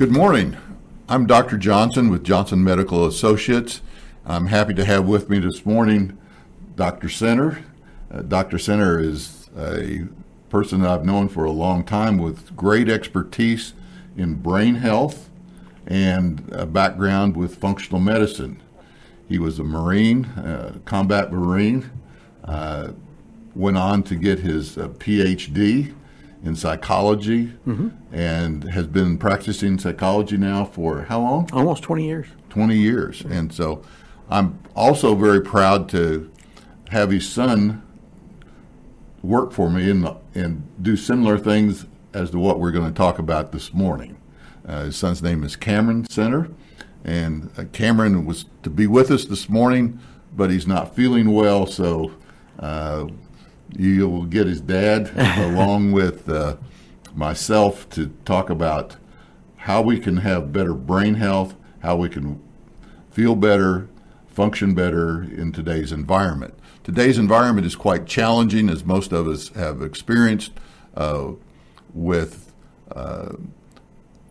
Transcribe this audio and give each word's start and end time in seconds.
Good 0.00 0.12
morning. 0.12 0.56
I'm 1.10 1.26
Dr. 1.26 1.58
Johnson 1.58 2.08
with 2.08 2.24
Johnson 2.24 2.64
Medical 2.64 3.04
Associates. 3.04 3.82
I'm 4.24 4.46
happy 4.46 4.72
to 4.72 4.84
have 4.86 5.06
with 5.06 5.28
me 5.28 5.40
this 5.40 5.66
morning 5.66 6.16
Dr. 6.74 7.10
Center. 7.10 7.62
Uh, 8.10 8.22
Dr. 8.22 8.58
Center 8.58 8.98
is 8.98 9.50
a 9.58 10.06
person 10.48 10.80
that 10.80 10.90
I've 10.90 11.04
known 11.04 11.28
for 11.28 11.44
a 11.44 11.50
long 11.50 11.84
time 11.84 12.16
with 12.16 12.56
great 12.56 12.88
expertise 12.88 13.74
in 14.16 14.36
brain 14.36 14.76
health 14.76 15.28
and 15.86 16.48
a 16.50 16.64
background 16.64 17.36
with 17.36 17.56
functional 17.56 18.00
medicine. 18.00 18.62
He 19.28 19.38
was 19.38 19.58
a 19.58 19.64
Marine, 19.64 20.24
uh, 20.24 20.78
combat 20.86 21.30
Marine, 21.30 21.90
uh, 22.44 22.92
went 23.54 23.76
on 23.76 24.02
to 24.04 24.14
get 24.14 24.38
his 24.38 24.78
uh, 24.78 24.88
PhD 24.88 25.92
in 26.42 26.56
psychology 26.56 27.46
mm-hmm. 27.66 27.88
and 28.14 28.64
has 28.64 28.86
been 28.86 29.18
practicing 29.18 29.78
psychology 29.78 30.36
now 30.36 30.64
for 30.64 31.02
how 31.02 31.20
long? 31.20 31.48
Almost 31.52 31.82
20 31.82 32.06
years. 32.06 32.26
20 32.48 32.76
years. 32.76 33.20
And 33.22 33.52
so 33.52 33.82
I'm 34.28 34.58
also 34.74 35.14
very 35.14 35.40
proud 35.42 35.88
to 35.90 36.30
have 36.90 37.10
his 37.10 37.28
son 37.28 37.82
work 39.22 39.52
for 39.52 39.68
me 39.70 39.90
and, 39.90 40.08
and 40.34 40.66
do 40.82 40.96
similar 40.96 41.38
things 41.38 41.86
as 42.14 42.30
to 42.30 42.38
what 42.38 42.58
we're 42.58 42.72
going 42.72 42.86
to 42.86 42.96
talk 42.96 43.18
about 43.18 43.52
this 43.52 43.72
morning. 43.74 44.16
Uh, 44.66 44.84
his 44.84 44.96
son's 44.96 45.22
name 45.22 45.44
is 45.44 45.56
Cameron 45.56 46.08
Center, 46.08 46.48
and 47.04 47.50
uh, 47.56 47.64
Cameron 47.72 48.24
was 48.24 48.46
to 48.62 48.70
be 48.70 48.86
with 48.86 49.10
us 49.10 49.24
this 49.24 49.48
morning, 49.48 50.00
but 50.34 50.50
he's 50.50 50.66
not 50.66 50.94
feeling 50.94 51.32
well, 51.32 51.66
so 51.66 52.12
uh, 52.58 53.06
you 53.76 54.08
will 54.08 54.24
get 54.24 54.46
his 54.46 54.60
dad 54.60 55.10
along 55.38 55.92
with 55.92 56.28
uh, 56.28 56.56
myself 57.14 57.88
to 57.90 58.08
talk 58.24 58.50
about 58.50 58.96
how 59.56 59.82
we 59.82 59.98
can 59.98 60.18
have 60.18 60.52
better 60.52 60.74
brain 60.74 61.14
health, 61.14 61.54
how 61.80 61.96
we 61.96 62.08
can 62.08 62.40
feel 63.10 63.34
better, 63.34 63.88
function 64.26 64.74
better 64.74 65.22
in 65.22 65.52
today's 65.52 65.92
environment. 65.92 66.54
Today's 66.82 67.18
environment 67.18 67.66
is 67.66 67.76
quite 67.76 68.06
challenging, 68.06 68.70
as 68.70 68.84
most 68.84 69.12
of 69.12 69.28
us 69.28 69.48
have 69.50 69.82
experienced, 69.82 70.52
uh, 70.96 71.32
with 71.92 72.52
uh, 72.94 73.32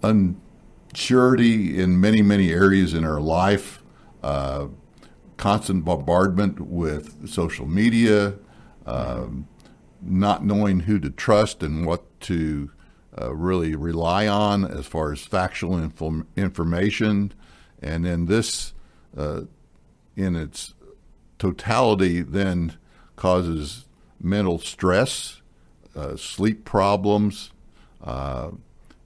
unsurety 0.01 1.77
in 1.77 2.01
many, 2.01 2.21
many 2.21 2.51
areas 2.51 2.93
in 2.93 3.03
our 3.03 3.21
life, 3.21 3.83
uh, 4.23 4.67
constant 5.37 5.85
bombardment 5.85 6.59
with 6.59 7.29
social 7.29 7.67
media, 7.67 8.33
um, 8.89 9.47
not 10.01 10.45
knowing 10.45 10.81
who 10.81 10.99
to 10.99 11.09
trust 11.09 11.61
and 11.63 11.85
what 11.85 12.03
to 12.21 12.71
uh, 13.19 13.33
really 13.35 13.75
rely 13.75 14.27
on 14.27 14.65
as 14.65 14.85
far 14.85 15.11
as 15.11 15.21
factual 15.21 15.77
info- 15.77 16.25
information. 16.35 17.33
And 17.81 18.05
then 18.05 18.25
this, 18.25 18.73
uh, 19.17 19.41
in 20.15 20.35
its 20.35 20.73
totality, 21.37 22.21
then 22.21 22.77
causes 23.15 23.85
mental 24.21 24.59
stress, 24.59 25.41
uh, 25.95 26.15
sleep 26.15 26.65
problems, 26.65 27.51
uh, 28.03 28.51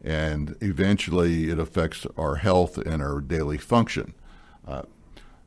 and 0.04 0.56
eventually 0.62 1.50
it 1.50 1.60
affects 1.60 2.06
our 2.18 2.36
health 2.36 2.78
and 2.78 3.02
our 3.02 3.22
daily 3.22 3.58
function. 3.58 4.14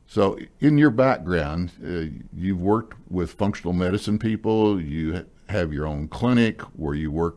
So, 0.07 0.39
in 0.61 0.79
your 0.79 0.91
background, 0.91 1.73
uh, 1.85 2.17
you've 2.33 2.61
worked 2.61 2.97
with 3.11 3.33
functional 3.33 3.73
medicine 3.73 4.19
people. 4.19 4.81
You 4.81 5.27
have 5.49 5.73
your 5.73 5.87
own 5.87 6.09
clinic 6.09 6.63
where 6.77 6.95
you 6.95 7.11
work 7.11 7.37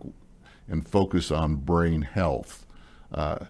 and 0.68 0.88
focus 0.88 1.32
on 1.32 1.56
brain 1.56 2.04
health. 2.04 2.66
Uh, 3.12 3.46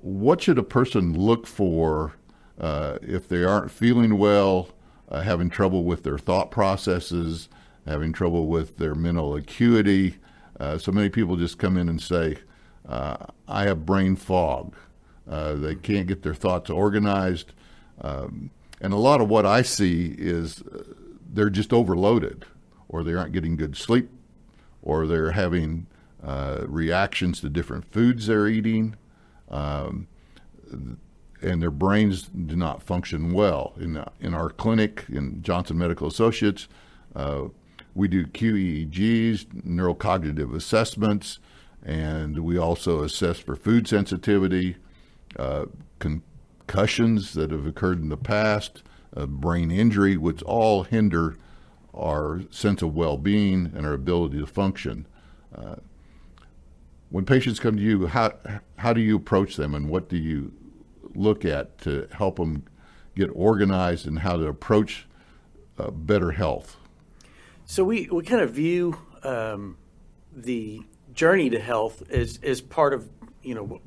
what 0.00 0.42
should 0.42 0.58
a 0.58 0.62
person 0.62 1.18
look 1.18 1.46
for 1.46 2.12
uh, 2.60 2.98
if 3.02 3.28
they 3.28 3.42
aren't 3.42 3.72
feeling 3.72 4.18
well, 4.18 4.68
uh, 5.08 5.20
having 5.22 5.50
trouble 5.50 5.84
with 5.84 6.04
their 6.04 6.18
thought 6.18 6.50
processes, 6.52 7.48
having 7.86 8.12
trouble 8.12 8.46
with 8.46 8.76
their 8.76 8.94
mental 8.94 9.34
acuity? 9.34 10.16
Uh, 10.60 10.78
so 10.78 10.92
many 10.92 11.08
people 11.08 11.36
just 11.36 11.58
come 11.58 11.76
in 11.76 11.88
and 11.88 12.00
say, 12.00 12.36
uh, 12.88 13.16
I 13.48 13.64
have 13.64 13.84
brain 13.84 14.14
fog. 14.14 14.76
they 15.26 15.74
can't 15.74 16.06
get 16.06 16.22
their 16.22 16.34
thoughts 16.34 16.70
organized. 16.70 17.52
Um, 18.00 18.50
and 18.80 18.92
a 18.92 18.98
lot 18.98 19.20
of 19.20 19.28
what 19.28 19.46
I 19.46 19.62
see 19.62 20.14
is 20.18 20.62
uh, 20.62 20.82
they're 21.32 21.50
just 21.50 21.72
overloaded, 21.72 22.44
or 22.88 23.02
they 23.02 23.14
aren't 23.14 23.32
getting 23.32 23.56
good 23.56 23.76
sleep, 23.76 24.10
or 24.82 25.06
they're 25.06 25.32
having 25.32 25.86
uh, 26.22 26.64
reactions 26.66 27.40
to 27.40 27.48
different 27.48 27.84
foods 27.84 28.26
they're 28.26 28.48
eating, 28.48 28.96
um, 29.50 30.06
and 31.42 31.62
their 31.62 31.70
brains 31.70 32.22
do 32.22 32.56
not 32.56 32.82
function 32.82 33.32
well. 33.32 33.74
In, 33.78 34.02
in 34.20 34.34
our 34.34 34.50
clinic, 34.50 35.04
in 35.08 35.42
Johnson 35.42 35.78
Medical 35.78 36.08
Associates, 36.08 36.68
uh, 37.14 37.44
we 37.94 38.08
do 38.08 38.26
QEEGs, 38.26 39.46
neurocognitive 39.66 40.54
assessments, 40.54 41.38
and 41.84 42.38
we 42.40 42.56
also 42.56 43.02
assess 43.02 43.38
for 43.38 43.54
food 43.54 43.86
sensitivity, 43.86 44.76
uh, 45.38 45.66
con- 45.98 46.22
concussions 46.66 47.34
that 47.34 47.50
have 47.50 47.66
occurred 47.66 48.00
in 48.00 48.08
the 48.08 48.16
past, 48.16 48.82
brain 49.14 49.70
injury, 49.70 50.16
which 50.16 50.42
all 50.42 50.82
hinder 50.82 51.36
our 51.94 52.40
sense 52.50 52.82
of 52.82 52.94
well 52.94 53.16
being 53.16 53.72
and 53.74 53.86
our 53.86 53.92
ability 53.92 54.38
to 54.38 54.46
function. 54.46 55.06
Uh, 55.54 55.76
when 57.10 57.24
patients 57.24 57.60
come 57.60 57.76
to 57.76 57.82
you, 57.82 58.06
how, 58.06 58.32
how 58.76 58.92
do 58.92 59.00
you 59.00 59.14
approach 59.14 59.56
them 59.56 59.74
and 59.74 59.88
what 59.88 60.08
do 60.08 60.16
you 60.16 60.52
look 61.14 61.44
at 61.44 61.78
to 61.78 62.08
help 62.10 62.36
them 62.36 62.64
get 63.14 63.30
organized 63.34 64.06
and 64.06 64.18
how 64.18 64.36
to 64.36 64.46
approach 64.46 65.06
uh, 65.78 65.90
better 65.90 66.32
health? 66.32 66.76
So 67.66 67.84
we, 67.84 68.08
we 68.10 68.24
kind 68.24 68.42
of 68.42 68.50
view 68.50 68.98
um, 69.22 69.76
the 70.34 70.82
journey 71.14 71.50
to 71.50 71.60
health 71.60 72.02
as, 72.10 72.40
as 72.42 72.60
part 72.60 72.92
of 72.92 73.08
you 73.42 73.54
know 73.54 73.80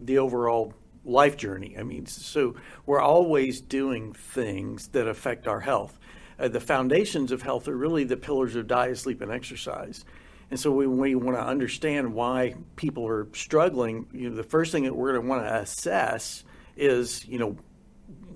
the 0.00 0.18
overall 0.18 0.72
life 1.04 1.36
journey. 1.36 1.76
I 1.78 1.82
mean, 1.82 2.06
so 2.06 2.54
we're 2.86 3.00
always 3.00 3.60
doing 3.60 4.12
things 4.12 4.88
that 4.88 5.06
affect 5.06 5.46
our 5.46 5.60
health. 5.60 5.98
Uh, 6.38 6.48
the 6.48 6.60
foundations 6.60 7.30
of 7.30 7.42
health 7.42 7.68
are 7.68 7.76
really 7.76 8.04
the 8.04 8.16
pillars 8.16 8.56
of 8.56 8.66
diet, 8.66 8.98
sleep, 8.98 9.20
and 9.20 9.30
exercise. 9.30 10.04
And 10.50 10.58
so 10.58 10.70
when 10.70 10.98
we 10.98 11.14
want 11.14 11.36
to 11.36 11.44
understand 11.44 12.12
why 12.12 12.54
people 12.76 13.06
are 13.06 13.28
struggling, 13.32 14.06
you 14.12 14.30
know, 14.30 14.36
the 14.36 14.42
first 14.42 14.72
thing 14.72 14.84
that 14.84 14.94
we're 14.94 15.12
going 15.12 15.22
to 15.22 15.28
want 15.28 15.42
to 15.42 15.54
assess 15.54 16.44
is, 16.76 17.24
you 17.26 17.38
know, 17.38 17.56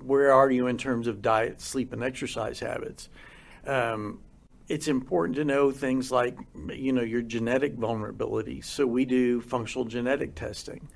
where 0.03 0.33
are 0.33 0.51
you 0.51 0.69
in 0.69 0.79
terms 0.79 1.07
of 1.07 1.21
diet, 1.21 1.61
sleep, 1.61 1.93
and 1.93 2.03
exercise 2.03 2.61
habits? 2.61 3.09
Um, 3.67 4.21
it's 4.69 4.89
important 4.89 5.37
to 5.37 5.45
know 5.45 5.71
things 5.71 6.11
like, 6.11 6.39
you 6.71 6.93
know, 6.93 7.03
your 7.03 7.23
genetic 7.23 7.75
vulnerability. 7.75 8.61
So 8.61 8.87
we 8.87 9.05
do 9.05 9.41
functional 9.41 9.85
genetic 9.85 10.35
testing. 10.35 10.89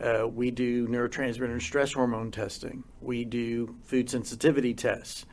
Uh, 0.00 0.28
we 0.28 0.50
do 0.50 0.86
neurotransmitter 0.86 1.50
and 1.50 1.62
stress 1.62 1.92
hormone 1.92 2.30
testing. 2.30 2.84
We 3.00 3.24
do 3.24 3.76
food 3.84 4.08
sensitivity 4.08 4.74
tests. 4.74 5.26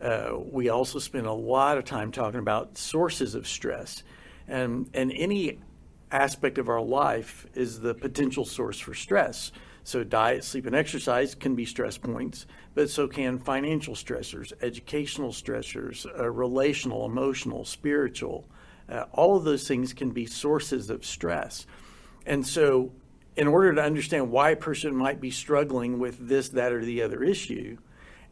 Uh, 0.00 0.32
we 0.38 0.68
also 0.68 0.98
spend 0.98 1.26
a 1.26 1.32
lot 1.32 1.78
of 1.78 1.84
time 1.84 2.12
talking 2.12 2.40
about 2.40 2.76
sources 2.76 3.34
of 3.34 3.46
stress. 3.46 4.02
And, 4.46 4.90
and 4.94 5.12
any 5.12 5.58
aspect 6.10 6.58
of 6.58 6.68
our 6.68 6.80
life 6.80 7.46
is 7.54 7.80
the 7.80 7.94
potential 7.94 8.44
source 8.44 8.78
for 8.78 8.94
stress. 8.94 9.52
So, 9.82 10.04
diet, 10.04 10.44
sleep, 10.44 10.66
and 10.66 10.76
exercise 10.76 11.34
can 11.34 11.54
be 11.54 11.64
stress 11.64 11.96
points, 11.96 12.46
but 12.74 12.90
so 12.90 13.08
can 13.08 13.38
financial 13.38 13.94
stressors, 13.94 14.52
educational 14.60 15.32
stressors, 15.32 16.06
uh, 16.18 16.30
relational, 16.30 17.06
emotional, 17.06 17.64
spiritual. 17.64 18.46
Uh, 18.88 19.06
all 19.12 19.36
of 19.36 19.44
those 19.44 19.66
things 19.66 19.94
can 19.94 20.10
be 20.10 20.26
sources 20.26 20.90
of 20.90 21.04
stress. 21.06 21.66
And 22.26 22.46
so, 22.46 22.92
in 23.36 23.46
order 23.46 23.74
to 23.74 23.82
understand 23.82 24.30
why 24.30 24.50
a 24.50 24.56
person 24.56 24.94
might 24.94 25.20
be 25.20 25.30
struggling 25.30 25.98
with 25.98 26.28
this, 26.28 26.50
that, 26.50 26.72
or 26.72 26.84
the 26.84 27.02
other 27.02 27.22
issue, 27.22 27.76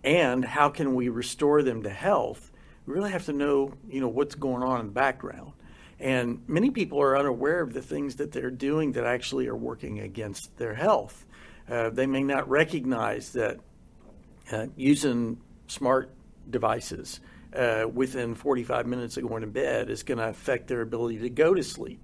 and 0.04 0.44
how 0.44 0.68
can 0.68 0.94
we 0.94 1.08
restore 1.08 1.62
them 1.62 1.82
to 1.82 1.90
health, 1.90 2.52
we 2.86 2.94
really 2.94 3.10
have 3.10 3.26
to 3.26 3.32
know, 3.32 3.72
you 3.88 4.00
know, 4.00 4.08
what's 4.08 4.34
going 4.34 4.62
on 4.62 4.80
in 4.80 4.86
the 4.86 4.92
background. 4.92 5.52
And 6.00 6.42
many 6.46 6.70
people 6.70 7.00
are 7.00 7.18
unaware 7.18 7.60
of 7.60 7.72
the 7.72 7.82
things 7.82 8.16
that 8.16 8.32
they're 8.32 8.50
doing 8.50 8.92
that 8.92 9.04
actually 9.04 9.48
are 9.48 9.56
working 9.56 10.00
against 10.00 10.56
their 10.56 10.74
health. 10.74 11.26
Uh, 11.68 11.90
they 11.90 12.06
may 12.06 12.22
not 12.22 12.48
recognize 12.48 13.32
that 13.32 13.58
uh, 14.52 14.66
using 14.76 15.38
smart 15.66 16.10
devices 16.48 17.20
uh, 17.54 17.86
within 17.92 18.34
45 18.34 18.86
minutes 18.86 19.16
of 19.16 19.28
going 19.28 19.42
to 19.42 19.48
bed 19.48 19.90
is 19.90 20.02
going 20.02 20.18
to 20.18 20.28
affect 20.28 20.68
their 20.68 20.80
ability 20.80 21.18
to 21.18 21.30
go 21.30 21.52
to 21.52 21.62
sleep 21.62 22.00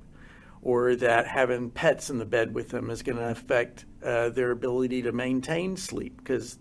or 0.65 0.97
that 0.97 1.27
having 1.29 1.71
pets 1.71 2.09
in 2.09 2.19
the 2.19 2.25
bed 2.25 2.55
with 2.55 2.71
them 2.71 2.91
is 2.91 3.03
going 3.03 3.19
to 3.19 3.29
affect 3.29 3.85
uh, 4.03 4.31
their 4.31 4.51
ability 4.51 5.03
to 5.03 5.13
maintain 5.13 5.77
sleep 5.77 6.17
because 6.17 6.59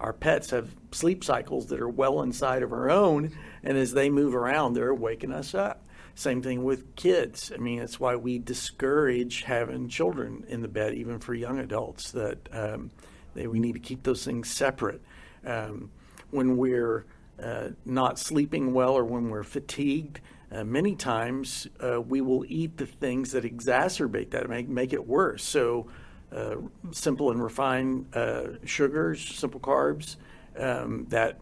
our 0.00 0.12
pets 0.12 0.50
have 0.50 0.74
sleep 0.90 1.24
cycles 1.24 1.66
that 1.66 1.80
are 1.80 1.88
well 1.88 2.20
inside 2.22 2.62
of 2.62 2.72
our 2.72 2.90
own, 2.90 3.30
and 3.62 3.78
as 3.78 3.92
they 3.92 4.10
move 4.10 4.34
around, 4.34 4.74
they're 4.74 4.92
waking 4.92 5.32
us 5.32 5.54
up. 5.54 5.86
Same 6.16 6.42
thing 6.42 6.64
with 6.64 6.96
kids. 6.96 7.52
I 7.54 7.58
mean, 7.58 7.78
that's 7.78 8.00
why 8.00 8.16
we 8.16 8.38
discourage 8.38 9.42
having 9.42 9.88
children 9.88 10.44
in 10.48 10.60
the 10.60 10.68
bed, 10.68 10.94
even 10.94 11.18
for 11.18 11.32
young 11.32 11.58
adults. 11.58 12.10
That, 12.12 12.48
um, 12.52 12.90
that 13.34 13.50
we 13.50 13.60
need 13.60 13.74
to 13.74 13.80
keep 13.80 14.02
those 14.02 14.24
things 14.24 14.50
separate. 14.50 15.02
Um, 15.44 15.90
when 16.30 16.56
we're 16.56 17.04
uh, 17.40 17.68
not 17.84 18.18
sleeping 18.18 18.72
well 18.72 18.94
or 18.94 19.04
when 19.04 19.30
we're 19.30 19.44
fatigued, 19.44 20.20
uh, 20.52 20.64
many 20.64 20.94
times 20.94 21.66
uh, 21.82 22.00
we 22.00 22.20
will 22.20 22.44
eat 22.48 22.76
the 22.76 22.86
things 22.86 23.32
that 23.32 23.44
exacerbate 23.44 24.30
that, 24.30 24.48
make 24.48 24.68
make 24.68 24.92
it 24.92 25.06
worse. 25.06 25.42
So, 25.42 25.88
uh, 26.34 26.56
simple 26.92 27.30
and 27.30 27.42
refined 27.42 28.14
uh, 28.14 28.64
sugars, 28.64 29.20
simple 29.20 29.60
carbs, 29.60 30.16
um, 30.58 31.06
that 31.08 31.40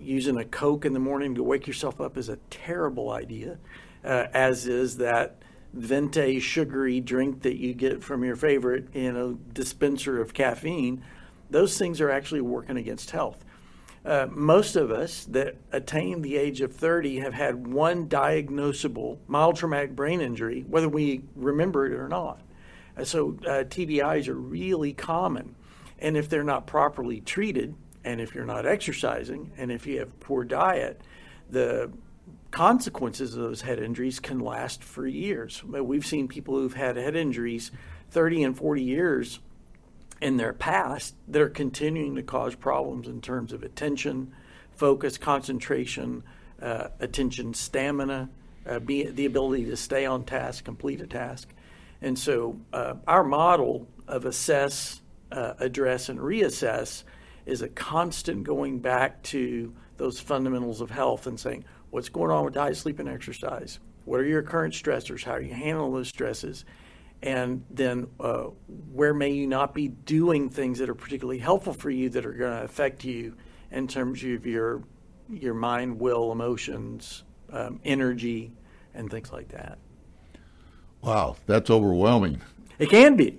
using 0.00 0.36
a 0.38 0.44
Coke 0.44 0.84
in 0.84 0.92
the 0.94 1.00
morning 1.00 1.34
to 1.36 1.42
wake 1.42 1.66
yourself 1.66 2.00
up 2.00 2.16
is 2.16 2.28
a 2.28 2.36
terrible 2.48 3.10
idea, 3.10 3.58
uh, 4.04 4.26
as 4.32 4.66
is 4.66 4.96
that 4.96 5.36
venti 5.72 6.40
sugary 6.40 7.00
drink 7.00 7.42
that 7.42 7.56
you 7.56 7.72
get 7.72 8.02
from 8.02 8.24
your 8.24 8.34
favorite 8.34 8.88
you 8.92 9.12
know 9.12 9.38
dispenser 9.52 10.20
of 10.20 10.34
caffeine. 10.34 11.04
Those 11.50 11.78
things 11.78 12.00
are 12.00 12.10
actually 12.10 12.40
working 12.40 12.76
against 12.76 13.10
health. 13.10 13.44
Uh, 14.04 14.26
most 14.30 14.76
of 14.76 14.90
us 14.90 15.24
that 15.26 15.56
attain 15.72 16.22
the 16.22 16.36
age 16.36 16.62
of 16.62 16.74
30 16.74 17.18
have 17.18 17.34
had 17.34 17.66
one 17.66 18.08
diagnosable 18.08 19.18
mild 19.26 19.56
traumatic 19.56 19.94
brain 19.94 20.20
injury, 20.22 20.64
whether 20.68 20.88
we 20.88 21.22
remember 21.36 21.86
it 21.86 21.92
or 21.92 22.08
not. 22.08 22.40
Uh, 22.96 23.04
so 23.04 23.36
uh, 23.42 23.64
TBIs 23.64 24.28
are 24.28 24.34
really 24.34 24.94
common. 24.94 25.54
And 25.98 26.16
if 26.16 26.30
they're 26.30 26.42
not 26.42 26.66
properly 26.66 27.20
treated, 27.20 27.74
and 28.02 28.22
if 28.22 28.34
you're 28.34 28.46
not 28.46 28.64
exercising, 28.64 29.52
and 29.58 29.70
if 29.70 29.86
you 29.86 29.98
have 29.98 30.18
poor 30.20 30.44
diet, 30.44 31.02
the 31.50 31.90
consequences 32.50 33.34
of 33.34 33.42
those 33.42 33.60
head 33.60 33.78
injuries 33.78 34.18
can 34.18 34.40
last 34.40 34.82
for 34.82 35.06
years. 35.06 35.62
We've 35.62 36.06
seen 36.06 36.26
people 36.26 36.56
who've 36.56 36.74
had 36.74 36.96
head 36.96 37.16
injuries 37.16 37.70
30 38.10 38.44
and 38.44 38.56
40 38.56 38.82
years 38.82 39.40
in 40.20 40.36
their 40.36 40.52
past 40.52 41.14
that 41.28 41.40
are 41.40 41.48
continuing 41.48 42.14
to 42.16 42.22
cause 42.22 42.54
problems 42.54 43.08
in 43.08 43.20
terms 43.20 43.52
of 43.52 43.62
attention, 43.62 44.32
focus, 44.72 45.16
concentration, 45.18 46.22
uh, 46.60 46.88
attention 47.00 47.54
stamina, 47.54 48.28
uh, 48.66 48.78
be, 48.78 49.04
the 49.04 49.26
ability 49.26 49.64
to 49.64 49.76
stay 49.76 50.04
on 50.04 50.24
task, 50.24 50.64
complete 50.64 51.00
a 51.00 51.06
task. 51.06 51.48
And 52.02 52.18
so 52.18 52.58
uh, 52.72 52.94
our 53.06 53.24
model 53.24 53.86
of 54.06 54.26
assess, 54.26 55.00
uh, 55.32 55.54
address, 55.58 56.08
and 56.08 56.18
reassess 56.18 57.04
is 57.46 57.62
a 57.62 57.68
constant 57.68 58.44
going 58.44 58.78
back 58.80 59.22
to 59.22 59.74
those 59.96 60.20
fundamentals 60.20 60.80
of 60.80 60.90
health 60.90 61.26
and 61.26 61.38
saying, 61.38 61.64
what's 61.90 62.08
going 62.08 62.30
on 62.30 62.44
with 62.44 62.54
diet, 62.54 62.76
sleep, 62.76 62.98
and 62.98 63.08
exercise? 63.08 63.80
What 64.04 64.20
are 64.20 64.26
your 64.26 64.42
current 64.42 64.74
stressors? 64.74 65.24
How 65.24 65.32
are 65.32 65.40
you 65.42 65.54
handling 65.54 65.92
those 65.92 66.08
stresses? 66.08 66.64
And 67.22 67.64
then 67.70 68.06
uh, 68.18 68.44
where 68.92 69.12
may 69.12 69.30
you 69.30 69.46
not 69.46 69.74
be 69.74 69.88
doing 69.88 70.48
things 70.48 70.78
that 70.78 70.88
are 70.88 70.94
particularly 70.94 71.38
helpful 71.38 71.72
for 71.72 71.90
you 71.90 72.08
that 72.10 72.24
are 72.24 72.32
going 72.32 72.58
to 72.58 72.64
affect 72.64 73.04
you 73.04 73.36
in 73.70 73.86
terms 73.86 74.22
of 74.24 74.46
your 74.46 74.82
your 75.28 75.54
mind, 75.54 76.00
will, 76.00 76.32
emotions, 76.32 77.22
um, 77.52 77.78
energy, 77.84 78.52
and 78.94 79.08
things 79.10 79.30
like 79.30 79.48
that. 79.48 79.78
Wow, 81.02 81.36
that's 81.46 81.70
overwhelming. 81.70 82.40
It 82.78 82.90
can 82.90 83.16
be. 83.16 83.38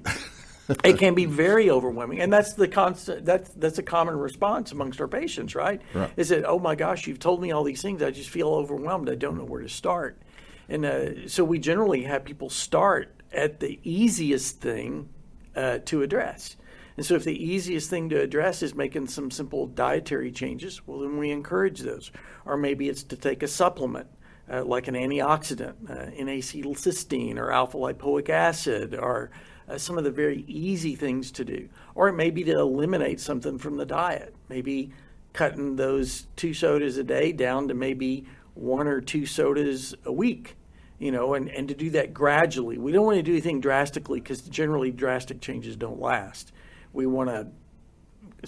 it 0.84 0.98
can 0.98 1.16
be 1.16 1.26
very 1.26 1.70
overwhelming, 1.70 2.22
and 2.22 2.32
that's 2.32 2.54
the 2.54 2.68
constant. 2.68 3.26
That's 3.26 3.50
that's 3.52 3.78
a 3.78 3.84
common 3.84 4.18
response 4.18 4.72
amongst 4.72 5.02
our 5.02 5.08
patients, 5.08 5.54
right? 5.56 5.82
right? 5.94 6.12
Is 6.16 6.30
that 6.30 6.46
oh 6.46 6.60
my 6.60 6.76
gosh, 6.76 7.08
you've 7.08 7.20
told 7.20 7.42
me 7.42 7.52
all 7.52 7.64
these 7.64 7.82
things, 7.82 8.02
I 8.02 8.12
just 8.12 8.30
feel 8.30 8.50
overwhelmed. 8.50 9.10
I 9.10 9.16
don't 9.16 9.38
know 9.38 9.44
where 9.44 9.62
to 9.62 9.70
start, 9.70 10.22
and 10.70 10.86
uh, 10.86 11.28
so 11.28 11.44
we 11.44 11.60
generally 11.60 12.04
have 12.04 12.24
people 12.24 12.50
start 12.50 13.21
at 13.34 13.60
the 13.60 13.80
easiest 13.84 14.60
thing 14.60 15.10
uh, 15.56 15.80
to 15.86 16.02
address. 16.02 16.56
And 16.98 17.06
so, 17.06 17.16
if 17.16 17.24
the 17.24 17.44
easiest 17.44 17.90
thing 17.90 18.10
to 18.10 18.22
address 18.22 18.62
is 18.62 18.76
making 18.76 19.08
some 19.08 19.32
simple 19.32 19.68
dietary 19.68 20.32
changes, 20.32 20.86
well, 20.86 21.00
then 21.00 21.18
we 21.18 21.32
encourage 21.32 21.80
those. 21.80 22.12
Or 22.46 22.58
maybe 22.58 22.90
it's 22.90 23.04
to 23.04 23.16
take 23.16 23.44
a 23.44 23.48
supplement 23.48 24.08
uh, 24.52 24.64
like 24.64 24.88
an 24.88 24.96
antioxidant, 24.96 25.90
uh, 25.90 26.12
N-acetylcysteine, 26.16 27.38
or 27.38 27.52
alpha 27.52 27.78
lipoic 27.78 28.30
acid, 28.30 28.96
or 28.96 29.32
uh, 29.70 29.78
some 29.78 29.98
of 29.98 30.04
the 30.04 30.12
very 30.12 30.44
easy 30.48 30.96
things 30.96 31.32
to 31.32 31.46
do. 31.46 31.70
Or 31.96 32.10
it 32.10 32.14
may 32.14 32.32
be 32.32 32.44
to 32.44 32.60
eliminate 32.60 33.20
something 33.20 33.58
from 33.58 33.78
the 33.78 33.86
diet, 33.86 34.36
maybe 34.50 34.92
cutting 35.34 35.78
those 35.78 36.28
two 36.36 36.54
sodas 36.54 36.98
a 36.98 37.04
day 37.04 37.32
down 37.32 37.70
to 37.70 37.74
maybe 37.74 38.26
one 38.54 38.88
or 38.88 39.00
two 39.00 39.26
sodas 39.26 39.96
a 40.04 40.12
week 40.12 40.58
you 41.02 41.12
know, 41.12 41.34
and, 41.34 41.50
and 41.50 41.68
to 41.68 41.74
do 41.74 41.90
that 41.90 42.14
gradually. 42.14 42.78
We 42.78 42.92
don't 42.92 43.08
want 43.08 43.18
to 43.18 43.24
do 43.24 43.32
anything 43.32 43.60
drastically 43.60 44.20
because 44.20 44.42
generally 44.44 44.92
drastic 44.92 45.42
changes 45.42 45.76
don't 45.76 46.00
last. 46.00 46.52
We 46.94 47.08
want 47.08 47.32
to 47.32 47.48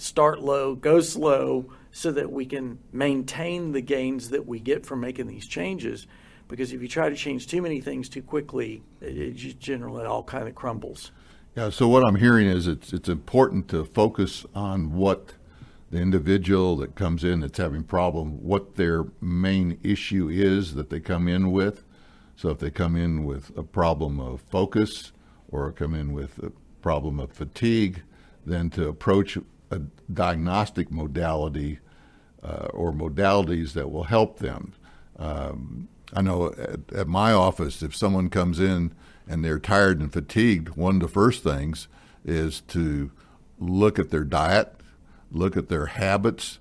start 0.00 0.40
low, 0.40 0.76
go 0.76 1.00
slow, 1.00 1.72
so 1.90 2.12
that 2.12 2.30
we 2.30 2.46
can 2.46 2.78
maintain 2.92 3.72
the 3.72 3.80
gains 3.80 4.30
that 4.30 4.46
we 4.46 4.60
get 4.60 4.86
from 4.86 5.00
making 5.00 5.26
these 5.26 5.48
changes. 5.48 6.06
Because 6.46 6.72
if 6.72 6.80
you 6.80 6.86
try 6.86 7.08
to 7.08 7.16
change 7.16 7.48
too 7.48 7.60
many 7.60 7.80
things 7.80 8.08
too 8.08 8.22
quickly, 8.22 8.84
it, 9.00 9.18
it 9.18 9.34
just 9.34 9.58
generally 9.58 10.04
all 10.04 10.22
kind 10.22 10.46
of 10.46 10.54
crumbles. 10.54 11.10
Yeah. 11.56 11.70
So 11.70 11.88
what 11.88 12.06
I'm 12.06 12.16
hearing 12.16 12.46
is 12.46 12.68
it's 12.68 12.92
it's 12.92 13.08
important 13.08 13.66
to 13.70 13.84
focus 13.84 14.46
on 14.54 14.92
what 14.92 15.34
the 15.90 15.98
individual 15.98 16.76
that 16.76 16.94
comes 16.94 17.24
in 17.24 17.40
that's 17.40 17.58
having 17.58 17.82
problem, 17.82 18.42
what 18.42 18.74
their 18.76 19.06
main 19.20 19.78
issue 19.82 20.28
is 20.28 20.74
that 20.74 20.90
they 20.90 20.98
come 20.98 21.28
in 21.28 21.52
with, 21.52 21.83
so 22.36 22.50
if 22.50 22.58
they 22.58 22.70
come 22.70 22.96
in 22.96 23.24
with 23.24 23.56
a 23.56 23.62
problem 23.62 24.20
of 24.20 24.40
focus 24.42 25.12
or 25.48 25.70
come 25.72 25.94
in 25.94 26.12
with 26.12 26.38
a 26.38 26.52
problem 26.82 27.20
of 27.20 27.32
fatigue, 27.32 28.02
then 28.44 28.70
to 28.70 28.88
approach 28.88 29.38
a 29.70 29.80
diagnostic 30.12 30.90
modality 30.90 31.78
uh, 32.42 32.68
or 32.72 32.92
modalities 32.92 33.72
that 33.72 33.90
will 33.90 34.04
help 34.04 34.38
them. 34.38 34.74
Um, 35.18 35.88
I 36.12 36.22
know 36.22 36.52
at, 36.58 36.92
at, 36.92 37.08
my 37.08 37.32
office, 37.32 37.82
if 37.82 37.94
someone 37.94 38.28
comes 38.28 38.60
in 38.60 38.92
and 39.26 39.44
they're 39.44 39.58
tired 39.58 40.00
and 40.00 40.12
fatigued, 40.12 40.70
one 40.70 40.96
of 40.96 41.00
the 41.00 41.08
first 41.08 41.42
things 41.42 41.88
is 42.24 42.60
to 42.68 43.10
look 43.58 43.98
at 43.98 44.10
their 44.10 44.24
diet, 44.24 44.74
look 45.30 45.56
at 45.56 45.68
their 45.68 45.86
habits, 45.86 46.58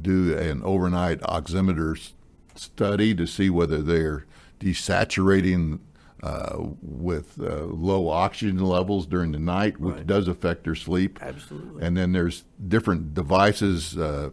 do 0.00 0.36
an 0.36 0.62
overnight 0.62 1.20
oximeter 1.20 2.12
study 2.54 3.14
to 3.14 3.26
see 3.26 3.50
whether 3.50 3.82
they're 3.82 4.24
desaturating 4.60 5.80
uh, 6.22 6.56
with 6.80 7.38
uh, 7.40 7.64
low 7.64 8.08
oxygen 8.08 8.58
levels 8.58 9.06
during 9.06 9.32
the 9.32 9.38
night, 9.38 9.78
which 9.78 9.96
right. 9.96 10.06
does 10.06 10.28
affect 10.28 10.64
their 10.64 10.74
sleep. 10.74 11.18
Absolutely. 11.22 11.84
And 11.84 11.96
then 11.96 12.12
there's 12.12 12.44
different 12.68 13.14
devices 13.14 13.96
uh, 13.96 14.30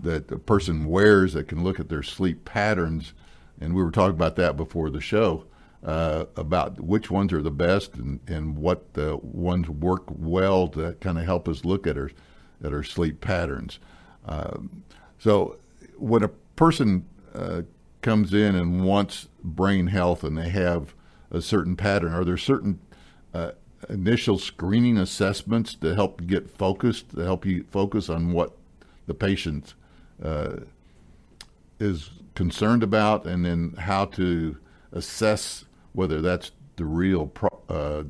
that 0.00 0.30
a 0.30 0.38
person 0.38 0.84
wears 0.84 1.32
that 1.32 1.48
can 1.48 1.64
look 1.64 1.80
at 1.80 1.88
their 1.88 2.02
sleep 2.02 2.44
patterns. 2.44 3.14
And 3.60 3.74
we 3.74 3.82
were 3.82 3.90
talking 3.90 4.14
about 4.14 4.36
that 4.36 4.56
before 4.56 4.90
the 4.90 5.00
show 5.00 5.44
uh, 5.84 6.24
about 6.36 6.80
which 6.80 7.10
ones 7.10 7.32
are 7.32 7.42
the 7.42 7.50
best 7.50 7.94
and, 7.94 8.20
and 8.26 8.56
what 8.56 8.94
the 8.94 9.16
ones 9.16 9.68
work 9.68 10.04
well 10.08 10.68
to 10.68 10.94
kind 11.00 11.18
of 11.18 11.24
help 11.24 11.48
us 11.48 11.64
look 11.64 11.86
at 11.86 11.96
our 11.96 12.10
at 12.64 12.72
our 12.72 12.82
sleep 12.82 13.20
patterns. 13.20 13.78
Um, 14.26 14.82
so 15.18 15.58
when 15.96 16.24
a 16.24 16.28
person 16.28 17.06
uh, 17.34 17.62
comes 18.08 18.32
in 18.32 18.54
and 18.54 18.82
wants 18.86 19.28
brain 19.44 19.88
health 19.88 20.24
and 20.24 20.38
they 20.38 20.48
have 20.48 20.94
a 21.30 21.42
certain 21.42 21.76
pattern, 21.76 22.14
are 22.14 22.24
there 22.24 22.38
certain 22.38 22.80
uh, 23.34 23.50
initial 23.90 24.38
screening 24.38 24.96
assessments 24.96 25.74
to 25.74 25.94
help 25.94 26.26
get 26.26 26.48
focused, 26.50 27.10
to 27.10 27.20
help 27.20 27.44
you 27.44 27.62
focus 27.64 28.08
on 28.08 28.32
what 28.32 28.56
the 29.06 29.12
patient 29.12 29.74
uh, 30.24 30.56
is 31.78 32.08
concerned 32.34 32.82
about, 32.82 33.26
and 33.26 33.44
then 33.44 33.74
how 33.76 34.06
to 34.06 34.56
assess 34.90 35.66
whether 35.92 36.22
that's 36.22 36.52
the 36.76 36.86
real 36.86 37.26
pro- 37.26 37.60
uh, 37.68 38.04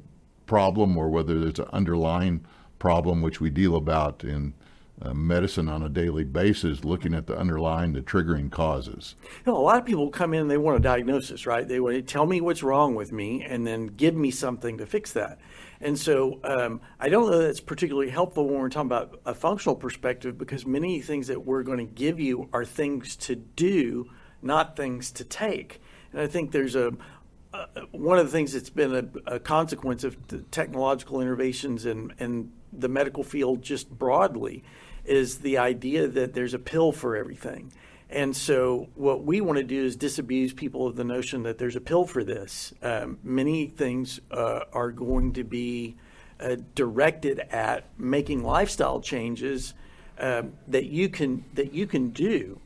problem 0.46 0.96
or 0.96 1.08
whether 1.08 1.40
there's 1.40 1.58
an 1.58 1.66
underlying 1.72 2.44
problem, 2.78 3.20
which 3.20 3.40
we 3.40 3.50
deal 3.50 3.74
about 3.74 4.22
in 4.22 4.54
uh, 5.00 5.14
medicine 5.14 5.68
on 5.68 5.82
a 5.82 5.88
daily 5.88 6.24
basis, 6.24 6.84
looking 6.84 7.14
at 7.14 7.26
the 7.26 7.36
underlying, 7.36 7.92
the 7.92 8.00
triggering 8.00 8.50
causes. 8.50 9.14
You 9.22 9.52
know, 9.52 9.56
a 9.56 9.60
lot 9.60 9.78
of 9.78 9.84
people 9.84 10.10
come 10.10 10.34
in, 10.34 10.48
they 10.48 10.58
want 10.58 10.76
a 10.76 10.80
diagnosis, 10.80 11.46
right? 11.46 11.66
They 11.66 11.80
want 11.80 11.96
to 11.96 12.02
tell 12.02 12.26
me 12.26 12.40
what's 12.40 12.62
wrong 12.62 12.94
with 12.94 13.12
me 13.12 13.44
and 13.44 13.66
then 13.66 13.86
give 13.86 14.14
me 14.14 14.30
something 14.30 14.78
to 14.78 14.86
fix 14.86 15.12
that. 15.12 15.38
And 15.80 15.96
so 15.96 16.40
um, 16.42 16.80
I 16.98 17.08
don't 17.08 17.30
know 17.30 17.38
that's 17.38 17.60
particularly 17.60 18.10
helpful 18.10 18.48
when 18.48 18.58
we're 18.58 18.68
talking 18.68 18.88
about 18.88 19.20
a 19.24 19.34
functional 19.34 19.76
perspective 19.76 20.36
because 20.36 20.66
many 20.66 21.00
things 21.00 21.28
that 21.28 21.44
we're 21.44 21.62
going 21.62 21.78
to 21.78 21.84
give 21.84 22.18
you 22.18 22.48
are 22.52 22.64
things 22.64 23.14
to 23.16 23.36
do, 23.36 24.10
not 24.42 24.76
things 24.76 25.12
to 25.12 25.24
take. 25.24 25.80
And 26.12 26.20
I 26.20 26.26
think 26.26 26.50
there's 26.50 26.74
a, 26.74 26.94
uh, 27.54 27.66
one 27.92 28.18
of 28.18 28.26
the 28.26 28.32
things 28.32 28.52
that's 28.52 28.70
been 28.70 28.94
a, 29.26 29.34
a 29.34 29.38
consequence 29.38 30.02
of 30.02 30.16
technological 30.50 31.20
innovations 31.20 31.86
in, 31.86 32.12
in 32.18 32.50
the 32.72 32.88
medical 32.88 33.22
field 33.22 33.62
just 33.62 33.88
broadly 33.88 34.64
is 35.08 35.38
the 35.38 35.58
idea 35.58 36.06
that 36.06 36.34
there's 36.34 36.54
a 36.54 36.58
pill 36.58 36.92
for 36.92 37.16
everything. 37.16 37.72
And 38.10 38.34
so, 38.34 38.88
what 38.94 39.24
we 39.24 39.40
want 39.40 39.58
to 39.58 39.64
do 39.64 39.84
is 39.84 39.96
disabuse 39.96 40.54
people 40.54 40.86
of 40.86 40.96
the 40.96 41.04
notion 41.04 41.42
that 41.42 41.58
there's 41.58 41.76
a 41.76 41.80
pill 41.80 42.06
for 42.06 42.24
this. 42.24 42.72
Um, 42.82 43.18
many 43.22 43.66
things 43.66 44.20
uh, 44.30 44.60
are 44.72 44.90
going 44.90 45.34
to 45.34 45.44
be 45.44 45.96
uh, 46.40 46.56
directed 46.74 47.40
at 47.50 47.84
making 47.98 48.42
lifestyle 48.42 49.00
changes 49.00 49.74
um, 50.18 50.54
that 50.68 50.86
you 50.86 51.10
can 51.10 51.44
that 51.54 51.74
you 51.74 51.86
can 51.86 52.10
do. 52.10 52.60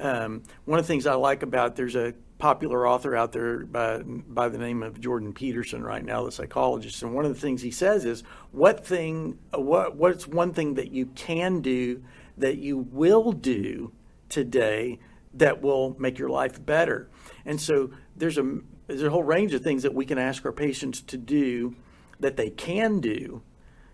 Um, 0.00 0.42
one 0.64 0.78
of 0.78 0.86
the 0.86 0.88
things 0.88 1.06
I 1.06 1.14
like 1.14 1.42
about 1.42 1.76
there's 1.76 1.94
a 1.94 2.14
popular 2.40 2.88
author 2.88 3.14
out 3.14 3.32
there 3.32 3.64
by, 3.66 3.98
by 4.02 4.48
the 4.48 4.58
name 4.58 4.82
of 4.82 5.00
Jordan 5.00 5.32
Peterson 5.32 5.84
right 5.84 6.04
now, 6.04 6.24
the 6.24 6.32
psychologist, 6.32 7.02
and 7.02 7.14
one 7.14 7.24
of 7.24 7.32
the 7.32 7.40
things 7.40 7.62
he 7.62 7.70
says 7.70 8.04
is 8.04 8.24
what 8.50 8.84
thing 8.84 9.38
what 9.54 9.94
what's 9.96 10.26
one 10.26 10.52
thing 10.52 10.74
that 10.74 10.90
you 10.90 11.06
can 11.06 11.60
do 11.60 12.02
that 12.38 12.56
you 12.56 12.78
will 12.78 13.32
do 13.32 13.92
today 14.28 14.98
that 15.34 15.62
will 15.62 15.94
make 15.98 16.18
your 16.18 16.30
life 16.30 16.64
better. 16.64 17.08
And 17.44 17.60
so 17.60 17.90
there's 18.16 18.38
a 18.38 18.58
there's 18.88 19.02
a 19.02 19.10
whole 19.10 19.22
range 19.22 19.54
of 19.54 19.62
things 19.62 19.84
that 19.84 19.94
we 19.94 20.04
can 20.04 20.18
ask 20.18 20.44
our 20.44 20.52
patients 20.52 21.00
to 21.02 21.16
do 21.16 21.76
that 22.18 22.36
they 22.36 22.50
can 22.50 23.00
do, 23.00 23.42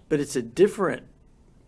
but 0.09 0.21
it's 0.21 0.37
a 0.37 0.43
different 0.43 1.03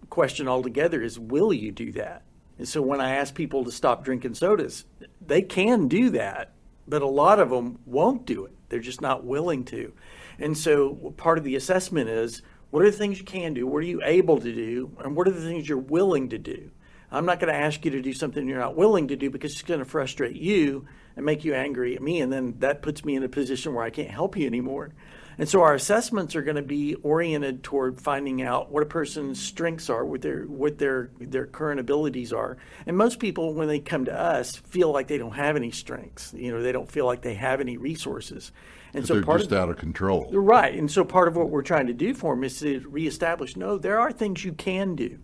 question 0.09 0.49
altogether 0.49 1.03
is 1.03 1.19
will 1.19 1.53
you 1.53 1.71
do 1.71 1.93
that? 1.93 2.23
And 2.57 2.67
so 2.67 2.83
when 2.83 3.01
I 3.01 3.15
ask 3.15 3.35
people 3.35 3.65
to 3.65 3.71
stop 3.71 4.05
drinking 4.05 4.35
sodas, 4.35 4.85
they 5.25 5.43
can 5.43 5.87
do 5.87 6.11
that, 6.11 6.53
but 6.89 7.03
a 7.03 7.07
lot 7.07 7.39
of 7.39 7.51
them 7.51 7.79
won't 7.87 8.27
do 8.27 8.45
it. 8.45 8.53
They're 8.69 8.81
just 8.81 9.01
not 9.01 9.25
willing 9.25 9.65
to. 9.67 9.93
And 10.39 10.57
so 10.57 11.13
part 11.17 11.39
of 11.39 11.45
the 11.45 11.57
assessment 11.57 12.09
is 12.09 12.43
what 12.71 12.83
are 12.83 12.91
the 12.91 12.97
things 12.97 13.19
you 13.19 13.25
can 13.25 13.55
do? 13.55 13.67
What 13.67 13.79
are 13.79 13.87
you 13.87 14.03
able 14.05 14.39
to 14.39 14.55
do? 14.55 14.97
And 15.03 15.17
what 15.17 15.27
are 15.27 15.33
the 15.33 15.41
things 15.41 15.69
you're 15.69 15.79
willing 15.79 16.29
to 16.31 16.39
do? 16.39 16.71
I'm 17.11 17.25
not 17.25 17.41
going 17.41 17.53
to 17.53 17.59
ask 17.59 17.85
you 17.85 17.91
to 17.93 18.03
do 18.03 18.13
something 18.13 18.47
you're 18.47 18.59
not 18.59 18.77
willing 18.77 19.09
to 19.09 19.17
do 19.17 19.31
because 19.31 19.53
it's 19.53 19.63
going 19.63 19.81
to 19.81 19.87
frustrate 19.87 20.37
you 20.37 20.87
and 21.17 21.25
make 21.25 21.45
you 21.45 21.55
angry 21.55 21.97
at 21.97 22.03
me. 22.03 22.21
And 22.21 22.31
then 22.31 22.57
that 22.59 22.83
puts 22.83 23.05
me 23.05 23.17
in 23.17 23.23
a 23.23 23.29
position 23.29 23.73
where 23.73 23.85
I 23.85 23.91
can't 23.91 24.11
help 24.11 24.37
you 24.37 24.47
anymore. 24.47 24.93
And 25.39 25.49
so 25.49 25.63
our 25.63 25.75
assessments 25.75 26.35
are 26.35 26.43
going 26.43 26.57
to 26.57 26.63
be 26.63 26.97
oriented 26.97 27.63
toward 27.63 28.01
finding 28.01 28.43
out 28.43 28.73
what 28.73 28.83
a 28.83 28.87
person's 28.87 29.41
strengths 29.41 29.89
are, 29.89 30.05
what 30.05 30.21
their 30.21 30.43
what 30.43 30.79
their 30.79 31.11
their 31.21 31.47
current 31.47 31.79
abilities 31.79 32.33
are. 32.33 32.59
And 32.87 32.97
most 32.97 33.21
people, 33.21 33.55
when 33.55 33.69
they 33.69 33.79
come 33.79 34.05
to 34.07 34.21
us, 34.21 34.57
feel 34.57 34.93
like 34.93 35.07
they 35.07 35.19
don't 35.19 35.37
have 35.37 35.55
any 35.55 35.71
strengths. 35.71 36.35
You 36.35 36.53
know, 36.53 36.61
they 36.61 36.73
don't 36.73 36.91
feel 36.91 37.07
like 37.07 37.23
they 37.23 37.35
have 37.35 37.61
any 37.61 37.77
resources. 37.77 38.51
And 38.95 39.07
so 39.07 39.15
they're 39.15 39.23
part 39.23 39.41
just 39.41 39.53
of, 39.53 39.59
out 39.59 39.71
of 39.71 39.77
control. 39.77 40.29
Right. 40.33 40.75
And 40.75 40.91
so 40.91 41.05
part 41.05 41.29
of 41.29 41.37
what 41.37 41.51
we're 41.51 41.63
trying 41.63 41.87
to 41.87 41.93
do 41.93 42.15
for 42.15 42.35
them 42.35 42.43
is 42.43 42.59
to 42.61 42.81
reestablish 42.89 43.57
no, 43.57 43.79
there 43.79 44.01
are 44.01 44.11
things 44.11 44.45
you 44.45 44.53
can 44.53 44.97
do. 44.97 45.19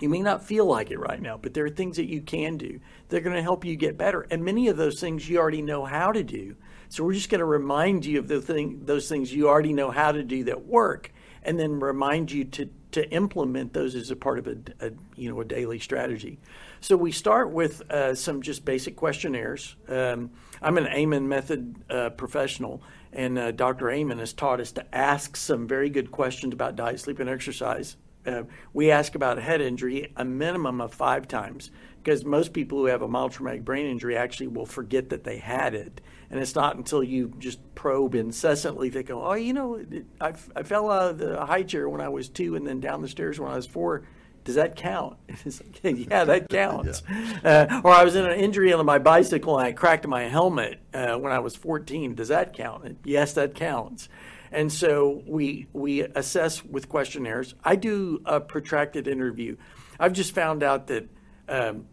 You 0.00 0.08
may 0.08 0.22
not 0.22 0.44
feel 0.44 0.66
like 0.66 0.90
it 0.90 0.98
right 0.98 1.20
now, 1.20 1.38
but 1.40 1.54
there 1.54 1.64
are 1.64 1.70
things 1.70 1.96
that 1.96 2.08
you 2.08 2.20
can 2.20 2.56
do. 2.56 2.80
They're 3.08 3.20
going 3.20 3.36
to 3.36 3.42
help 3.42 3.64
you 3.64 3.76
get 3.76 3.96
better. 3.96 4.26
And 4.30 4.44
many 4.44 4.68
of 4.68 4.76
those 4.76 5.00
things 5.00 5.28
you 5.28 5.38
already 5.38 5.62
know 5.62 5.84
how 5.84 6.10
to 6.12 6.24
do. 6.24 6.56
So 6.94 7.02
we're 7.02 7.14
just 7.14 7.28
going 7.28 7.40
to 7.40 7.44
remind 7.44 8.06
you 8.06 8.20
of 8.20 8.28
the 8.28 8.40
thing, 8.40 8.82
those 8.84 9.08
things 9.08 9.34
you 9.34 9.48
already 9.48 9.72
know 9.72 9.90
how 9.90 10.12
to 10.12 10.22
do 10.22 10.44
that 10.44 10.66
work, 10.66 11.12
and 11.42 11.58
then 11.58 11.80
remind 11.80 12.30
you 12.30 12.44
to, 12.44 12.70
to 12.92 13.10
implement 13.10 13.72
those 13.72 13.96
as 13.96 14.12
a 14.12 14.16
part 14.16 14.38
of 14.38 14.46
a, 14.46 14.56
a 14.80 14.92
you 15.16 15.28
know 15.28 15.40
a 15.40 15.44
daily 15.44 15.80
strategy. 15.80 16.38
So 16.80 16.96
we 16.96 17.10
start 17.10 17.50
with 17.50 17.82
uh, 17.90 18.14
some 18.14 18.42
just 18.42 18.64
basic 18.64 18.94
questionnaires. 18.94 19.74
Um, 19.88 20.30
I'm 20.62 20.78
an 20.78 20.86
Amen 20.86 21.28
method 21.28 21.74
uh, 21.90 22.10
professional, 22.10 22.80
and 23.12 23.40
uh, 23.40 23.50
Dr. 23.50 23.90
Amen 23.90 24.20
has 24.20 24.32
taught 24.32 24.60
us 24.60 24.70
to 24.70 24.94
ask 24.94 25.36
some 25.36 25.66
very 25.66 25.90
good 25.90 26.12
questions 26.12 26.54
about 26.54 26.76
diet, 26.76 27.00
sleep, 27.00 27.18
and 27.18 27.28
exercise 27.28 27.96
uh, 28.26 28.42
we 28.72 28.90
ask 28.90 29.14
about 29.14 29.38
head 29.38 29.60
injury 29.60 30.12
a 30.16 30.24
minimum 30.24 30.80
of 30.80 30.92
five 30.94 31.28
times 31.28 31.70
because 32.04 32.24
most 32.24 32.52
people 32.52 32.78
who 32.78 32.86
have 32.86 33.02
a 33.02 33.08
mild 33.08 33.32
traumatic 33.32 33.64
brain 33.64 33.86
injury 33.86 34.16
actually 34.16 34.48
will 34.48 34.66
forget 34.66 35.08
that 35.08 35.24
they 35.24 35.38
had 35.38 35.74
it. 35.74 36.02
And 36.30 36.38
it's 36.38 36.54
not 36.54 36.76
until 36.76 37.02
you 37.02 37.32
just 37.38 37.58
probe 37.74 38.14
incessantly 38.14 38.90
they 38.90 39.02
go, 39.02 39.24
oh, 39.24 39.34
you 39.34 39.52
know, 39.52 39.82
I, 40.20 40.34
I 40.54 40.62
fell 40.62 40.90
out 40.90 41.12
of 41.12 41.18
the 41.18 41.44
high 41.44 41.62
chair 41.62 41.88
when 41.88 42.00
I 42.00 42.10
was 42.10 42.28
two 42.28 42.56
and 42.56 42.66
then 42.66 42.80
down 42.80 43.00
the 43.00 43.08
stairs 43.08 43.40
when 43.40 43.50
I 43.50 43.56
was 43.56 43.66
four. 43.66 44.06
Does 44.44 44.56
that 44.56 44.76
count? 44.76 45.16
Like, 45.82 46.10
yeah, 46.10 46.24
that 46.24 46.48
counts. 46.50 47.02
yeah. 47.08 47.68
Uh, 47.70 47.80
or 47.82 47.92
I 47.92 48.04
was 48.04 48.16
in 48.16 48.26
an 48.26 48.38
injury 48.38 48.72
on 48.72 48.84
my 48.84 48.98
bicycle 48.98 49.58
and 49.58 49.66
I 49.66 49.72
cracked 49.72 50.06
my 50.06 50.24
helmet 50.24 50.80
uh, 50.92 51.14
when 51.16 51.32
I 51.32 51.38
was 51.38 51.56
14. 51.56 52.14
Does 52.14 52.28
that 52.28 52.52
count? 52.52 52.98
Yes, 53.04 53.32
that 53.34 53.54
counts. 53.54 54.08
And 54.52 54.72
so 54.72 55.22
we 55.26 55.66
we 55.72 56.02
assess 56.02 56.64
with 56.64 56.88
questionnaires. 56.88 57.54
I 57.64 57.76
do 57.76 58.22
a 58.24 58.40
protracted 58.40 59.08
interview. 59.08 59.56
I've 59.98 60.12
just 60.12 60.32
found 60.32 60.62
out 60.62 60.86
that 60.88 61.08
um, 61.48 61.86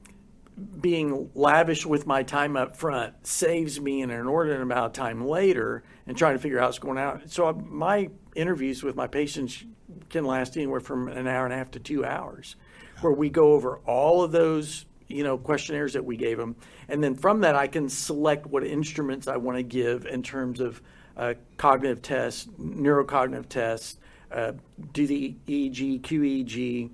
being 0.80 1.30
lavish 1.36 1.86
with 1.86 2.06
my 2.06 2.24
time 2.24 2.56
up 2.56 2.76
front 2.76 3.26
saves 3.26 3.80
me 3.80 4.02
an 4.02 4.10
inordinate 4.10 4.62
amount 4.62 4.86
of 4.86 4.94
time 4.94 5.26
later 5.26 5.84
and 6.08 6.18
trying 6.18 6.36
to 6.36 6.40
figure 6.40 6.60
out 6.60 6.68
what's 6.68 6.80
going 6.80 6.98
on. 6.98 7.28
So 7.28 7.52
my 7.54 8.10
interviews 8.36 8.84
with 8.84 8.96
my 8.96 9.08
patients 9.08 9.64
can 10.10 10.26
last 10.26 10.58
anywhere 10.58 10.80
from 10.80 11.08
an 11.08 11.28
hour 11.28 11.46
and 11.46 11.54
a 11.54 11.58
half 11.58 11.72
to 11.72 11.80
two 11.80 12.06
hours, 12.06 12.56
where 13.02 13.14
we 13.14 13.30
go 13.30 13.54
over 13.54 13.78
all 13.86 14.24
of 14.24 14.32
those 14.32 14.86
you 15.08 15.24
know 15.24 15.38
questionnaires 15.38 15.94
that 15.94 16.06
we 16.06 16.16
gave 16.16 16.38
them, 16.38 16.56
and 16.88 17.04
then 17.04 17.16
from 17.16 17.42
that 17.42 17.56
I 17.56 17.68
can 17.68 17.90
select 17.90 18.48
what 18.48 18.66
instruments 18.66 19.28
I 19.28 19.38
want 19.38 19.58
to 19.58 19.64
give 19.64 20.06
in 20.06 20.24
terms 20.24 20.60
of 20.60 20.82
uh, 21.18 21.34
cognitive 21.58 22.02
tests, 22.02 22.48
neurocognitive 22.60 23.50
tests, 23.50 24.00
uh, 24.32 24.54
do 24.94 25.06
the 25.06 25.36
EEG, 25.48 26.02
QEEG, 26.02 26.90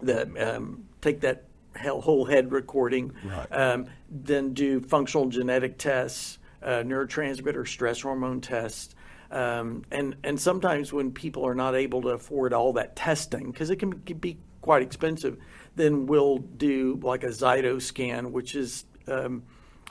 the, 0.00 0.56
um, 0.56 0.84
take 1.00 1.20
that 1.20 1.44
whole 1.76 2.24
head 2.24 2.52
recording, 2.52 3.12
right. 3.24 3.46
um, 3.50 3.86
then 4.10 4.54
do 4.54 4.80
functional 4.80 5.28
genetic 5.28 5.78
tests, 5.78 6.38
uh, 6.62 6.82
neurotransmitter 6.84 7.66
stress 7.66 8.00
hormone 8.00 8.40
tests. 8.40 8.94
Um, 9.30 9.84
and 9.90 10.16
and 10.24 10.38
sometimes 10.38 10.92
when 10.92 11.10
people 11.10 11.46
are 11.46 11.54
not 11.54 11.74
able 11.74 12.02
to 12.02 12.08
afford 12.10 12.52
all 12.52 12.74
that 12.74 12.94
testing 12.96 13.50
because 13.50 13.70
it 13.70 13.76
can 13.76 13.90
be 13.90 14.38
quite 14.60 14.82
expensive, 14.82 15.38
then 15.74 16.06
we'll 16.06 16.38
do 16.38 17.00
like 17.02 17.24
a 17.24 17.28
Zyto 17.28 17.80
scan, 17.80 18.32
which 18.32 18.54
is 18.54 18.84
um, 19.08 19.42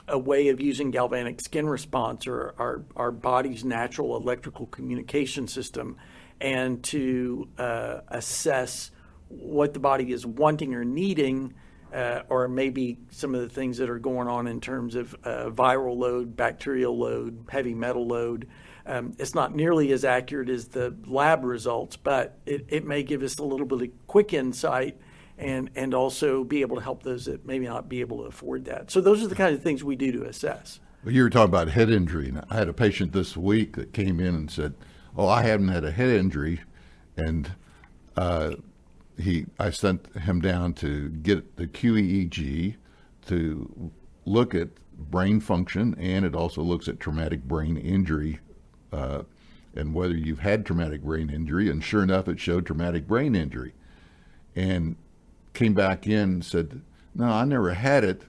a 0.08 0.18
way 0.18 0.48
of 0.48 0.60
using 0.60 0.90
galvanic 0.90 1.40
skin 1.40 1.68
response 1.68 2.26
or 2.26 2.54
our, 2.58 2.84
our 2.96 3.10
body's 3.10 3.64
natural 3.64 4.16
electrical 4.16 4.66
communication 4.66 5.46
system 5.46 5.96
and 6.40 6.82
to 6.82 7.48
uh, 7.58 8.00
assess 8.08 8.90
what 9.28 9.72
the 9.72 9.78
body 9.80 10.12
is 10.12 10.26
wanting 10.26 10.74
or 10.74 10.84
needing, 10.84 11.54
uh, 11.92 12.22
or 12.28 12.48
maybe 12.48 12.98
some 13.10 13.34
of 13.34 13.42
the 13.42 13.48
things 13.48 13.78
that 13.78 13.90
are 13.90 13.98
going 13.98 14.28
on 14.28 14.46
in 14.46 14.60
terms 14.60 14.94
of 14.94 15.14
uh, 15.24 15.50
viral 15.50 15.96
load, 15.96 16.36
bacterial 16.36 16.96
load, 16.98 17.44
heavy 17.50 17.74
metal 17.74 18.06
load. 18.06 18.48
Um, 18.86 19.14
it's 19.18 19.34
not 19.34 19.54
nearly 19.54 19.92
as 19.92 20.04
accurate 20.04 20.48
as 20.48 20.68
the 20.68 20.96
lab 21.06 21.44
results, 21.44 21.96
but 21.96 22.38
it, 22.46 22.66
it 22.68 22.84
may 22.84 23.02
give 23.02 23.22
us 23.22 23.38
a 23.38 23.44
little 23.44 23.66
bit 23.66 23.82
of 23.82 23.88
quick 24.06 24.32
insight 24.32 24.98
and 25.38 25.70
and 25.74 25.94
also 25.94 26.44
be 26.44 26.60
able 26.60 26.76
to 26.76 26.82
help 26.82 27.02
those 27.02 27.24
that 27.24 27.46
maybe 27.46 27.66
not 27.66 27.88
be 27.88 28.00
able 28.00 28.18
to 28.18 28.24
afford 28.24 28.64
that. 28.66 28.90
So 28.90 29.00
those 29.00 29.22
are 29.22 29.28
the 29.28 29.34
kind 29.34 29.54
of 29.54 29.62
things 29.62 29.82
we 29.82 29.96
do 29.96 30.12
to 30.12 30.24
assess. 30.24 30.80
Well, 31.04 31.12
you 31.12 31.22
were 31.22 31.30
talking 31.30 31.48
about 31.48 31.68
head 31.68 31.90
injury, 31.90 32.28
and 32.28 32.44
I 32.48 32.54
had 32.54 32.68
a 32.68 32.72
patient 32.72 33.12
this 33.12 33.36
week 33.36 33.76
that 33.76 33.92
came 33.92 34.20
in 34.20 34.34
and 34.34 34.50
said, 34.50 34.74
"Oh, 35.16 35.26
I 35.26 35.42
haven't 35.42 35.68
had 35.68 35.84
a 35.84 35.90
head 35.90 36.10
injury," 36.10 36.60
and 37.16 37.52
uh, 38.16 38.52
he 39.18 39.46
I 39.58 39.70
sent 39.70 40.14
him 40.16 40.40
down 40.40 40.74
to 40.74 41.08
get 41.08 41.56
the 41.56 41.66
QEEG 41.66 42.76
to 43.26 43.90
look 44.24 44.54
at 44.54 44.68
brain 44.96 45.40
function, 45.40 45.94
and 45.98 46.24
it 46.24 46.34
also 46.34 46.62
looks 46.62 46.88
at 46.88 47.00
traumatic 47.00 47.44
brain 47.44 47.76
injury. 47.76 48.40
Uh, 48.92 49.22
and 49.74 49.94
whether 49.94 50.14
you've 50.14 50.40
had 50.40 50.66
traumatic 50.66 51.02
brain 51.02 51.30
injury, 51.30 51.70
and 51.70 51.82
sure 51.82 52.02
enough, 52.02 52.28
it 52.28 52.38
showed 52.38 52.66
traumatic 52.66 53.06
brain 53.06 53.34
injury. 53.34 53.72
And 54.54 54.96
came 55.54 55.74
back 55.74 56.06
in 56.06 56.18
and 56.18 56.44
said, 56.44 56.82
No, 57.14 57.24
I 57.24 57.44
never 57.44 57.72
had 57.72 58.04
it, 58.04 58.22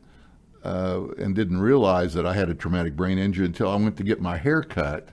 uh, 0.64 1.08
and 1.18 1.36
didn't 1.36 1.60
realize 1.60 2.14
that 2.14 2.26
I 2.26 2.34
had 2.34 2.50
a 2.50 2.54
traumatic 2.54 2.96
brain 2.96 3.18
injury 3.18 3.46
until 3.46 3.70
I 3.70 3.76
went 3.76 3.98
to 3.98 4.04
get 4.04 4.22
my 4.22 4.38
hair 4.38 4.64
cut. 4.64 5.10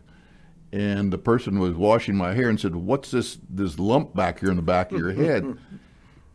And 0.73 1.13
the 1.13 1.19
person 1.19 1.59
was 1.59 1.75
washing 1.75 2.17
my 2.17 2.35
hair 2.35 2.49
and 2.49 2.61
said, 2.61 2.77
What's 2.77 3.11
this, 3.11 3.39
this 3.49 3.79
lump 3.79 4.15
back 4.15 4.41
here 4.41 4.51
in 4.51 4.57
the 4.57 4.63
back 4.63 4.93
of 4.93 4.99
your 4.99 5.13
head? 5.27 5.59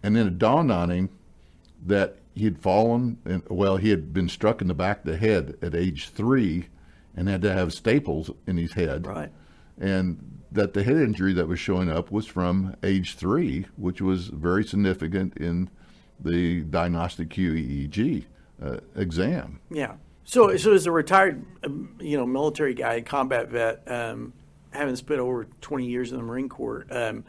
and 0.03 0.15
then 0.15 0.27
it 0.27 0.37
dawned 0.37 0.71
on 0.71 0.91
him 0.91 1.09
that 1.85 2.17
he 2.35 2.43
had 2.43 2.59
fallen, 2.59 3.17
and 3.25 3.43
well, 3.49 3.77
he 3.77 3.89
had 3.89 4.13
been 4.13 4.27
struck 4.27 4.61
in 4.61 4.67
the 4.67 4.73
back 4.73 4.99
of 4.99 5.05
the 5.05 5.17
head 5.17 5.57
at 5.61 5.73
age 5.73 6.09
three 6.09 6.67
and 7.15 7.29
had 7.29 7.41
to 7.41 7.53
have 7.53 7.73
staples 7.73 8.29
in 8.45 8.57
his 8.57 8.73
head. 8.73 9.07
Right. 9.07 9.31
And 9.79 10.41
that 10.51 10.73
the 10.73 10.83
head 10.83 10.97
injury 10.97 11.33
that 11.33 11.47
was 11.47 11.59
showing 11.59 11.89
up 11.89 12.11
was 12.11 12.25
from 12.25 12.75
age 12.83 13.15
three, 13.15 13.65
which 13.77 14.01
was 14.01 14.27
very 14.27 14.63
significant 14.63 15.37
in 15.37 15.69
the 16.19 16.61
diagnostic 16.61 17.29
QEEG 17.29 18.25
uh, 18.61 18.77
exam. 18.95 19.59
Yeah. 19.69 19.95
So, 20.25 20.57
so 20.57 20.73
as 20.73 20.85
a 20.87 20.91
retired, 20.91 21.45
um, 21.63 21.95
you 21.99 22.17
know, 22.17 22.25
military 22.25 22.73
guy, 22.73 23.01
combat 23.01 23.49
vet, 23.49 23.83
um, 23.89 24.33
having 24.71 24.95
spent 24.95 25.19
over 25.19 25.45
20 25.61 25.85
years 25.85 26.11
in 26.11 26.17
the 26.17 26.23
Marine 26.23 26.49
Corps, 26.49 26.85
um, 26.89 27.23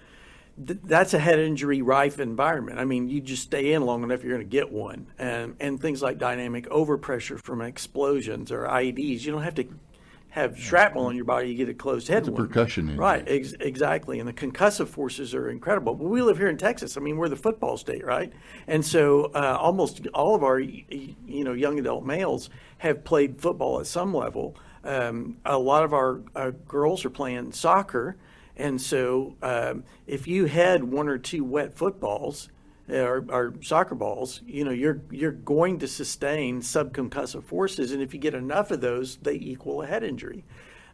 th- 0.66 0.80
that's 0.82 1.12
a 1.12 1.18
head 1.18 1.38
injury 1.38 1.82
rife 1.82 2.18
environment. 2.18 2.78
I 2.78 2.84
mean, 2.86 3.08
you 3.08 3.20
just 3.20 3.42
stay 3.42 3.72
in 3.74 3.82
long 3.82 4.02
enough, 4.02 4.22
you're 4.24 4.32
going 4.32 4.46
to 4.46 4.50
get 4.50 4.72
one. 4.72 5.08
And, 5.18 5.56
and 5.60 5.80
things 5.80 6.02
like 6.02 6.16
dynamic 6.18 6.68
overpressure 6.70 7.38
from 7.38 7.60
explosions 7.60 8.50
or 8.50 8.62
IEDs, 8.64 9.20
you 9.24 9.30
don't 9.32 9.42
have 9.42 9.54
to 9.56 9.66
have 10.30 10.58
shrapnel 10.58 11.08
in 11.08 11.16
your 11.16 11.24
body, 11.24 11.48
you 11.48 11.54
get 11.54 11.68
a 11.68 11.74
closed 11.74 12.08
head 12.08 12.18
It's 12.18 12.28
wound. 12.28 12.48
percussion 12.48 12.88
injury. 12.88 12.98
Right, 12.98 13.24
ex- 13.26 13.54
exactly. 13.58 14.20
And 14.20 14.28
the 14.28 14.34
concussive 14.34 14.88
forces 14.88 15.34
are 15.34 15.48
incredible. 15.48 15.94
But 15.94 16.04
we 16.08 16.20
live 16.20 16.36
here 16.36 16.48
in 16.48 16.58
Texas. 16.58 16.96
I 16.98 17.00
mean, 17.00 17.16
we're 17.16 17.30
the 17.30 17.36
football 17.36 17.76
state, 17.78 18.04
right? 18.04 18.32
And 18.66 18.84
so 18.84 19.26
uh, 19.34 19.56
almost 19.58 20.06
all 20.12 20.34
of 20.34 20.42
our, 20.44 20.58
you 20.58 21.14
know, 21.44 21.54
young 21.54 21.78
adult 21.78 22.04
males 22.04 22.50
have 22.78 23.04
played 23.04 23.40
football 23.40 23.80
at 23.80 23.86
some 23.86 24.14
level. 24.14 24.56
Um, 24.84 25.38
a 25.44 25.58
lot 25.58 25.84
of 25.84 25.92
our, 25.92 26.22
our 26.34 26.52
girls 26.52 27.04
are 27.04 27.10
playing 27.10 27.52
soccer. 27.52 28.16
And 28.56 28.80
so 28.80 29.36
um, 29.42 29.84
if 30.06 30.26
you 30.26 30.46
had 30.46 30.84
one 30.84 31.08
or 31.08 31.18
two 31.18 31.44
wet 31.44 31.74
footballs, 31.74 32.48
or, 32.88 33.24
or 33.28 33.54
soccer 33.62 33.94
balls, 33.94 34.42
you 34.46 34.64
know, 34.64 34.70
you're 34.70 35.00
you're 35.10 35.32
going 35.32 35.80
to 35.80 35.88
sustain 35.88 36.60
subconcussive 36.60 37.42
forces, 37.42 37.90
and 37.90 38.00
if 38.00 38.14
you 38.14 38.20
get 38.20 38.34
enough 38.34 38.70
of 38.70 38.80
those, 38.80 39.16
they 39.16 39.34
equal 39.34 39.82
a 39.82 39.86
head 39.86 40.04
injury. 40.04 40.44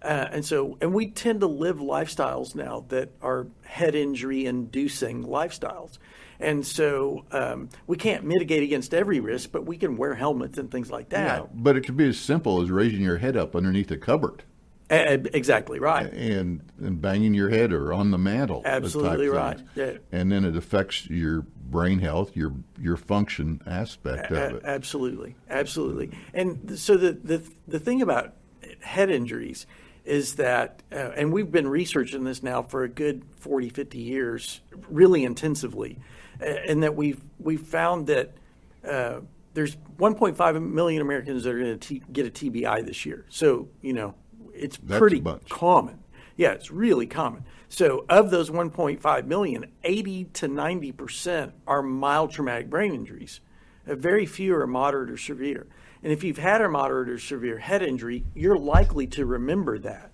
Uh, 0.02 0.28
and 0.32 0.44
so, 0.44 0.76
and 0.80 0.92
we 0.92 1.06
tend 1.09 1.40
to 1.40 1.47
live 1.47 1.76
lifestyles 1.78 2.54
now 2.54 2.85
that 2.88 3.11
are 3.23 3.47
head 3.64 3.94
injury 3.94 4.47
inducing 4.47 5.23
lifestyles. 5.25 5.99
And 6.40 6.66
so, 6.66 7.25
um, 7.30 7.68
we 7.87 7.97
can't 7.97 8.25
mitigate 8.25 8.64
against 8.64 8.94
every 8.94 9.21
risk, 9.21 9.52
but 9.52 9.64
we 9.64 9.76
can 9.76 9.97
wear 9.97 10.14
helmets 10.14 10.59
and 10.59 10.71
things 10.73 10.90
like 10.90 11.06
Yeah, 11.12 11.25
that. 11.38 11.62
but 11.62 11.76
it 11.76 11.82
could 11.82 11.97
be 11.97 12.09
as 12.09 12.18
simple 12.18 12.61
as 12.62 12.71
raising 12.71 13.00
your 13.00 13.18
head 13.18 13.37
up 13.37 13.54
underneath 13.54 13.92
a 13.92 13.97
cupboard 13.97 14.42
A- 14.90 15.14
a- 15.14 15.37
exactly 15.37 15.78
right. 15.78 16.12
and 16.12 16.62
and 16.80 17.00
banging 17.00 17.32
your 17.35 17.49
head 17.50 17.73
or 17.73 17.92
on 17.92 18.11
the 18.11 18.18
mantle. 18.18 18.62
Absolutely 18.64 19.28
right. 19.28 19.61
Yeah. 19.76 19.99
And 20.11 20.32
then 20.32 20.44
it 20.44 20.56
affects 20.56 21.09
your 21.09 21.42
brain 21.71 22.00
health, 22.00 22.37
your 22.37 22.54
your 22.80 22.97
function 22.97 23.61
aspect 23.64 24.32
of 24.32 24.54
it. 24.56 24.62
Absolutely, 24.64 25.37
absolutely. 25.49 26.11
And 26.35 26.76
so 26.76 26.97
the 26.97 27.12
the 27.12 27.40
the 27.68 27.78
thing 27.78 28.02
about 28.02 28.32
head 28.80 29.11
injuries 29.11 29.64
is 30.04 30.37
that, 30.37 30.82
uh, 30.90 31.11
and 31.16 31.32
we've 31.32 31.50
been 31.50 31.68
researching 31.68 32.25
this 32.25 32.42
now 32.42 32.62
for 32.62 32.82
a 32.82 32.88
good 32.88 33.25
40, 33.37 33.68
50 33.68 33.99
years, 33.99 34.61
really 34.88 35.25
intensively, 35.25 35.99
and 36.40 36.82
that 36.82 36.97
we've 36.97 37.23
we've 37.38 37.61
found 37.61 38.06
that. 38.09 38.32
Uh, 38.87 39.21
there's 39.54 39.76
1.5 39.99 40.71
million 40.71 41.02
Americans 41.02 41.44
that 41.44 41.54
are 41.54 41.59
going 41.59 41.78
to 41.78 41.99
get 42.11 42.26
a 42.26 42.30
TBI 42.30 42.87
this 42.87 43.04
year. 43.04 43.26
So, 43.28 43.68
you 43.82 43.92
know, 43.92 44.14
it's 44.54 44.78
That's 44.78 44.99
pretty 44.99 45.23
common. 45.49 45.99
Yeah, 46.37 46.52
it's 46.52 46.71
really 46.71 47.06
common. 47.06 47.44
So, 47.68 48.04
of 48.09 48.30
those 48.30 48.50
1.5 48.50 49.26
million, 49.26 49.66
80 49.85 50.25
to 50.25 50.49
90 50.49 50.92
percent 50.92 51.52
are 51.66 51.82
mild 51.82 52.30
traumatic 52.30 52.68
brain 52.71 52.94
injuries. 52.94 53.40
Uh, 53.87 53.94
very 53.94 54.26
few 54.26 54.54
are 54.54 54.66
moderate 54.66 55.11
or 55.11 55.16
severe. 55.16 55.66
And 56.02 56.12
if 56.12 56.25
you've 56.25 56.38
had 56.38 56.61
a 56.61 56.68
moderate 56.68 57.09
or 57.09 57.18
severe 57.18 57.59
head 57.59 57.82
injury, 57.82 58.25
you're 58.35 58.59
likely 58.59 59.06
to 59.09 59.25
remember 59.25 59.78
that 59.80 60.11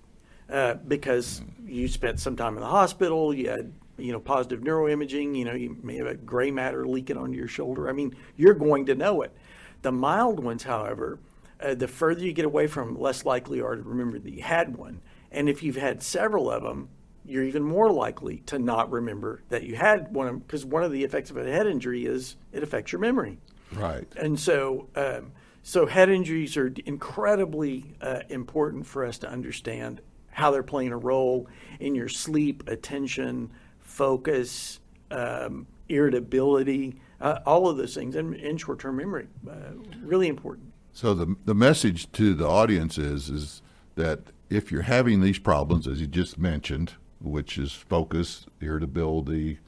uh, 0.51 0.75
because 0.75 1.41
you 1.65 1.87
spent 1.87 2.19
some 2.19 2.35
time 2.35 2.55
in 2.55 2.61
the 2.61 2.67
hospital. 2.67 3.33
You 3.33 3.49
had, 3.49 3.73
you 3.97 4.11
know, 4.11 4.19
positive 4.19 4.61
neuroimaging. 4.61 5.35
You 5.35 5.45
know, 5.45 5.53
you 5.53 5.77
may 5.81 5.97
have 5.97 6.07
a 6.07 6.15
gray 6.15 6.51
matter 6.51 6.87
leaking 6.87 7.17
onto 7.17 7.37
your 7.37 7.47
shoulder. 7.47 7.89
I 7.89 7.93
mean, 7.93 8.15
you're 8.35 8.53
going 8.53 8.85
to 8.87 8.95
know 8.95 9.21
it. 9.23 9.35
The 9.81 9.91
mild 9.91 10.43
ones, 10.43 10.63
however, 10.63 11.19
uh, 11.61 11.73
the 11.73 11.87
further 11.87 12.23
you 12.23 12.33
get 12.33 12.45
away 12.45 12.67
from, 12.67 12.99
less 12.99 13.25
likely 13.25 13.57
you 13.57 13.65
are 13.65 13.75
to 13.75 13.81
remember 13.81 14.19
that 14.19 14.33
you 14.33 14.43
had 14.43 14.77
one. 14.77 15.01
And 15.31 15.49
if 15.49 15.63
you've 15.63 15.75
had 15.75 16.03
several 16.03 16.49
of 16.51 16.63
them, 16.63 16.89
you're 17.25 17.43
even 17.43 17.63
more 17.63 17.91
likely 17.91 18.37
to 18.47 18.57
not 18.57 18.91
remember 18.91 19.43
that 19.49 19.63
you 19.63 19.75
had 19.75 20.13
one 20.13 20.39
because 20.39 20.65
one 20.65 20.83
of 20.83 20.91
the 20.91 21.03
effects 21.03 21.29
of 21.29 21.37
a 21.37 21.43
head 21.43 21.67
injury 21.67 22.05
is 22.05 22.35
it 22.51 22.63
affects 22.63 22.91
your 22.91 22.99
memory. 22.99 23.37
Right. 23.71 24.07
And 24.17 24.39
so, 24.39 24.87
um, 24.95 25.31
so 25.63 25.85
head 25.85 26.09
injuries 26.09 26.57
are 26.57 26.73
incredibly 26.85 27.95
uh, 28.01 28.21
important 28.29 28.85
for 28.85 29.05
us 29.05 29.17
to 29.19 29.29
understand 29.29 30.01
how 30.31 30.51
they're 30.51 30.63
playing 30.63 30.91
a 30.91 30.97
role 30.97 31.47
in 31.79 31.95
your 31.95 32.09
sleep, 32.09 32.67
attention, 32.67 33.51
focus, 33.79 34.79
um, 35.11 35.67
irritability, 35.89 36.99
uh, 37.19 37.39
all 37.45 37.67
of 37.67 37.77
those 37.77 37.93
things, 37.93 38.15
and, 38.15 38.35
and 38.35 38.59
short-term 38.59 38.95
memory. 38.95 39.27
Uh, 39.49 39.73
really 40.01 40.27
important. 40.27 40.71
So 40.93 41.13
the 41.13 41.35
the 41.45 41.55
message 41.55 42.11
to 42.13 42.33
the 42.33 42.47
audience 42.47 42.97
is 42.97 43.29
is 43.29 43.61
that 43.95 44.19
if 44.49 44.71
you're 44.71 44.83
having 44.83 45.21
these 45.21 45.39
problems, 45.39 45.87
as 45.87 46.01
you 46.01 46.07
just 46.07 46.37
mentioned, 46.37 46.93
which 47.21 47.57
is 47.57 47.71
focus, 47.71 48.45
irritability, 48.61 49.59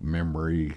memory, 0.00 0.74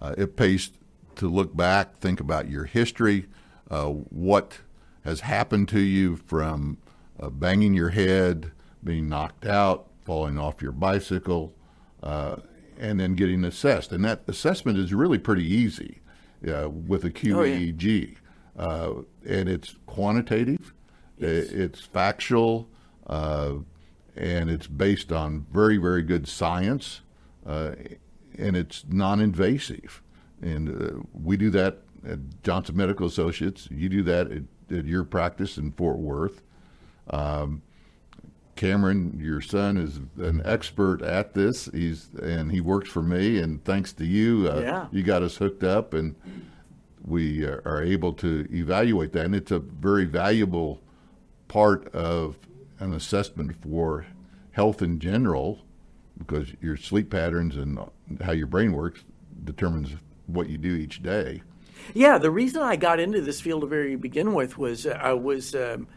uh, 0.00 0.14
it 0.18 0.36
pays 0.36 0.70
to 1.16 1.28
look 1.28 1.56
back, 1.56 1.98
think 1.98 2.20
about 2.20 2.50
your 2.50 2.64
history, 2.64 3.26
uh, 3.70 3.86
what 3.88 4.58
has 5.04 5.20
happened 5.20 5.68
to 5.68 5.80
you 5.80 6.16
from 6.16 6.78
uh, 7.20 7.30
banging 7.30 7.74
your 7.74 7.90
head, 7.90 8.50
being 8.84 9.08
knocked 9.08 9.46
out, 9.46 9.88
falling 10.04 10.38
off 10.38 10.60
your 10.62 10.72
bicycle, 10.72 11.54
uh, 12.02 12.36
and 12.78 13.00
then 13.00 13.14
getting 13.14 13.44
assessed. 13.44 13.92
And 13.92 14.04
that 14.04 14.22
assessment 14.28 14.78
is 14.78 14.92
really 14.92 15.18
pretty 15.18 15.44
easy 15.44 16.00
uh, 16.46 16.68
with 16.68 17.04
a 17.04 17.08
Oh, 17.32 17.42
yeah. 17.42 17.56
QEEG 17.72 18.16
uh, 18.58 18.92
and 19.26 19.48
it's 19.48 19.76
quantitative, 19.86 20.72
i- 21.20 21.24
it's 21.24 21.80
factual, 21.80 22.68
uh, 23.06 23.54
and 24.16 24.48
it's 24.50 24.66
based 24.66 25.12
on 25.12 25.46
very, 25.52 25.76
very 25.76 26.02
good 26.02 26.26
science, 26.28 27.00
uh, 27.46 27.72
and 28.38 28.56
it's 28.56 28.84
non-invasive. 28.88 30.02
And 30.42 30.68
uh, 30.68 31.02
we 31.12 31.36
do 31.36 31.50
that 31.50 31.78
at 32.06 32.42
Johnson 32.42 32.76
Medical 32.76 33.06
Associates. 33.06 33.68
You 33.70 33.88
do 33.88 34.02
that 34.04 34.30
at, 34.30 34.42
at 34.78 34.84
your 34.84 35.04
practice 35.04 35.58
in 35.58 35.72
Fort 35.72 35.98
Worth. 35.98 36.42
Um, 37.10 37.62
Cameron, 38.54 39.18
your 39.22 39.40
son, 39.42 39.76
is 39.76 40.00
an 40.16 40.40
expert 40.44 41.02
at 41.02 41.34
this. 41.34 41.66
He's 41.74 42.08
and 42.22 42.50
he 42.50 42.60
works 42.62 42.88
for 42.88 43.02
me. 43.02 43.38
And 43.38 43.62
thanks 43.64 43.92
to 43.94 44.04
you, 44.06 44.48
uh, 44.50 44.60
Yeah. 44.60 44.86
you 44.90 45.02
got 45.02 45.22
us 45.22 45.36
hooked 45.36 45.62
up, 45.62 45.92
and 45.92 46.14
we 47.04 47.44
are 47.44 47.60
are 47.66 47.82
able 47.82 48.14
to 48.14 48.48
evaluate 48.50 49.12
that. 49.12 49.26
And 49.26 49.34
it's 49.34 49.50
a 49.50 49.58
very 49.58 50.06
valuable 50.06 50.80
part 51.48 51.86
of 51.94 52.38
an 52.80 52.94
assessment 52.94 53.54
for 53.62 54.06
health 54.52 54.80
in 54.80 54.98
general, 55.00 55.60
because 56.16 56.48
your 56.62 56.78
sleep 56.78 57.10
patterns 57.10 57.56
and 57.56 57.78
how 58.22 58.32
your 58.32 58.46
brain 58.46 58.72
works 58.72 59.04
determines 59.44 59.96
what 60.26 60.48
you 60.48 60.56
do 60.56 60.74
each 60.74 61.02
day. 61.02 61.42
Yeah, 61.94 62.18
the 62.18 62.30
reason 62.30 62.62
I 62.62 62.76
got 62.76 63.00
into 63.00 63.20
this 63.20 63.40
field 63.40 63.62
to 63.62 63.66
very 63.66 63.96
begin 63.96 64.34
with 64.34 64.58
was 64.58 64.86
uh, 64.86 64.98
I 65.00 65.12
was 65.12 65.54
um, 65.54 65.88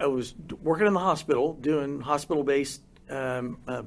I 0.00 0.06
was 0.06 0.34
working 0.62 0.86
in 0.86 0.92
the 0.92 1.00
hospital 1.00 1.54
doing 1.54 2.00
hospital 2.00 2.44
based 2.44 2.82
um, 3.10 3.58
uh, 3.66 3.82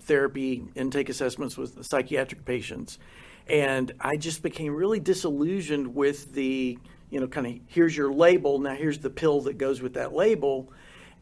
therapy 0.00 0.64
intake 0.74 1.08
assessments 1.08 1.56
with 1.56 1.84
psychiatric 1.84 2.44
patients, 2.44 2.98
and 3.46 3.92
I 4.00 4.16
just 4.16 4.42
became 4.42 4.74
really 4.74 5.00
disillusioned 5.00 5.94
with 5.94 6.32
the 6.32 6.78
you 7.10 7.20
know 7.20 7.26
kind 7.26 7.46
of 7.46 7.54
here's 7.66 7.96
your 7.96 8.12
label 8.12 8.58
now 8.58 8.74
here's 8.74 8.98
the 8.98 9.10
pill 9.10 9.42
that 9.42 9.58
goes 9.58 9.80
with 9.80 9.94
that 9.94 10.12
label. 10.12 10.72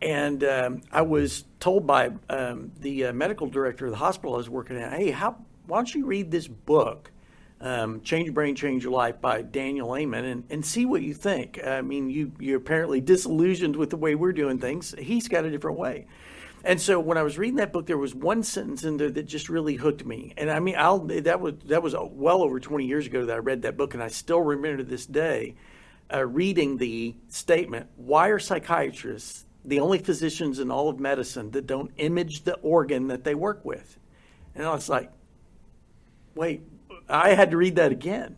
And 0.03 0.43
um, 0.45 0.81
I 0.93 1.03
was 1.03 1.45
told 1.61 1.87
by 1.87 2.11
um, 2.29 2.73
the 2.81 3.07
uh, 3.07 3.13
medical 3.13 3.47
director 3.47 3.87
of 3.87 3.93
the 3.93 3.97
hospital 3.97 4.35
I 4.35 4.39
was 4.39 4.51
working 4.51 4.77
at, 4.77 4.93
"Hey, 4.93 5.13
how 5.13 5.37
why 5.67 5.79
don't 5.79 5.95
you 5.95 6.05
read 6.05 6.31
this 6.31 6.47
book, 6.47 7.11
um, 7.61 8.03
Change 8.03 8.27
Your 8.27 8.35
Brain, 8.35 8.55
Change 8.55 8.85
Your 8.85 8.93
Life 8.93 9.21
by 9.21 9.43
Daniel 9.43 9.97
Amen, 9.97 10.25
and, 10.25 10.45
and 10.51 10.65
see 10.65 10.85
what 10.87 11.03
you 11.03 11.15
think. 11.15 11.61
I 11.65 11.81
mean, 11.81 12.11
you, 12.11 12.33
you're 12.39 12.59
apparently 12.59 13.01
disillusioned 13.01 13.77
with 13.77 13.91
the 13.91 13.97
way 13.97 14.15
we're 14.15 14.33
doing 14.33 14.59
things. 14.59 14.95
He's 14.99 15.29
got 15.29 15.45
a 15.45 15.51
different 15.51 15.79
way. 15.79 16.07
And 16.65 16.81
so 16.81 16.99
when 16.99 17.19
I 17.19 17.23
was 17.23 17.37
reading 17.37 17.57
that 17.57 17.73
book, 17.73 17.87
there 17.87 17.99
was 17.99 18.15
one 18.15 18.43
sentence 18.43 18.85
in 18.85 18.97
there 18.97 19.11
that 19.11 19.25
just 19.25 19.51
really 19.51 19.75
hooked 19.75 20.05
me. 20.05 20.33
And 20.37 20.51
I 20.51 20.61
mean, 20.61 20.77
I'll, 20.79 21.01
that 21.01 21.41
was 21.41 21.55
that 21.67 21.83
was 21.83 21.95
well 21.99 22.43
over 22.43 22.59
20 22.59 22.87
years 22.87 23.07
ago 23.07 23.27
that 23.27 23.35
I 23.35 23.39
read 23.39 23.63
that 23.63 23.77
book, 23.77 23.93
and 23.93 24.03
I 24.03 24.09
still 24.09 24.41
remember 24.41 24.79
to 24.79 24.85
this 24.85 25.05
day 25.05 25.57
uh, 26.13 26.25
reading 26.25 26.79
the 26.79 27.17
statement: 27.29 27.89
"Why 27.97 28.29
are 28.29 28.39
psychiatrists 28.39 29.45
the 29.67 29.81
only 29.81 29.99
physicians 29.99 30.59
in 30.59 30.71
all 30.71 30.89
of 30.89 30.99
medicine 30.99 31.51
that 31.51 31.67
don't 31.67 31.91
image 31.99 32.45
the 32.45 32.55
organ 32.55 33.09
that 33.09 33.25
they 33.25 33.35
work 33.35 33.63
with?" 33.63 33.99
And 34.55 34.65
I 34.65 34.73
was 34.73 34.89
like, 34.89 35.11
wait, 36.35 36.63
I 37.09 37.31
had 37.31 37.51
to 37.51 37.57
read 37.57 37.77
that 37.77 37.93
again. 37.93 38.37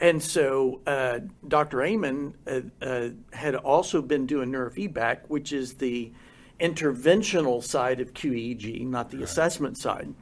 And 0.00 0.22
so 0.22 0.80
uh, 0.86 1.20
Dr. 1.46 1.82
Amen 1.82 2.34
uh, 2.46 2.60
uh, 2.84 3.08
had 3.32 3.54
also 3.54 4.02
been 4.02 4.26
doing 4.26 4.50
neurofeedback, 4.50 5.20
which 5.28 5.52
is 5.52 5.74
the 5.74 6.12
interventional 6.60 7.62
side 7.62 8.00
of 8.00 8.12
QEEG, 8.12 8.86
not 8.86 9.10
the 9.10 9.22
assessment 9.22 9.78
side. 9.78 10.12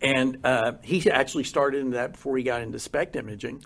And 0.00 0.38
uh, 0.44 0.72
he 0.82 1.08
actually 1.10 1.44
started 1.44 1.80
in 1.80 1.90
that 1.90 2.12
before 2.12 2.36
he 2.36 2.42
got 2.42 2.62
into 2.62 2.78
SPECT 2.78 3.16
imaging. 3.16 3.64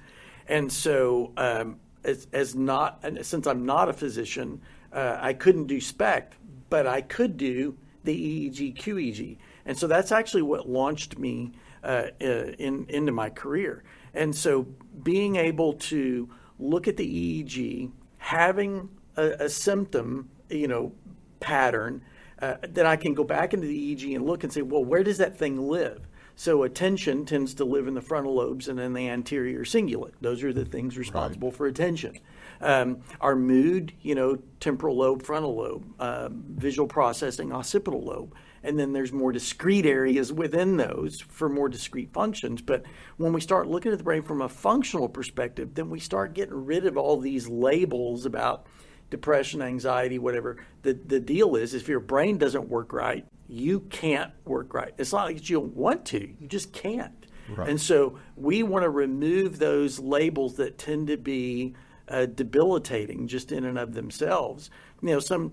And 0.49 0.71
so, 0.71 1.33
um, 1.37 1.81
as, 2.05 2.27
as 2.33 2.55
not, 2.55 3.01
and 3.03 3.25
since 3.25 3.47
I'm 3.47 3.65
not 3.65 3.89
a 3.89 3.93
physician, 3.93 4.61
uh, 4.93 5.19
I 5.21 5.33
couldn't 5.33 5.67
do 5.67 5.81
SPECT, 5.81 6.35
but 6.71 6.87
I 6.87 7.01
could 7.01 7.37
do 7.37 7.77
the 8.05 8.51
EEG 8.51 8.77
QEEG. 8.77 9.39
And 9.65 9.77
so 9.77 9.87
that's 9.87 10.13
actually 10.13 10.43
what 10.43 10.69
launched 10.69 11.19
me 11.19 11.53
uh, 11.87 12.11
uh, 12.21 12.53
in 12.59 12.87
into 12.89 13.13
my 13.13 13.31
career. 13.31 13.85
And 14.13 14.35
so 14.35 14.67
being 15.03 15.37
able 15.37 15.75
to 15.75 16.29
look 16.59 16.89
at 16.89 16.97
the 16.97 17.07
EEG, 17.45 17.91
having 18.19 18.89
a, 19.17 19.45
a 19.45 19.49
symptom, 19.49 20.31
you 20.49 20.69
know, 20.69 20.93
pattern, 21.39 22.03
uh, 22.43 22.57
that 22.63 22.87
I 22.87 22.97
can 22.97 23.15
go 23.15 23.25
back 23.25 23.55
into 23.55 23.67
the 23.67 23.95
EEG 23.95 24.15
and 24.15 24.27
look 24.27 24.43
and 24.43 24.53
say, 24.53 24.63
well, 24.63 24.85
where 24.85 25.03
does 25.03 25.19
that 25.19 25.39
thing 25.39 25.69
live? 25.69 26.07
So 26.35 26.65
attention 26.65 27.25
tends 27.25 27.55
to 27.55 27.65
live 27.65 27.89
in 27.89 27.95
the 27.95 28.03
frontal 28.03 28.35
lobes 28.35 28.69
and 28.69 28.79
in 28.79 28.93
the 28.93 29.09
anterior 29.09 29.65
cingulate. 29.65 30.13
Those 30.21 30.45
are 30.45 30.53
the 30.53 30.67
things 30.67 30.99
responsible 30.99 31.49
right. 31.49 31.57
for 31.57 31.67
attention. 31.67 32.19
Um, 32.61 32.99
our 33.23 33.35
mood, 33.35 33.93
you 34.03 34.15
know, 34.15 34.39
temporal 34.61 34.97
lobe, 34.97 35.23
frontal 35.23 35.57
lobe, 35.57 35.87
uh, 35.99 36.29
visual 36.33 36.89
processing, 36.89 37.53
occipital 37.53 38.03
lobe. 38.03 38.35
And 38.63 38.79
then 38.79 38.93
there's 38.93 39.13
more 39.13 39.33
discrete 39.33 39.87
areas 39.87 40.33
within 40.33 40.77
those 40.77 41.21
for 41.21 41.49
more 41.49 41.69
discrete 41.69 42.13
functions. 42.13 42.63
But 42.63 42.85
when 43.17 43.33
we 43.33 43.41
start 43.41 43.69
looking 43.69 43.93
at 43.93 43.99
the 43.99 44.05
brain 44.05 44.23
from 44.23 44.43
a 44.43 44.49
functional 44.49 45.09
perspective, 45.09 45.75
then 45.75 45.91
we 45.91 46.01
start 46.01 46.35
getting 46.35 46.67
rid 46.67 46.87
of 46.87 46.97
all 46.97 47.19
these 47.19 47.49
labels 47.49 48.27
about 48.27 48.67
depression, 49.11 49.63
anxiety, 49.63 50.19
whatever. 50.19 50.57
The 50.83 50.95
the 50.95 51.21
deal 51.21 51.57
is 51.57 51.75
if 51.75 51.89
your 51.89 52.01
brain 52.01 52.39
doesn't 52.39 52.69
work 52.69 52.93
right, 52.93 53.27
you 53.49 53.81
can't 53.81 54.33
work 54.45 54.75
right. 54.75 54.93
It's 54.99 55.13
not 55.13 55.27
like 55.27 55.49
you 55.49 55.61
don't 55.61 55.77
want 55.77 56.05
to, 56.07 56.35
you 56.41 56.49
just 56.49 56.73
can't. 56.73 57.27
Right. 57.49 57.69
And 57.69 57.81
so 57.81 58.19
we 58.35 58.63
want 58.63 58.83
to 58.83 58.91
remove 58.91 59.59
those 59.59 60.01
labels 60.01 60.57
that 60.57 60.79
tend 60.79 61.07
to 61.09 61.17
be 61.17 61.75
uh, 62.09 62.27
debilitating 62.27 63.29
just 63.29 63.53
in 63.53 63.65
and 63.65 63.79
of 63.79 63.95
themselves. 63.95 64.71
You 65.01 65.11
know, 65.11 65.21
some 65.21 65.53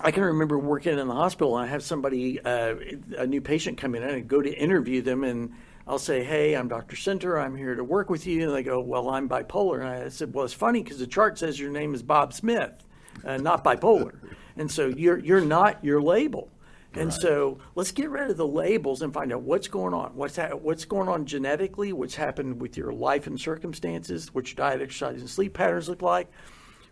I 0.00 0.10
can 0.10 0.22
remember 0.22 0.58
working 0.58 0.98
in 0.98 1.08
the 1.08 1.14
hospital 1.14 1.56
and 1.56 1.66
I 1.66 1.70
have 1.70 1.82
somebody, 1.82 2.40
uh, 2.40 2.76
a 3.16 3.26
new 3.26 3.40
patient 3.40 3.78
come 3.78 3.94
in 3.94 4.02
and 4.02 4.12
I 4.12 4.20
go 4.20 4.40
to 4.40 4.52
interview 4.52 5.02
them 5.02 5.24
and 5.24 5.52
I'll 5.88 5.98
say, 5.98 6.22
"Hey, 6.22 6.54
I'm 6.54 6.68
Dr. 6.68 6.96
Center. 6.96 7.38
I'm 7.38 7.56
here 7.56 7.74
to 7.74 7.82
work 7.82 8.10
with 8.10 8.26
you." 8.26 8.46
And 8.46 8.54
they 8.54 8.62
go, 8.62 8.78
"Well, 8.78 9.08
I'm 9.08 9.28
bipolar." 9.28 9.80
And 9.80 9.88
I 9.88 10.08
said, 10.10 10.34
"Well, 10.34 10.44
it's 10.44 10.52
funny 10.52 10.82
because 10.82 10.98
the 10.98 11.06
chart 11.06 11.38
says 11.38 11.58
your 11.58 11.70
name 11.70 11.94
is 11.94 12.02
Bob 12.02 12.34
Smith, 12.34 12.84
uh, 13.24 13.38
not 13.38 13.64
bipolar, 13.64 14.18
and 14.56 14.70
so 14.70 14.88
you're 14.88 15.18
you're 15.18 15.40
not 15.40 15.82
your 15.82 16.02
label." 16.02 16.50
And 16.94 17.10
right. 17.10 17.20
so 17.20 17.58
let's 17.74 17.92
get 17.92 18.10
rid 18.10 18.30
of 18.30 18.36
the 18.36 18.46
labels 18.46 19.02
and 19.02 19.12
find 19.12 19.32
out 19.32 19.42
what's 19.42 19.68
going 19.68 19.94
on. 19.94 20.12
What's 20.14 20.36
ha- 20.36 20.56
what's 20.56 20.84
going 20.84 21.08
on 21.08 21.24
genetically? 21.24 21.92
What's 21.92 22.16
happened 22.16 22.60
with 22.60 22.76
your 22.76 22.92
life 22.92 23.26
and 23.26 23.40
circumstances? 23.40 24.34
What 24.34 24.48
your 24.48 24.56
diet, 24.56 24.82
exercise, 24.82 25.20
and 25.20 25.30
sleep 25.30 25.54
patterns 25.54 25.88
look 25.88 26.02
like? 26.02 26.30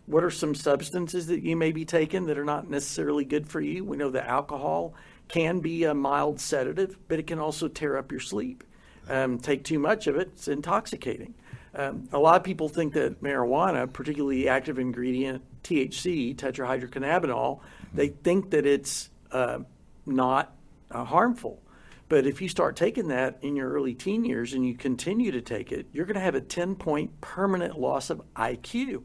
What 0.07 0.23
are 0.23 0.31
some 0.31 0.55
substances 0.55 1.27
that 1.27 1.43
you 1.43 1.57
may 1.57 1.73
be 1.73 1.85
taking 1.85 2.27
that 2.27 2.39
are 2.39 2.45
not 2.45 2.71
necessarily 2.71 3.25
good 3.25 3.49
for 3.49 3.61
you? 3.61 3.85
We 3.85 3.97
know 3.97 4.11
that 4.11 4.29
alcohol 4.29 4.95
can 5.29 5.59
be 5.59 5.85
a 5.85 5.95
mild 5.95 6.41
sedative, 6.41 6.97
but 7.09 7.19
it 7.19 7.27
can 7.27 7.41
also 7.41 7.67
tear 7.67 7.97
up 7.97 8.13
your 8.13 8.21
sleep. 8.21 8.63
Um, 9.09 9.39
take 9.39 9.65
too 9.65 9.79
much 9.79 10.07
of 10.07 10.17
it, 10.17 10.31
it's 10.35 10.49
intoxicating. 10.49 11.35
Um, 11.75 12.09
a 12.13 12.19
lot 12.19 12.37
of 12.37 12.45
people 12.45 12.69
think 12.69 12.95
that 12.95 13.23
marijuana, 13.23 13.93
particularly 13.93 14.43
the 14.43 14.49
active 14.49 14.79
ingredient 14.79 15.43
THC, 15.63 16.35
tetrahydrocannabinol, 16.35 17.61
they 17.93 18.09
think 18.09 18.51
that 18.51 18.65
it's 18.65 19.11
uh, 19.33 19.59
not 20.07 20.55
uh, 20.91 21.05
harmful. 21.05 21.61
But 22.09 22.27
if 22.27 22.41
you 22.41 22.49
start 22.49 22.77
taking 22.77 23.09
that 23.09 23.39
in 23.43 23.57
your 23.57 23.71
early 23.71 23.95
teen 23.95 24.25
years 24.25 24.53
and 24.53 24.65
you 24.65 24.75
continue 24.75 25.33
to 25.33 25.41
take 25.41 25.73
it, 25.73 25.87
you're 25.93 26.07
going 26.07 26.15
to 26.15 26.21
have 26.21 26.37
a 26.37 26.41
10 26.41 26.77
point 26.77 27.21
permanent 27.21 27.79
loss 27.79 28.11
of 28.11 28.23
IQ. 28.37 29.03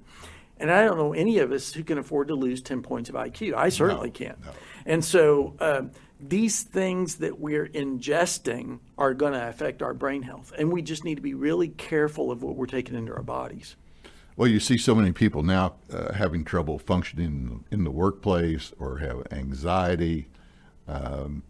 And 0.62 0.72
I 0.72 0.86
don't 0.86 0.98
know 0.98 1.14
any 1.14 1.40
of 1.40 1.52
us 1.52 1.74
who 1.74 1.84
can 1.84 1.98
afford 1.98 2.28
to 2.30 2.36
lose 2.36 2.62
10 2.62 2.84
points 2.84 3.10
of 3.10 3.16
IQ. 3.16 3.56
I 3.56 3.70
certainly 3.70 4.10
no, 4.10 4.14
can't. 4.14 4.46
No. 4.46 4.52
And 4.86 5.04
so 5.04 5.56
uh, 5.60 5.84
these 6.20 6.62
things 6.62 7.16
that 7.16 7.40
we're 7.40 7.68
ingesting 7.68 8.80
are 8.98 9.14
going 9.14 9.34
to 9.34 9.50
affect 9.50 9.82
our 9.82 9.96
brain 9.96 10.22
health. 10.22 10.54
And 10.58 10.72
we 10.72 10.84
just 10.84 11.04
need 11.04 11.16
to 11.16 11.22
be 11.22 11.34
really 11.34 11.70
careful 11.70 12.32
of 12.32 12.44
what 12.44 12.56
we're 12.56 12.68
taking 12.68 12.96
into 12.96 13.14
our 13.14 13.24
bodies. 13.24 13.76
Well, 14.38 14.48
you 14.48 14.60
see 14.60 14.78
so 14.78 14.96
many 14.96 15.12
people 15.12 15.44
now 15.44 15.74
uh, 15.92 16.14
having 16.14 16.46
trouble 16.46 16.80
functioning 16.80 17.66
in 17.72 17.84
the 17.84 17.92
workplace 17.92 18.72
or 18.80 19.00
have 19.00 19.28
anxiety. 19.32 20.28
Um, 20.88 21.44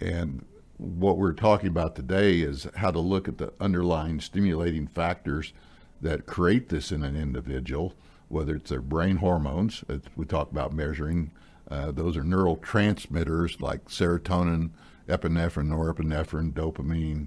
and 0.00 0.44
what 0.78 1.18
we're 1.18 1.32
talking 1.32 1.68
about 1.68 1.96
today 1.96 2.40
is 2.40 2.68
how 2.76 2.90
to 2.90 3.00
look 3.00 3.28
at 3.28 3.38
the 3.38 3.52
underlying 3.60 4.20
stimulating 4.20 4.86
factors 4.86 5.52
that 6.00 6.26
create 6.26 6.68
this 6.68 6.92
in 6.92 7.02
an 7.02 7.16
individual, 7.16 7.94
whether 8.28 8.56
it's 8.56 8.70
their 8.70 8.80
brain 8.80 9.16
hormones, 9.16 9.84
as 9.88 10.00
we 10.16 10.24
talk 10.24 10.50
about 10.50 10.72
measuring 10.72 11.30
uh, 11.70 11.90
those 11.90 12.16
are 12.16 12.22
neurotransmitters 12.22 13.60
like 13.60 13.86
serotonin, 13.86 14.70
epinephrine, 15.08 15.68
norepinephrine, 15.68 16.52
dopamine, 16.52 17.26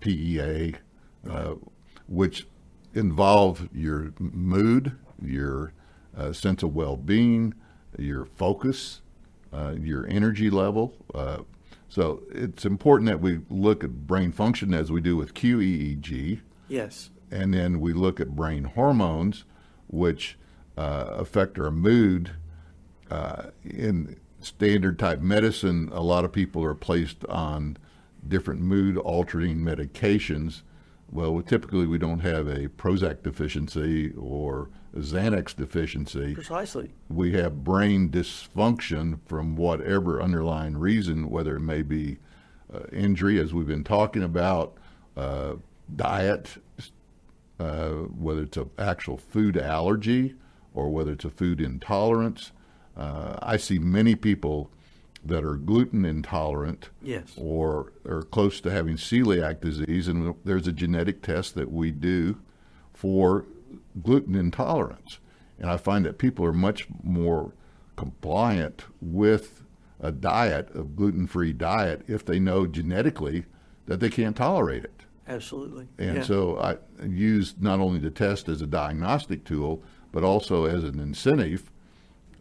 PEA, 0.00 0.74
uh, 1.30 1.54
which 2.06 2.46
involve 2.94 3.68
your 3.74 4.12
mood, 4.18 4.96
your 5.20 5.72
uh, 6.16 6.32
sense 6.32 6.62
of 6.62 6.74
well 6.74 6.96
being, 6.96 7.54
your 7.98 8.24
focus, 8.24 9.02
uh, 9.52 9.74
your 9.78 10.06
energy 10.06 10.50
level. 10.50 10.94
Uh, 11.14 11.38
so 11.90 12.22
it's 12.30 12.64
important 12.64 13.08
that 13.08 13.20
we 13.20 13.40
look 13.50 13.84
at 13.84 14.06
brain 14.06 14.32
function 14.32 14.72
as 14.74 14.90
we 14.90 15.00
do 15.00 15.16
with 15.16 15.34
QEEG. 15.34 16.40
Yes. 16.68 17.10
And 17.30 17.52
then 17.52 17.80
we 17.80 17.92
look 17.92 18.20
at 18.20 18.34
brain 18.34 18.64
hormones, 18.64 19.44
which 19.88 20.38
affect 20.76 21.58
our 21.58 21.70
mood 21.70 22.30
uh, 23.10 23.46
in 23.64 24.18
standard 24.40 24.98
type 24.98 25.20
medicine, 25.20 25.90
a 25.92 26.02
lot 26.02 26.24
of 26.24 26.32
people 26.32 26.62
are 26.64 26.74
placed 26.74 27.24
on 27.26 27.76
different 28.26 28.60
mood 28.60 28.96
altering 28.96 29.58
medications. 29.58 30.62
Well, 31.10 31.40
typically 31.42 31.86
we 31.86 31.98
don't 31.98 32.20
have 32.20 32.46
a 32.46 32.68
Prozac 32.68 33.22
deficiency 33.22 34.12
or 34.12 34.68
a 34.94 34.98
Xanax 34.98 35.56
deficiency. 35.56 36.34
Precisely. 36.34 36.90
We 37.08 37.32
have 37.32 37.64
brain 37.64 38.10
dysfunction 38.10 39.18
from 39.26 39.56
whatever 39.56 40.20
underlying 40.20 40.76
reason, 40.76 41.30
whether 41.30 41.56
it 41.56 41.60
may 41.60 41.82
be 41.82 42.18
uh, 42.72 42.80
injury, 42.92 43.40
as 43.40 43.54
we've 43.54 43.66
been 43.66 43.84
talking 43.84 44.22
about, 44.22 44.76
uh, 45.16 45.54
diet, 45.96 46.58
uh, 47.58 47.90
whether 47.90 48.42
it's 48.42 48.56
an 48.56 48.70
actual 48.78 49.16
food 49.16 49.56
allergy 49.56 50.34
or 50.74 50.90
whether 50.90 51.12
it's 51.12 51.24
a 51.24 51.30
food 51.30 51.60
intolerance. 51.60 52.52
Uh, 52.96 53.38
I 53.42 53.56
see 53.56 53.78
many 53.78 54.14
people 54.14 54.70
that 55.24 55.44
are 55.44 55.56
gluten 55.56 56.04
intolerant 56.04 56.90
yes. 57.02 57.32
or 57.36 57.92
are 58.06 58.22
close 58.22 58.60
to 58.60 58.70
having 58.70 58.96
celiac 58.96 59.60
disease, 59.60 60.08
and 60.08 60.34
there's 60.44 60.66
a 60.66 60.72
genetic 60.72 61.22
test 61.22 61.54
that 61.54 61.70
we 61.70 61.90
do 61.90 62.38
for 62.94 63.44
gluten 64.02 64.34
intolerance. 64.34 65.18
And 65.58 65.70
I 65.70 65.76
find 65.76 66.04
that 66.04 66.18
people 66.18 66.44
are 66.44 66.52
much 66.52 66.86
more 67.02 67.52
compliant 67.96 68.84
with 69.00 69.64
a 70.00 70.12
diet, 70.12 70.70
a 70.74 70.84
gluten 70.84 71.26
free 71.26 71.52
diet, 71.52 72.02
if 72.06 72.24
they 72.24 72.38
know 72.38 72.66
genetically 72.66 73.44
that 73.86 73.98
they 74.00 74.08
can't 74.08 74.36
tolerate 74.36 74.84
it. 74.84 74.97
Absolutely. 75.28 75.86
And 75.98 76.16
yeah. 76.16 76.22
so 76.22 76.58
I 76.58 76.76
use 77.06 77.54
not 77.60 77.80
only 77.80 77.98
the 77.98 78.10
test 78.10 78.48
as 78.48 78.62
a 78.62 78.66
diagnostic 78.66 79.44
tool, 79.44 79.82
but 80.10 80.24
also 80.24 80.64
as 80.64 80.84
an 80.84 80.98
incentive 80.98 81.70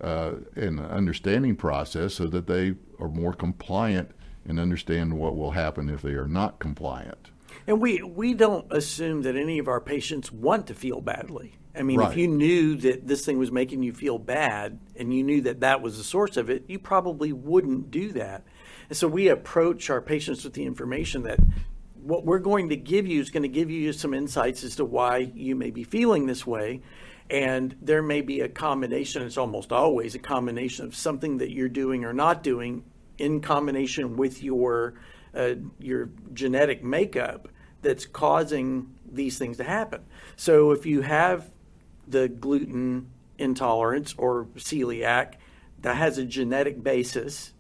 uh, 0.02 0.34
an 0.56 0.80
understanding 0.80 1.56
process 1.56 2.14
so 2.16 2.28
that 2.28 2.48
they 2.48 2.76
are 3.00 3.10
more 3.10 3.34
compliant 3.34 4.12
and 4.48 4.60
understand 4.60 5.14
what 5.14 5.36
will 5.36 5.52
happen 5.52 5.90
if 5.90 6.02
they 6.02 6.12
are 6.12 6.28
not 6.28 6.60
compliant. 6.60 7.32
And 7.66 7.82
we, 7.82 8.02
we 8.02 8.34
don't 8.34 8.72
assume 8.72 9.24
that 9.24 9.36
any 9.36 9.60
of 9.60 9.68
our 9.68 9.82
patients 9.82 10.32
want 10.32 10.68
to 10.68 10.74
feel 10.74 11.02
badly. 11.02 11.56
I 11.76 11.84
mean, 11.84 12.00
right. 12.00 12.12
if 12.12 12.18
you 12.18 12.28
knew 12.28 12.76
that 12.78 13.08
this 13.08 13.26
thing 13.26 13.38
was 13.38 13.52
making 13.52 13.84
you 13.84 13.94
feel 13.94 14.18
bad 14.18 14.80
and 14.96 15.14
you 15.14 15.24
knew 15.24 15.42
that 15.42 15.60
that 15.60 15.82
was 15.82 15.98
the 15.98 16.04
source 16.04 16.38
of 16.38 16.50
it, 16.50 16.64
you 16.68 16.80
probably 16.80 17.34
wouldn't 17.34 17.92
do 17.92 18.12
that. 18.14 18.46
And 18.90 18.98
so 18.98 19.08
we 19.08 19.28
approach 19.28 19.90
our 19.90 20.02
patients 20.02 20.44
with 20.44 20.54
the 20.54 20.64
information 20.64 21.24
that 21.24 21.40
what 22.08 22.24
we're 22.24 22.40
going 22.40 22.70
to 22.70 22.78
give 22.78 23.06
you 23.06 23.20
is 23.20 23.30
going 23.30 23.44
to 23.44 23.50
give 23.50 23.70
you 23.70 23.92
some 23.92 24.14
insights 24.14 24.64
as 24.64 24.78
to 24.78 24.86
why 24.86 25.18
you 25.18 25.56
may 25.56 25.72
be 25.72 25.84
feeling 25.84 26.26
this 26.26 26.48
way. 26.48 26.82
And 27.30 27.76
there 27.82 28.02
may 28.02 28.22
be 28.22 28.40
a 28.40 28.48
combination, 28.48 29.24
it's 29.24 29.38
almost 29.38 29.74
always 29.74 30.16
a 30.16 30.20
combination 30.20 30.86
of 30.86 30.96
something 30.96 31.40
that 31.40 31.52
you're 31.52 31.68
doing 31.68 32.06
or 32.06 32.14
not 32.14 32.44
doing 32.44 32.86
in 33.18 33.42
combination 33.42 34.16
with 34.16 34.42
your 34.42 34.94
uh, 35.36 35.56
your 35.80 36.10
genetic 36.34 36.84
makeup 36.84 37.50
that's 37.82 38.06
causing 38.06 38.96
these 39.12 39.38
things 39.38 39.58
to 39.58 39.64
happen. 39.66 40.02
So 40.38 40.72
if 40.72 40.86
you 40.86 41.02
have 41.02 41.52
the 42.08 42.30
gluten 42.30 43.12
intolerance 43.38 44.16
or 44.18 44.46
celiac 44.56 45.34
that 45.82 45.98
has 45.98 46.18
a 46.18 46.26
genetic 46.26 46.82
basis, 46.82 47.52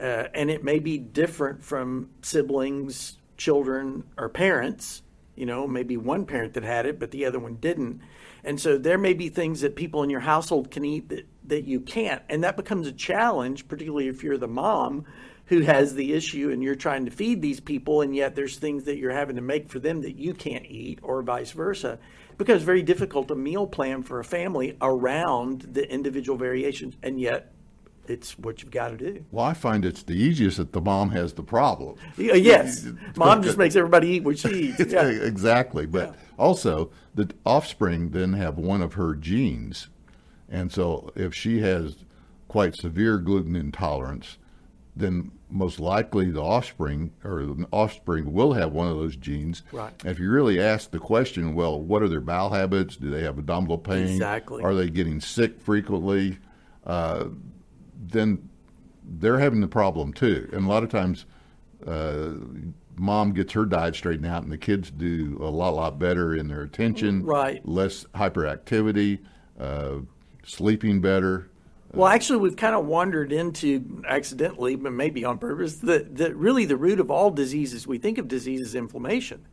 uh, 0.00 0.24
and 0.34 0.50
it 0.50 0.64
may 0.64 0.78
be 0.78 0.96
different 0.96 1.62
from 1.62 2.08
siblings, 2.22 3.19
children, 3.40 4.04
or 4.16 4.28
parents. 4.28 5.02
You 5.34 5.46
know, 5.46 5.66
maybe 5.66 5.96
one 5.96 6.26
parent 6.26 6.52
that 6.54 6.64
had 6.64 6.84
it, 6.84 7.00
but 7.00 7.12
the 7.12 7.24
other 7.24 7.38
one 7.38 7.54
didn't. 7.54 8.02
And 8.44 8.60
so 8.60 8.76
there 8.76 8.98
may 8.98 9.14
be 9.14 9.30
things 9.30 9.62
that 9.62 9.74
people 9.74 10.02
in 10.02 10.10
your 10.10 10.20
household 10.20 10.70
can 10.70 10.84
eat 10.84 11.08
that, 11.08 11.26
that 11.46 11.64
you 11.64 11.80
can't. 11.80 12.22
And 12.28 12.44
that 12.44 12.58
becomes 12.58 12.86
a 12.86 12.92
challenge, 12.92 13.66
particularly 13.66 14.08
if 14.08 14.22
you're 14.22 14.36
the 14.36 14.46
mom 14.46 15.06
who 15.46 15.60
has 15.62 15.94
the 15.94 16.12
issue 16.12 16.50
and 16.50 16.62
you're 16.62 16.76
trying 16.76 17.06
to 17.06 17.10
feed 17.10 17.42
these 17.42 17.58
people 17.58 18.02
and 18.02 18.14
yet 18.14 18.36
there's 18.36 18.56
things 18.56 18.84
that 18.84 18.98
you're 18.98 19.10
having 19.10 19.34
to 19.34 19.42
make 19.42 19.68
for 19.68 19.80
them 19.80 20.02
that 20.02 20.16
you 20.16 20.32
can't 20.32 20.64
eat 20.66 21.00
or 21.02 21.22
vice 21.22 21.50
versa 21.50 21.98
it 22.30 22.38
becomes 22.38 22.62
very 22.62 22.82
difficult 22.82 23.26
to 23.26 23.34
meal 23.34 23.66
plan 23.66 24.04
for 24.04 24.20
a 24.20 24.24
family 24.24 24.76
around 24.80 25.62
the 25.62 25.92
individual 25.92 26.38
variations 26.38 26.94
and 27.02 27.20
yet 27.20 27.52
it's 28.06 28.38
what 28.38 28.62
you've 28.62 28.70
got 28.70 28.88
to 28.88 28.96
do. 28.96 29.24
Well, 29.30 29.44
I 29.44 29.54
find 29.54 29.84
it's 29.84 30.02
the 30.02 30.14
easiest 30.14 30.56
that 30.56 30.72
the 30.72 30.80
mom 30.80 31.10
has 31.10 31.32
the 31.32 31.42
problem. 31.42 31.96
Yeah, 32.16 32.34
yes, 32.34 32.86
mom 33.16 33.42
just 33.42 33.58
makes 33.58 33.76
everybody 33.76 34.08
eat 34.08 34.24
what 34.24 34.38
she 34.38 34.48
eats. 34.78 34.92
Yeah. 34.92 35.06
exactly, 35.08 35.86
but 35.86 36.10
yeah. 36.10 36.20
also 36.38 36.90
the 37.14 37.30
offspring 37.44 38.10
then 38.10 38.32
have 38.34 38.58
one 38.58 38.82
of 38.82 38.94
her 38.94 39.14
genes, 39.14 39.88
and 40.48 40.72
so 40.72 41.12
if 41.14 41.34
she 41.34 41.60
has 41.60 41.96
quite 42.48 42.74
severe 42.74 43.18
gluten 43.18 43.54
intolerance, 43.54 44.38
then 44.96 45.30
most 45.48 45.80
likely 45.80 46.30
the 46.30 46.42
offspring 46.42 47.12
or 47.24 47.42
the 47.42 47.66
offspring 47.72 48.32
will 48.32 48.52
have 48.52 48.72
one 48.72 48.88
of 48.88 48.96
those 48.96 49.16
genes. 49.16 49.62
Right. 49.72 49.92
And 50.00 50.10
if 50.10 50.18
you 50.18 50.30
really 50.30 50.60
ask 50.60 50.90
the 50.90 50.98
question, 50.98 51.54
well, 51.54 51.80
what 51.80 52.02
are 52.02 52.08
their 52.08 52.20
bowel 52.20 52.50
habits? 52.50 52.96
Do 52.96 53.10
they 53.10 53.22
have 53.22 53.38
abdominal 53.38 53.78
pain? 53.78 54.06
Exactly. 54.06 54.62
Are 54.62 54.74
they 54.74 54.90
getting 54.90 55.20
sick 55.20 55.60
frequently? 55.60 56.38
Uh, 56.84 57.26
then 58.08 58.48
they're 59.18 59.38
having 59.38 59.60
the 59.60 59.68
problem 59.68 60.12
too. 60.12 60.48
And 60.52 60.64
a 60.64 60.68
lot 60.68 60.82
of 60.82 60.88
times, 60.88 61.26
uh, 61.86 62.30
mom 62.96 63.32
gets 63.32 63.52
her 63.52 63.64
diet 63.64 63.96
straightened 63.96 64.26
out, 64.26 64.42
and 64.42 64.52
the 64.52 64.58
kids 64.58 64.90
do 64.90 65.38
a 65.40 65.48
lot, 65.50 65.74
lot 65.74 65.98
better 65.98 66.34
in 66.34 66.48
their 66.48 66.62
attention, 66.62 67.24
right? 67.24 67.66
Less 67.66 68.04
hyperactivity, 68.14 69.20
uh, 69.58 69.96
sleeping 70.44 71.00
better. 71.00 71.48
Well, 71.92 72.08
actually, 72.08 72.38
we've 72.38 72.56
kind 72.56 72.76
of 72.76 72.86
wandered 72.86 73.32
into 73.32 74.02
accidentally, 74.06 74.76
but 74.76 74.92
maybe 74.92 75.24
on 75.24 75.38
purpose, 75.38 75.76
that 75.76 76.16
that 76.18 76.36
really 76.36 76.64
the 76.64 76.76
root 76.76 77.00
of 77.00 77.10
all 77.10 77.30
diseases. 77.30 77.86
We 77.86 77.98
think 77.98 78.18
of 78.18 78.28
disease 78.28 78.60
as 78.60 78.74
inflammation, 78.74 79.46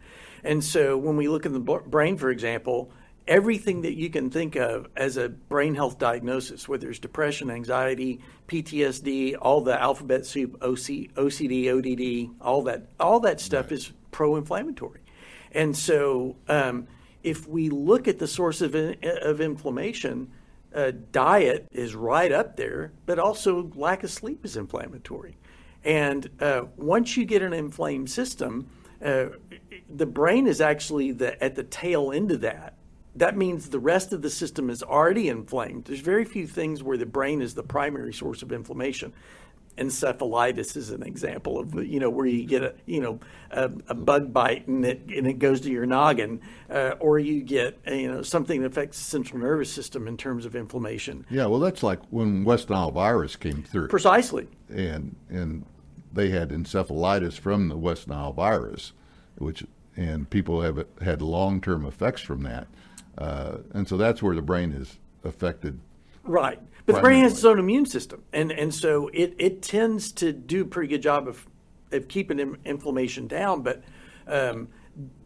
and 0.44 0.64
so 0.64 0.98
when 0.98 1.18
we 1.18 1.28
look 1.28 1.46
at 1.46 1.54
the 1.54 1.60
brain, 1.60 2.18
for 2.18 2.30
example, 2.30 2.92
everything 3.28 3.82
that 3.82 3.96
you 3.96 4.10
can 4.10 4.30
think 4.30 4.56
of 4.56 4.88
as 4.96 5.18
a 5.18 5.30
brain 5.30 5.76
health 5.76 6.00
diagnosis, 6.00 6.68
whether 6.68 6.90
it's 6.90 7.00
depression, 7.00 7.50
anxiety, 7.52 8.22
PTSD, 8.48 9.36
all 9.40 9.62
the 9.62 9.80
alphabet 9.80 10.26
soup, 10.26 10.56
OC, 10.62 11.14
OCD, 11.16 11.68
ODD, 11.70 12.36
all 12.42 12.64
that, 12.64 12.88
all 13.00 13.20
that 13.20 13.40
stuff 13.42 13.66
right. 13.66 13.74
is 13.74 13.92
pro-inflammatory. 14.12 15.02
And 15.52 15.76
so, 15.76 16.36
um, 16.48 16.88
if 17.24 17.48
we 17.48 17.70
look 17.70 18.08
at 18.08 18.20
the 18.20 18.28
source 18.28 18.62
of, 18.62 18.74
of 18.76 19.42
inflammation, 19.42 20.32
uh, 20.74 20.92
diet 21.12 21.68
is 21.72 21.96
right 21.96 22.32
up 22.32 22.56
there, 22.56 22.92
but 23.06 23.20
also 23.20 23.72
lack 23.76 24.04
of 24.04 24.12
sleep 24.12 24.46
is 24.46 24.56
inflammatory. 24.56 25.38
And 25.84 26.30
uh, 26.40 26.64
once 26.78 27.18
you 27.18 27.26
get 27.26 27.42
an 27.42 27.54
inflamed 27.54 28.10
system, 28.10 28.70
uh, 29.04 29.28
the 29.90 30.06
brain 30.06 30.48
is 30.48 30.62
actually 30.62 31.12
the, 31.12 31.42
at 31.44 31.56
the 31.56 31.64
tail 31.64 32.12
end 32.12 32.32
of 32.32 32.42
that 32.42 32.77
that 33.18 33.36
means 33.36 33.70
the 33.70 33.80
rest 33.80 34.14
of 34.14 34.22
the 34.22 34.30
system 34.30 34.70
is 34.70 34.84
already 34.84 35.30
inflamed. 35.30 35.86
There's 35.86 36.00
very 36.00 36.26
few 36.26 36.48
things 36.48 36.84
where 36.84 36.98
the 36.98 37.06
brain 37.06 37.42
is 37.42 37.56
the 37.56 37.64
primary 37.64 38.14
source 38.14 38.42
of 38.42 38.52
inflammation. 38.52 39.14
Encephalitis 39.78 40.76
is 40.76 40.90
an 40.90 41.04
example 41.04 41.60
of 41.60 41.76
you 41.86 42.00
know 42.00 42.10
where 42.10 42.26
you 42.26 42.46
get 42.46 42.64
a 42.64 42.74
you 42.88 43.00
know 43.00 43.20
a, 43.52 43.70
a 43.88 43.94
bug 43.94 44.34
bite 44.34 44.68
and 44.68 44.84
it 44.84 45.02
and 45.16 45.28
it 45.28 45.38
goes 45.38 45.62
to 45.62 45.70
your 45.70 45.86
noggin, 45.86 46.42
uh, 46.72 46.96
or 47.00 47.20
you 47.20 47.44
get 47.44 47.78
you 47.86 48.12
know 48.12 48.24
something 48.24 48.62
that 48.62 48.68
affects 48.68 48.98
the 48.98 49.04
central 49.04 49.40
nervous 49.40 49.72
system 49.72 50.08
in 50.08 50.18
terms 50.18 50.46
of 50.46 50.56
inflammation. 50.56 51.26
Yeah, 51.30 51.46
well, 51.46 51.60
that's 51.60 51.84
like 51.84 52.00
when 52.10 52.44
West 52.44 52.72
Nile 52.72 52.90
virus 52.90 53.36
came 53.36 53.62
through. 53.62 53.90
Precisely. 53.90 54.48
And 54.70 55.16
and 55.30 55.64
they 56.12 56.30
had 56.30 56.50
encephalitis 56.50 57.38
from 57.38 57.70
the 57.70 57.78
West 57.78 58.08
Nile 58.08 58.34
virus, 58.34 58.94
which 59.38 59.64
and 59.96 60.30
people 60.30 60.62
have 60.62 60.86
had 61.02 61.22
long 61.22 61.62
term 61.62 61.86
effects 61.86 62.22
from 62.22 62.42
that. 62.44 62.68
Uh, 63.18 63.58
and 63.74 63.88
so 63.88 63.98
that's 63.98 64.22
where 64.22 64.36
the 64.36 64.42
brain 64.42 64.72
is 64.72 64.98
affected. 65.24 65.80
Right. 66.24 66.60
But 66.86 66.94
primarily. 66.94 67.02
the 67.02 67.02
brain 67.02 67.24
has 67.24 67.34
its 67.34 67.46
own 67.46 67.60
immune 67.60 67.86
system. 67.86 68.24
And, 68.34 68.52
and 68.52 68.74
so 68.74 69.10
it, 69.14 69.36
it 69.38 69.62
tends 69.62 70.12
to 70.14 70.32
do 70.32 70.62
a 70.62 70.66
pretty 70.66 70.90
good 70.90 71.02
job 71.02 71.28
of, 71.28 71.46
of 71.92 72.08
keeping 72.08 72.58
inflammation 72.66 73.28
down. 73.28 73.62
But 73.62 73.84
um, 74.28 74.70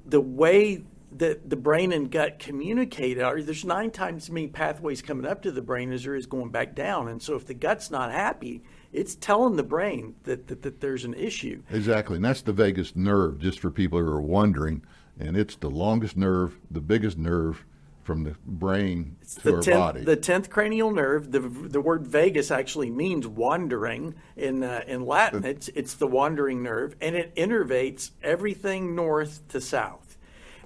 the 0.06 0.21
way 0.21 0.84
that 1.17 1.49
the 1.49 1.58
brain 1.58 1.91
and 1.91 2.10
gut 2.10 2.39
communicate 2.39 3.19
are 3.19 3.41
there's 3.41 3.65
nine 3.65 3.91
times 3.91 4.23
as 4.23 4.32
many 4.32 4.47
pathways 4.47 5.01
coming 5.01 5.25
up 5.25 5.41
to 5.41 5.51
the 5.51 5.62
brain 5.62 5.91
as 5.91 6.04
there 6.04 6.15
is 6.15 6.25
going 6.25 6.49
back 6.49 6.73
down. 6.73 7.10
And 7.10 7.21
so 7.21 7.36
if 7.36 7.45
the 7.45 7.54
gut's 7.54 7.91
not 7.91 8.12
happy, 8.12 8.63
it's 8.93 9.15
telling 9.15 9.56
the 9.56 9.63
brain 9.63 10.15
that, 10.23 10.47
that, 10.47 10.62
that 10.62 10.80
there's 10.80 11.04
an 11.04 11.13
issue. 11.13 11.62
Exactly. 11.69 12.15
And 12.15 12.25
that's 12.25 12.41
the 12.41 12.54
vagus 12.54 12.95
nerve, 12.95 13.39
just 13.39 13.60
for 13.60 13.71
people 13.71 13.99
who 13.99 14.08
are 14.08 14.21
wondering. 14.21 14.84
And 15.19 15.36
it's 15.36 15.56
the 15.58 15.69
longest 15.69 16.15
nerve, 16.15 16.58
the 16.69 16.82
biggest 16.82 17.17
nerve 17.17 17.65
from 18.03 18.23
the 18.23 18.35
brain 18.45 19.17
it's 19.21 19.35
to 19.35 19.43
the 19.43 19.55
our 19.55 19.61
tenth, 19.61 19.77
body. 19.77 20.03
The 20.03 20.15
tenth 20.15 20.49
cranial 20.49 20.91
nerve. 20.91 21.31
The 21.31 21.39
the 21.39 21.81
word 21.81 22.07
vagus 22.07 22.51
actually 22.51 22.89
means 22.89 23.27
wandering 23.27 24.15
in 24.35 24.63
uh, 24.63 24.83
in 24.87 25.05
Latin. 25.05 25.45
It's 25.45 25.67
it's 25.69 25.95
the 25.95 26.07
wandering 26.07 26.63
nerve, 26.63 26.95
and 27.01 27.15
it 27.15 27.35
innervates 27.35 28.11
everything 28.23 28.95
north 28.95 29.47
to 29.49 29.61
south. 29.61 30.17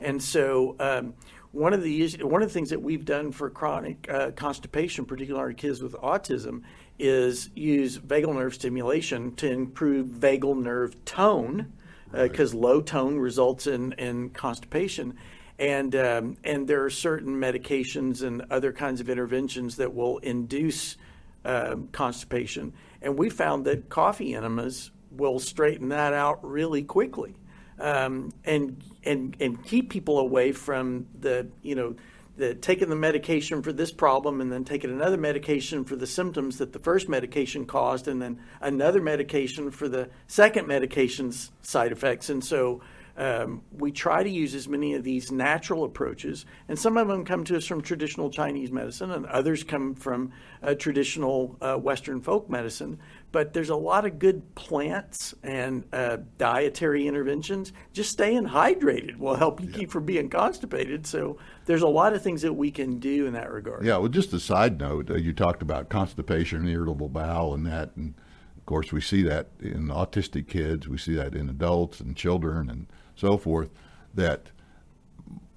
And 0.02 0.22
so, 0.22 0.76
um, 0.80 1.14
one 1.52 1.74
of 1.74 1.82
the 1.84 2.08
one 2.22 2.42
of 2.42 2.50
the 2.50 2.54
things 2.54 2.70
that 2.70 2.82
we've 2.82 3.06
done 3.06 3.32
for 3.32 3.50
chronic 3.50 4.08
uh, 4.10 4.32
constipation, 4.32 5.06
particularly 5.06 5.54
kids 5.54 5.82
with 5.82 5.94
autism, 5.94 6.64
is 7.00 7.50
use 7.56 7.98
vagal 7.98 8.34
nerve 8.34 8.54
stimulation 8.54 9.36
to 9.36 9.50
improve 9.50 10.08
vagal 10.08 10.62
nerve 10.62 11.04
tone, 11.06 11.74
because 12.12 12.54
uh, 12.54 12.58
low 12.58 12.82
tone 12.82 13.18
results 13.18 13.68
in 13.68 13.94
in 13.94 14.30
constipation 14.30 15.18
and 15.58 15.96
um, 15.96 16.38
and 16.44 16.68
there 16.68 16.84
are 16.84 16.90
certain 16.90 17.40
medications 17.40 18.22
and 18.22 18.46
other 18.50 18.74
kinds 18.74 19.00
of 19.00 19.10
interventions 19.10 19.78
that 19.78 19.94
will 19.94 20.18
induce 20.20 20.98
uh, 21.46 21.76
constipation. 21.92 22.74
And 23.02 23.18
we 23.18 23.30
found 23.30 23.66
that 23.66 23.90
coffee 23.90 24.34
enemas 24.34 24.92
will 25.12 25.40
straighten 25.40 25.90
that 25.90 26.14
out 26.14 26.44
really 26.44 26.84
quickly, 26.84 27.36
um, 27.80 28.34
and 28.44 28.84
and 29.04 29.38
and 29.40 29.64
keep 29.64 29.90
people 29.90 30.20
away 30.20 30.52
from 30.52 31.08
the 31.20 31.48
you 31.62 31.76
know. 31.76 31.96
The, 32.38 32.54
taking 32.54 32.90
the 32.90 32.98
medication 32.98 33.64
for 33.64 33.72
this 33.72 33.94
problem 33.94 34.42
and 34.42 34.52
then 34.52 34.66
taking 34.66 34.90
another 34.90 35.16
medication 35.16 35.86
for 35.86 35.96
the 35.96 36.06
symptoms 36.06 36.58
that 36.58 36.74
the 36.74 36.80
first 36.80 37.08
medication 37.08 37.66
caused 37.66 38.10
and 38.10 38.22
then 38.22 38.42
another 38.60 39.02
medication 39.02 39.72
for 39.72 39.88
the 39.88 40.10
second 40.28 40.68
medication's 40.68 41.54
side 41.62 41.94
effects 41.94 42.30
and 42.30 42.44
so 42.44 42.82
um, 43.18 43.62
we 43.72 43.92
try 43.92 44.24
to 44.24 44.30
use 44.30 44.54
as 44.56 44.68
many 44.68 44.94
of 44.94 45.04
these 45.04 45.32
natural 45.32 45.86
approaches, 45.86 46.46
and 46.68 46.78
some 46.78 46.98
of 46.98 47.08
them 47.08 47.24
come 47.24 47.44
to 47.46 47.56
us 47.56 47.66
from 47.66 47.82
traditional 47.82 48.30
Chinese 48.30 48.72
medicine, 48.72 49.12
and 49.12 49.26
others 49.28 49.64
come 49.64 49.96
from 49.96 50.32
uh, 50.62 50.74
traditional 50.76 51.58
uh, 51.62 51.76
Western 51.76 52.22
folk 52.22 52.50
medicine. 52.50 53.00
But 53.32 53.54
there's 53.54 53.70
a 53.70 53.76
lot 53.76 54.06
of 54.06 54.20
good 54.20 54.56
plants 54.56 55.34
and 55.44 55.86
uh, 55.94 56.18
dietary 56.38 57.08
interventions. 57.08 57.74
Just 57.94 58.12
staying 58.12 58.46
hydrated 58.46 59.18
will 59.18 59.36
help 59.36 59.62
you 59.62 59.68
yeah. 59.70 59.78
keep 59.78 59.92
from 59.92 60.06
being 60.06 60.30
constipated. 60.30 61.06
So 61.06 61.38
there's 61.66 61.82
a 61.82 61.88
lot 61.88 62.14
of 62.14 62.22
things 62.22 62.42
that 62.44 62.54
we 62.54 62.72
can 62.72 63.00
do 63.00 63.26
in 63.26 63.34
that 63.34 63.52
regard. 63.52 63.86
Yeah. 63.86 63.98
Well, 63.98 64.10
just 64.10 64.34
a 64.34 64.40
side 64.40 64.80
note, 64.80 65.10
uh, 65.10 65.16
you 65.16 65.34
talked 65.34 65.62
about 65.62 65.90
constipation, 65.90 66.68
irritable 66.68 67.10
bowel, 67.10 67.54
and 67.54 67.66
that, 67.66 67.92
and 67.96 68.14
of 68.58 68.66
course 68.66 68.92
we 68.92 69.02
see 69.02 69.24
that 69.24 69.50
in 69.60 69.88
autistic 69.88 70.48
kids. 70.48 70.88
We 70.88 70.98
see 70.98 71.16
that 71.16 71.36
in 71.36 71.50
adults 71.50 72.00
and 72.00 72.16
children, 72.16 72.70
and 72.70 72.88
so 73.16 73.38
forth, 73.38 73.70
that 74.14 74.52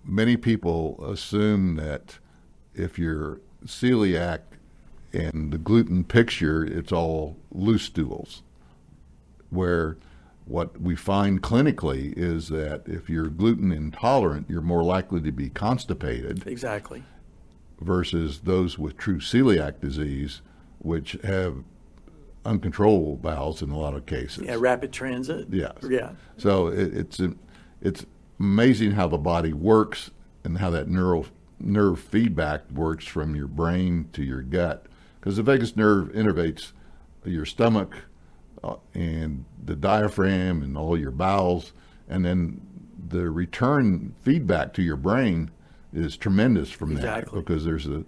many 0.05 0.37
people 0.37 1.05
assume 1.05 1.77
that 1.77 2.19
if 2.75 2.99
you're 2.99 3.41
celiac 3.67 4.41
and 5.13 5.53
the 5.53 5.59
gluten 5.59 6.05
picture, 6.05 6.65
it's 6.65 6.93
all 6.93 7.37
loose 7.51 7.85
stools. 7.85 8.43
Where 9.51 9.97
what 10.45 10.81
we 10.81 10.97
find 10.97 11.43
clinically 11.43 12.17
is 12.17 12.49
that 12.49 12.83
if 12.87 13.09
you're 13.11 13.29
gluten 13.29 13.71
intolerant, 13.73 14.49
you're 14.49 14.63
more 14.63 14.83
likely 14.83 15.21
to 15.21 15.33
be 15.33 15.51
constipated. 15.51 16.47
Exactly. 16.47 17.03
Versus 17.81 18.41
those 18.41 18.79
with 18.79 18.97
true 18.97 19.19
celiac 19.19 19.81
disease, 19.81 20.43
which 20.79 21.17
have 21.23 21.65
uncontrollable 22.45 23.17
bowels 23.17 23.63
in 23.63 23.71
a 23.71 23.79
lot 23.79 23.95
of 23.95 24.07
cases. 24.07 24.45
Yeah, 24.45 24.57
rapid 24.59 24.93
transit. 24.93 25.49
Yes. 25.51 25.77
Yeah. 25.83 26.13
So 26.39 26.69
it, 26.69 26.95
it's 26.95 27.21
it's 27.81 28.05
amazing 28.39 28.93
how 28.93 29.09
the 29.09 29.19
body 29.19 29.53
works 29.53 30.11
and 30.45 30.59
how 30.59 30.71
that 30.71 30.89
neural 30.89 31.27
nerve 31.61 31.99
feedback 31.99 32.71
works 32.71 33.07
from 33.07 33.35
your 33.35 33.49
brain 33.49 34.09
to 34.13 34.23
your 34.23 34.43
gut 34.43 34.87
because 35.19 35.37
the 35.37 35.43
vagus 35.43 35.77
nerve 35.77 36.09
innervates 36.13 36.73
your 37.25 37.45
stomach 37.45 37.97
uh, 38.63 38.77
and 38.95 39.45
the 39.65 39.75
diaphragm 39.75 40.63
and 40.63 40.79
all 40.79 40.97
your 40.97 41.11
bowels 41.11 41.73
and 42.09 42.25
then 42.25 42.61
the 43.09 43.29
return 43.29 44.15
feedback 44.23 44.73
to 44.73 44.83
your 44.83 44.97
brain 44.97 45.51
is 45.93 46.17
tremendous 46.17 46.71
from 46.71 46.93
exactly. 46.93 47.35
that 47.35 47.45
because 47.45 47.65
there's 47.65 47.87
a 47.87 48.05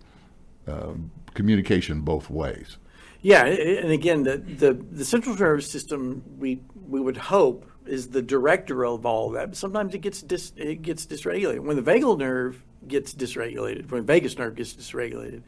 uh, 0.69 0.93
communication 1.35 2.03
both 2.03 2.31
ways 2.31 2.77
Yeah, 3.23 3.45
and 3.45 3.91
again, 3.91 4.23
the, 4.23 4.39
the, 4.39 4.73
the 4.73 5.05
central 5.05 5.37
nervous 5.37 5.71
system 5.71 6.23
we 6.39 6.61
we 6.89 7.01
would 7.01 7.17
hope 7.17 7.70
is 7.87 8.09
the 8.09 8.23
director 8.23 8.85
of 8.85 9.07
all 9.07 9.31
that. 9.31 9.51
But 9.51 9.57
sometimes 9.57 9.95
it 9.95 9.99
gets 9.99 10.23
dis, 10.23 10.53
it 10.57 10.83
gets 10.83 11.07
dysregulated. 11.07 11.61
When 11.61 11.77
the 11.77 11.83
vagal 11.83 12.19
nerve 12.19 12.63
gets 12.87 13.15
dysregulated, 13.15 13.91
when 13.91 14.05
vagus 14.05 14.39
nerve 14.39 14.55
gets 14.55 14.75
dysregulated, 14.75 15.43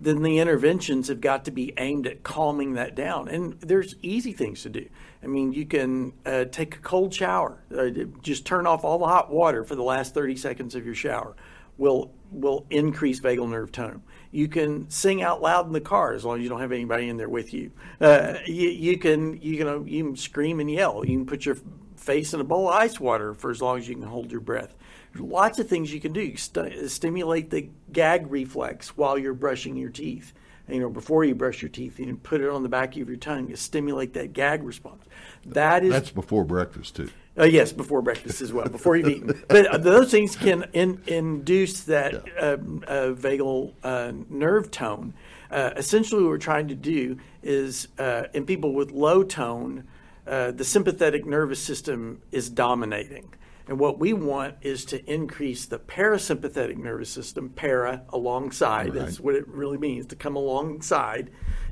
then 0.00 0.22
the 0.22 0.38
interventions 0.38 1.08
have 1.08 1.20
got 1.20 1.44
to 1.44 1.50
be 1.50 1.74
aimed 1.76 2.06
at 2.06 2.22
calming 2.22 2.74
that 2.74 2.94
down. 2.94 3.28
And 3.28 3.60
there's 3.60 3.96
easy 4.00 4.32
things 4.32 4.62
to 4.62 4.70
do. 4.70 4.88
I 5.22 5.26
mean, 5.26 5.52
you 5.52 5.66
can 5.66 6.14
uh, 6.24 6.46
take 6.46 6.76
a 6.76 6.78
cold 6.78 7.12
shower. 7.12 7.62
Uh, 7.76 7.90
just 8.22 8.46
turn 8.46 8.66
off 8.66 8.84
all 8.84 8.98
the 8.98 9.06
hot 9.06 9.30
water 9.30 9.62
for 9.62 9.74
the 9.74 9.82
last 9.82 10.14
30 10.14 10.36
seconds 10.36 10.74
of 10.74 10.86
your 10.86 10.94
shower. 10.94 11.36
Will 11.76 12.12
will 12.30 12.64
increase 12.70 13.20
vagal 13.20 13.50
nerve 13.50 13.72
tone. 13.72 14.02
You 14.32 14.48
can 14.48 14.88
sing 14.90 15.22
out 15.22 15.42
loud 15.42 15.66
in 15.66 15.72
the 15.72 15.80
car 15.80 16.14
as 16.14 16.24
long 16.24 16.38
as 16.38 16.42
you 16.42 16.48
don't 16.48 16.60
have 16.60 16.72
anybody 16.72 17.08
in 17.08 17.16
there 17.16 17.28
with 17.28 17.52
you. 17.52 17.72
Uh, 18.00 18.34
you, 18.46 18.68
you, 18.68 18.98
can 18.98 19.40
you 19.42 19.58
can 19.58 19.88
you 19.88 20.04
can 20.04 20.16
scream 20.16 20.60
and 20.60 20.70
yell. 20.70 21.04
You 21.04 21.18
can 21.18 21.26
put 21.26 21.44
your 21.44 21.56
face 21.96 22.32
in 22.32 22.40
a 22.40 22.44
bowl 22.44 22.68
of 22.68 22.74
ice 22.74 22.98
water 22.98 23.34
for 23.34 23.50
as 23.50 23.60
long 23.60 23.78
as 23.78 23.88
you 23.88 23.94
can 23.94 24.04
hold 24.04 24.30
your 24.30 24.40
breath. 24.40 24.74
There's 25.12 25.24
Lots 25.24 25.58
of 25.58 25.68
things 25.68 25.92
you 25.92 26.00
can 26.00 26.12
do. 26.12 26.36
St- 26.36 26.90
stimulate 26.90 27.50
the 27.50 27.68
gag 27.92 28.30
reflex 28.30 28.96
while 28.96 29.18
you're 29.18 29.34
brushing 29.34 29.76
your 29.76 29.90
teeth. 29.90 30.32
You 30.68 30.80
know, 30.80 30.88
before 30.88 31.24
you 31.24 31.34
brush 31.34 31.62
your 31.62 31.68
teeth, 31.68 31.98
you 31.98 32.06
can 32.06 32.16
put 32.16 32.40
it 32.40 32.48
on 32.48 32.62
the 32.62 32.68
back 32.68 32.96
of 32.96 33.08
your 33.08 33.16
tongue 33.16 33.48
to 33.48 33.56
stimulate 33.56 34.14
that 34.14 34.32
gag 34.32 34.62
response. 34.62 35.04
That 35.44 35.84
is 35.84 35.90
that's 35.90 36.10
before 36.10 36.44
breakfast 36.44 36.96
too. 36.96 37.10
Uh, 37.38 37.44
yes, 37.44 37.72
before 37.72 38.02
breakfast 38.02 38.40
as 38.40 38.52
well, 38.52 38.68
before 38.68 38.96
you've 38.96 39.08
eaten. 39.08 39.42
But 39.48 39.66
uh, 39.66 39.78
those 39.78 40.10
things 40.10 40.36
can 40.36 40.64
in, 40.72 41.00
induce 41.06 41.82
that 41.84 42.26
yeah. 42.26 42.42
uh, 42.42 42.56
uh 42.86 43.14
vagal 43.14 43.72
uh, 43.82 44.12
nerve 44.28 44.70
tone. 44.70 45.14
Uh, 45.50 45.70
essentially, 45.76 46.22
what 46.22 46.30
we're 46.30 46.38
trying 46.38 46.68
to 46.68 46.74
do 46.74 47.18
is 47.42 47.88
in 48.34 48.46
people 48.46 48.74
with 48.74 48.90
low 48.90 49.22
tone, 49.22 49.84
the 50.24 50.64
sympathetic 50.64 51.24
nervous 51.24 51.60
system 51.62 52.20
is 52.30 52.50
dominating. 52.50 53.32
And 53.68 53.78
what 53.78 54.00
we 54.00 54.12
want 54.12 54.56
is 54.62 54.84
to 54.86 55.04
increase 55.08 55.66
the 55.66 55.78
parasympathetic 55.78 56.76
nervous 56.76 57.08
system, 57.08 57.50
para, 57.50 58.02
alongside. 58.08 58.88
Right. 58.88 58.94
That's 58.94 59.20
what 59.20 59.36
it 59.36 59.46
really 59.46 59.78
means, 59.78 60.06
to 60.06 60.16
come 60.16 60.34
alongside 60.34 61.30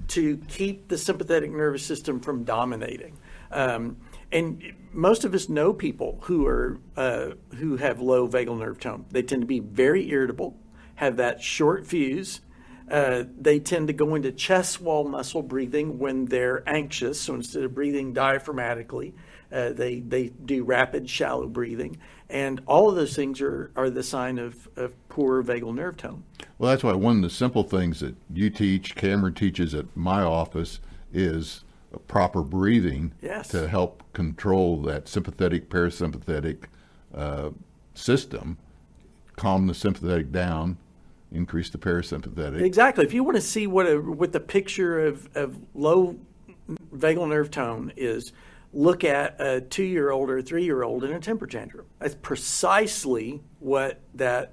to 0.09 0.37
keep 0.49 0.89
the 0.89 0.97
sympathetic 0.97 1.51
nervous 1.51 1.85
system 1.85 2.21
from 2.21 2.45
dominating. 2.45 3.19
Um, 3.51 3.97
and 4.33 4.75
most 4.93 5.25
of 5.25 5.35
us 5.35 5.49
know 5.49 5.73
people 5.73 6.19
who 6.23 6.47
are 6.47 6.79
uh, 6.97 7.31
who 7.57 7.77
have 7.77 8.01
low 8.01 8.29
vagal 8.29 8.59
nerve 8.59 8.79
tone. 8.79 9.07
They 9.11 9.23
tend 9.23 9.43
to 9.43 9.47
be 9.47 9.61
very 9.61 10.11
irritable, 10.11 10.57
have 10.97 11.17
that 11.17 11.43
short 11.43 11.87
fuse. 11.87 12.41
Uh, 12.91 13.25
they 13.39 13.59
tend 13.59 13.89
to 13.89 13.93
go 13.93 14.15
into 14.15 14.33
chest 14.33 14.81
wall 14.81 15.07
muscle 15.07 15.43
breathing 15.43 15.99
when 15.99 16.25
they're 16.25 16.67
anxious. 16.67 17.21
So 17.21 17.35
instead 17.35 17.63
of 17.65 17.75
breathing 17.75 18.15
diaphragmatically, 18.15 19.13
uh, 19.53 19.73
they 19.73 20.01
they 20.01 20.29
do 20.29 20.65
rapid, 20.65 21.09
shallow 21.09 21.47
breathing, 21.47 21.99
and 22.31 22.61
all 22.67 22.89
of 22.89 22.97
those 22.97 23.15
things 23.15 23.41
are, 23.41 23.71
are 23.77 23.91
the 23.91 24.03
sign 24.03 24.39
of, 24.39 24.69
of 24.77 24.95
poor 25.09 25.43
vagal 25.43 25.75
nerve 25.75 25.97
tone. 25.97 26.25
Well, 26.59 26.71
that's 26.71 26.85
why 26.85 26.93
one 26.93 27.17
of 27.17 27.23
the 27.23 27.31
simple 27.31 27.63
things 27.63 28.01
that 28.01 28.17
you 28.33 28.51
teach, 28.51 28.95
Cameron 28.95 29.35
teaches 29.35 29.75
at 29.75 29.97
my 29.97 30.23
office, 30.23 30.81
is 31.13 31.65
proper 32.07 32.43
breathing 32.43 33.13
yes. 33.23 33.49
to 33.49 33.69
help 33.69 34.03
control 34.13 34.83
that 34.83 35.09
sympathetic 35.09 35.71
parasympathetic 35.71 36.65
uh, 37.15 37.51
system, 37.95 38.59
calm 39.37 39.67
the 39.67 39.75
sympathetic 39.75 40.31
down, 40.31 40.77
increase 41.33 41.71
the 41.71 41.79
parasympathetic. 41.79 42.63
Exactly. 42.63 43.05
If 43.05 43.13
you 43.13 43.25
want 43.25 43.37
to 43.37 43.43
see 43.43 43.67
what 43.67 43.87
a, 43.87 43.99
what 43.99 44.33
the 44.33 44.41
picture 44.41 45.07
of, 45.07 45.29
of 45.35 45.59
low 45.75 46.19
vagal 46.95 47.29
nerve 47.29 47.51
tone 47.51 47.93
is 47.97 48.33
look 48.73 49.03
at 49.05 49.41
a 49.41 49.61
two 49.63 49.85
year 49.85 50.11
old 50.11 50.29
or 50.31 50.39
a 50.39 50.43
three 50.43 50.65
year 50.65 50.83
old 50.83 51.05
in 51.05 51.13
a 51.13 51.21
temper 51.21 51.47
tantrum. 51.47 51.87
That's 51.99 52.15
precisely 52.15 53.43
what 53.61 54.01
that 54.15 54.53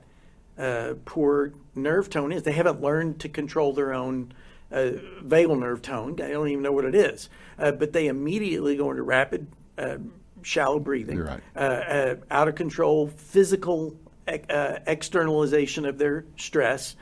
uh, 0.58 0.94
poor 1.04 1.54
nerve 1.76 2.10
tone 2.10 2.32
is. 2.32 2.44
They 2.44 2.54
haven't 2.54 2.82
learned 2.82 3.20
to 3.22 3.30
control 3.30 3.74
their 3.74 3.94
own 3.94 4.34
uh, 4.76 4.92
vagal 5.24 5.60
nerve 5.60 5.82
tone. 5.82 6.20
I 6.22 6.30
don't 6.30 6.48
even 6.50 6.64
know 6.64 6.72
what 6.72 6.86
it 6.86 6.96
is. 6.96 7.30
Uh, 7.58 7.72
but 7.72 7.94
they 7.94 8.08
immediately 8.08 8.76
go 8.76 8.92
into 8.92 9.04
rapid, 9.04 9.48
uh, 9.78 9.98
shallow 10.42 10.80
breathing, 10.80 11.20
right. 11.20 11.42
Uh, 11.56 11.60
uh, 11.60 12.16
out 12.30 12.48
of 12.48 12.56
control, 12.56 13.08
physical 13.08 13.96
externalization 14.28 15.86
of 15.86 15.98
their 15.98 16.26
stress, 16.36 16.96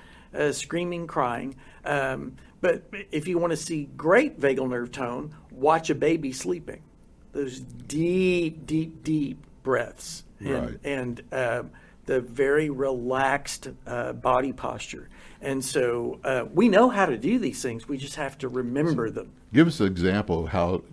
screaming, 0.51 1.07
crying. 1.07 1.55
Um, 1.85 2.35
but 2.59 2.83
if 3.11 3.27
you 3.27 3.37
want 3.37 3.51
to 3.51 3.57
see 3.57 3.89
great 3.95 4.39
vagal 4.39 4.69
nerve 4.69 4.91
tone, 4.91 5.35
watch 5.51 5.89
a 5.89 5.95
baby 5.95 6.33
sleeping 6.33 6.81
those 7.33 7.59
deep, 7.59 8.65
deep, 8.65 9.03
deep 9.03 9.43
breaths, 9.63 10.23
and, 10.39 10.51
right. 10.51 10.79
and 10.83 11.21
uh, 11.31 11.63
the 12.05 12.21
very 12.21 12.69
relaxed 12.69 13.69
uh, 13.85 14.13
body 14.13 14.53
posture. 14.53 15.09
And 15.43 15.63
so 15.63 16.19
uh, 16.23 16.45
we 16.53 16.69
know 16.69 16.89
how 16.89 17.05
to 17.05 17.17
do 17.17 17.37
these 17.37 17.61
things. 17.61 17.87
We 17.87 17.97
just 17.97 18.15
have 18.15 18.37
to 18.39 18.47
remember 18.47 19.09
them. 19.09 19.31
Give 19.53 19.67
us 19.67 19.79
an 19.79 19.87
example 19.87 20.45
of 20.45 20.49
how 20.49 20.83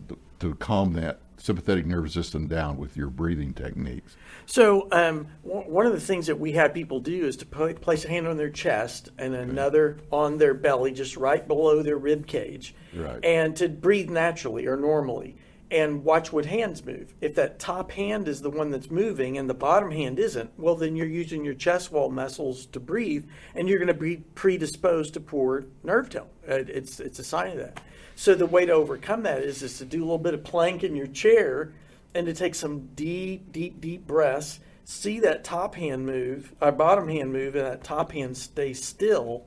to 0.40 0.54
calm 0.56 0.94
that 0.94 1.20
sympathetic 1.36 1.86
nervous 1.86 2.12
system 2.12 2.46
down 2.46 2.76
with 2.76 2.96
your 2.96 3.08
breathing 3.08 3.54
techniques. 3.54 4.16
So, 4.44 4.88
um, 4.92 5.28
w- 5.42 5.70
one 5.70 5.86
of 5.86 5.92
the 5.92 6.00
things 6.00 6.26
that 6.26 6.38
we 6.38 6.52
have 6.52 6.74
people 6.74 7.00
do 7.00 7.26
is 7.26 7.36
to 7.38 7.46
put, 7.46 7.80
place 7.80 8.04
a 8.04 8.08
hand 8.08 8.26
on 8.26 8.36
their 8.36 8.50
chest 8.50 9.10
and 9.16 9.34
another 9.34 9.98
on 10.10 10.36
their 10.36 10.54
belly, 10.54 10.92
just 10.92 11.16
right 11.16 11.46
below 11.46 11.82
their 11.82 11.96
rib 11.96 12.26
cage, 12.26 12.74
right. 12.94 13.24
and 13.24 13.56
to 13.56 13.68
breathe 13.68 14.10
naturally 14.10 14.66
or 14.66 14.76
normally 14.76 15.36
and 15.70 16.04
watch 16.04 16.32
what 16.32 16.46
hands 16.46 16.84
move. 16.84 17.14
If 17.20 17.36
that 17.36 17.58
top 17.58 17.92
hand 17.92 18.26
is 18.26 18.42
the 18.42 18.50
one 18.50 18.70
that's 18.70 18.90
moving 18.90 19.38
and 19.38 19.48
the 19.48 19.54
bottom 19.54 19.90
hand 19.90 20.18
isn't, 20.18 20.50
well, 20.58 20.74
then 20.74 20.96
you're 20.96 21.06
using 21.06 21.44
your 21.44 21.54
chest 21.54 21.92
wall 21.92 22.10
muscles 22.10 22.66
to 22.66 22.80
breathe, 22.80 23.26
and 23.54 23.68
you're 23.68 23.78
going 23.78 23.88
to 23.88 23.94
be 23.94 24.16
predisposed 24.34 25.14
to 25.14 25.20
poor 25.20 25.66
nerve 25.84 26.10
tone. 26.10 26.28
It's 26.46 26.98
it's 26.98 27.18
a 27.18 27.24
sign 27.24 27.52
of 27.52 27.58
that. 27.58 27.80
So 28.16 28.34
the 28.34 28.46
way 28.46 28.66
to 28.66 28.72
overcome 28.72 29.22
that 29.22 29.42
is 29.42 29.62
is 29.62 29.78
to 29.78 29.84
do 29.84 30.00
a 30.00 30.04
little 30.04 30.18
bit 30.18 30.34
of 30.34 30.42
plank 30.42 30.82
in 30.82 30.96
your 30.96 31.06
chair, 31.06 31.72
and 32.14 32.26
to 32.26 32.34
take 32.34 32.54
some 32.54 32.88
deep, 32.94 33.52
deep, 33.52 33.80
deep 33.80 34.06
breaths. 34.06 34.60
See 34.84 35.20
that 35.20 35.44
top 35.44 35.76
hand 35.76 36.04
move, 36.04 36.52
our 36.60 36.68
uh, 36.68 36.72
bottom 36.72 37.08
hand 37.08 37.32
move, 37.32 37.54
and 37.54 37.64
that 37.64 37.84
top 37.84 38.10
hand 38.10 38.36
stay 38.36 38.72
still, 38.72 39.46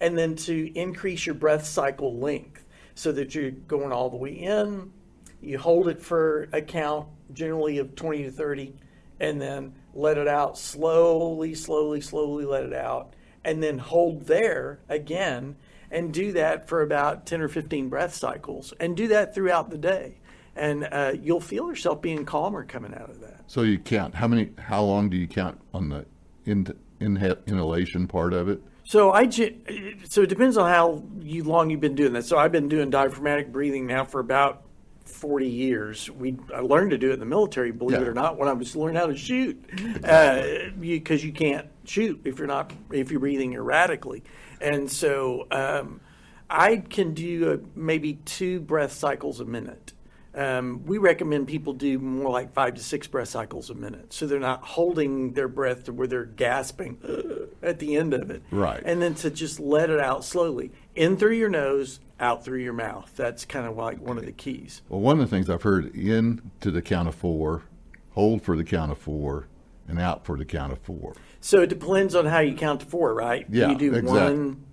and 0.00 0.16
then 0.16 0.34
to 0.36 0.72
increase 0.74 1.26
your 1.26 1.34
breath 1.34 1.66
cycle 1.66 2.18
length 2.18 2.64
so 2.94 3.12
that 3.12 3.34
you're 3.34 3.50
going 3.50 3.92
all 3.92 4.08
the 4.08 4.16
way 4.16 4.30
in 4.30 4.90
you 5.40 5.58
hold 5.58 5.88
it 5.88 6.00
for 6.00 6.48
a 6.52 6.62
count, 6.62 7.08
generally 7.32 7.78
of 7.78 7.94
20 7.94 8.24
to 8.24 8.30
30, 8.30 8.74
and 9.20 9.40
then 9.40 9.74
let 9.94 10.18
it 10.18 10.28
out 10.28 10.58
slowly, 10.58 11.54
slowly, 11.54 12.00
slowly 12.00 12.44
let 12.44 12.64
it 12.64 12.72
out, 12.72 13.14
and 13.44 13.62
then 13.62 13.78
hold 13.78 14.26
there 14.26 14.80
again 14.88 15.56
and 15.90 16.12
do 16.12 16.32
that 16.32 16.68
for 16.68 16.82
about 16.82 17.26
10 17.26 17.40
or 17.40 17.48
15 17.48 17.88
breath 17.88 18.14
cycles 18.14 18.72
and 18.78 18.96
do 18.96 19.08
that 19.08 19.34
throughout 19.34 19.70
the 19.70 19.78
day. 19.78 20.18
And 20.54 20.88
uh, 20.90 21.12
you'll 21.20 21.40
feel 21.40 21.68
yourself 21.68 22.02
being 22.02 22.24
calmer 22.24 22.64
coming 22.64 22.92
out 22.92 23.10
of 23.10 23.20
that. 23.20 23.44
So 23.46 23.62
you 23.62 23.78
count 23.78 24.16
how 24.16 24.26
many? 24.26 24.50
How 24.58 24.82
long 24.82 25.08
do 25.08 25.16
you 25.16 25.28
count 25.28 25.60
on 25.72 25.88
the 25.88 26.04
in, 26.44 26.66
inhalation 27.00 28.08
part 28.08 28.32
of 28.32 28.48
it? 28.48 28.60
So 28.82 29.12
I 29.12 29.30
so 29.30 30.22
it 30.22 30.28
depends 30.28 30.56
on 30.56 30.68
how 30.68 31.04
you, 31.20 31.44
long 31.44 31.70
you've 31.70 31.80
been 31.80 31.94
doing 31.94 32.12
that. 32.14 32.24
So 32.24 32.38
I've 32.38 32.50
been 32.50 32.68
doing 32.68 32.90
diaphragmatic 32.90 33.52
breathing 33.52 33.86
now 33.86 34.04
for 34.04 34.18
about 34.18 34.62
40 35.08 35.46
years. 35.46 36.10
We 36.10 36.36
I 36.54 36.60
learned 36.60 36.90
to 36.90 36.98
do 36.98 37.10
it 37.10 37.14
in 37.14 37.20
the 37.20 37.26
military, 37.26 37.72
believe 37.72 37.98
yeah. 37.98 38.02
it 38.02 38.08
or 38.08 38.14
not, 38.14 38.36
when 38.36 38.48
I 38.48 38.52
was 38.52 38.76
learning 38.76 38.96
how 38.96 39.06
to 39.06 39.16
shoot, 39.16 39.60
because 39.66 40.04
uh, 40.04 40.70
you, 40.80 41.02
you, 41.04 41.32
can't 41.32 41.66
shoot 41.84 42.20
if 42.24 42.38
you're 42.38 42.46
not 42.46 42.72
if 42.90 43.10
you're 43.10 43.20
breathing 43.20 43.54
erratically, 43.54 44.22
and 44.60 44.90
so 44.90 45.46
um, 45.50 46.00
I 46.48 46.76
can 46.76 47.14
do 47.14 47.52
a, 47.52 47.78
maybe 47.78 48.14
two 48.24 48.60
breath 48.60 48.92
cycles 48.92 49.40
a 49.40 49.44
minute. 49.44 49.92
Um, 50.34 50.84
we 50.84 50.98
recommend 50.98 51.48
people 51.48 51.72
do 51.72 51.98
more 51.98 52.30
like 52.30 52.52
five 52.52 52.74
to 52.74 52.82
six 52.82 53.06
breath 53.06 53.28
cycles 53.28 53.70
a 53.70 53.74
minute, 53.74 54.12
so 54.12 54.26
they're 54.26 54.38
not 54.38 54.62
holding 54.62 55.32
their 55.32 55.48
breath 55.48 55.84
to 55.84 55.92
where 55.92 56.06
they're 56.06 56.26
gasping 56.26 56.98
at 57.62 57.78
the 57.80 57.96
end 57.96 58.14
of 58.14 58.30
it. 58.30 58.42
Right. 58.50 58.82
And 58.84 59.02
then 59.02 59.14
to 59.16 59.30
just 59.30 59.58
let 59.58 59.90
it 59.90 59.98
out 59.98 60.24
slowly, 60.24 60.70
in 60.98 61.16
through 61.16 61.34
your 61.34 61.48
nose, 61.48 62.00
out 62.20 62.44
through 62.44 62.58
your 62.58 62.72
mouth. 62.72 63.12
That's 63.16 63.44
kind 63.44 63.66
of 63.66 63.76
like 63.76 64.00
one 64.00 64.18
of 64.18 64.26
the 64.26 64.32
keys. 64.32 64.82
Well, 64.88 65.00
one 65.00 65.20
of 65.20 65.30
the 65.30 65.34
things 65.34 65.48
I've 65.48 65.62
heard 65.62 65.94
in 65.94 66.50
to 66.60 66.70
the 66.70 66.82
count 66.82 67.08
of 67.08 67.14
four, 67.14 67.62
hold 68.12 68.42
for 68.42 68.56
the 68.56 68.64
count 68.64 68.92
of 68.92 68.98
four, 68.98 69.46
and 69.86 69.98
out 69.98 70.24
for 70.24 70.36
the 70.36 70.44
count 70.44 70.72
of 70.72 70.78
four. 70.80 71.14
So 71.40 71.62
it 71.62 71.68
depends 71.68 72.14
on 72.14 72.26
how 72.26 72.40
you 72.40 72.54
count 72.54 72.80
to 72.80 72.86
four, 72.86 73.14
right? 73.14 73.46
Yeah, 73.48 73.70
you 73.70 73.78
do 73.78 73.94
exactly. 73.94 74.20
one, 74.20 74.64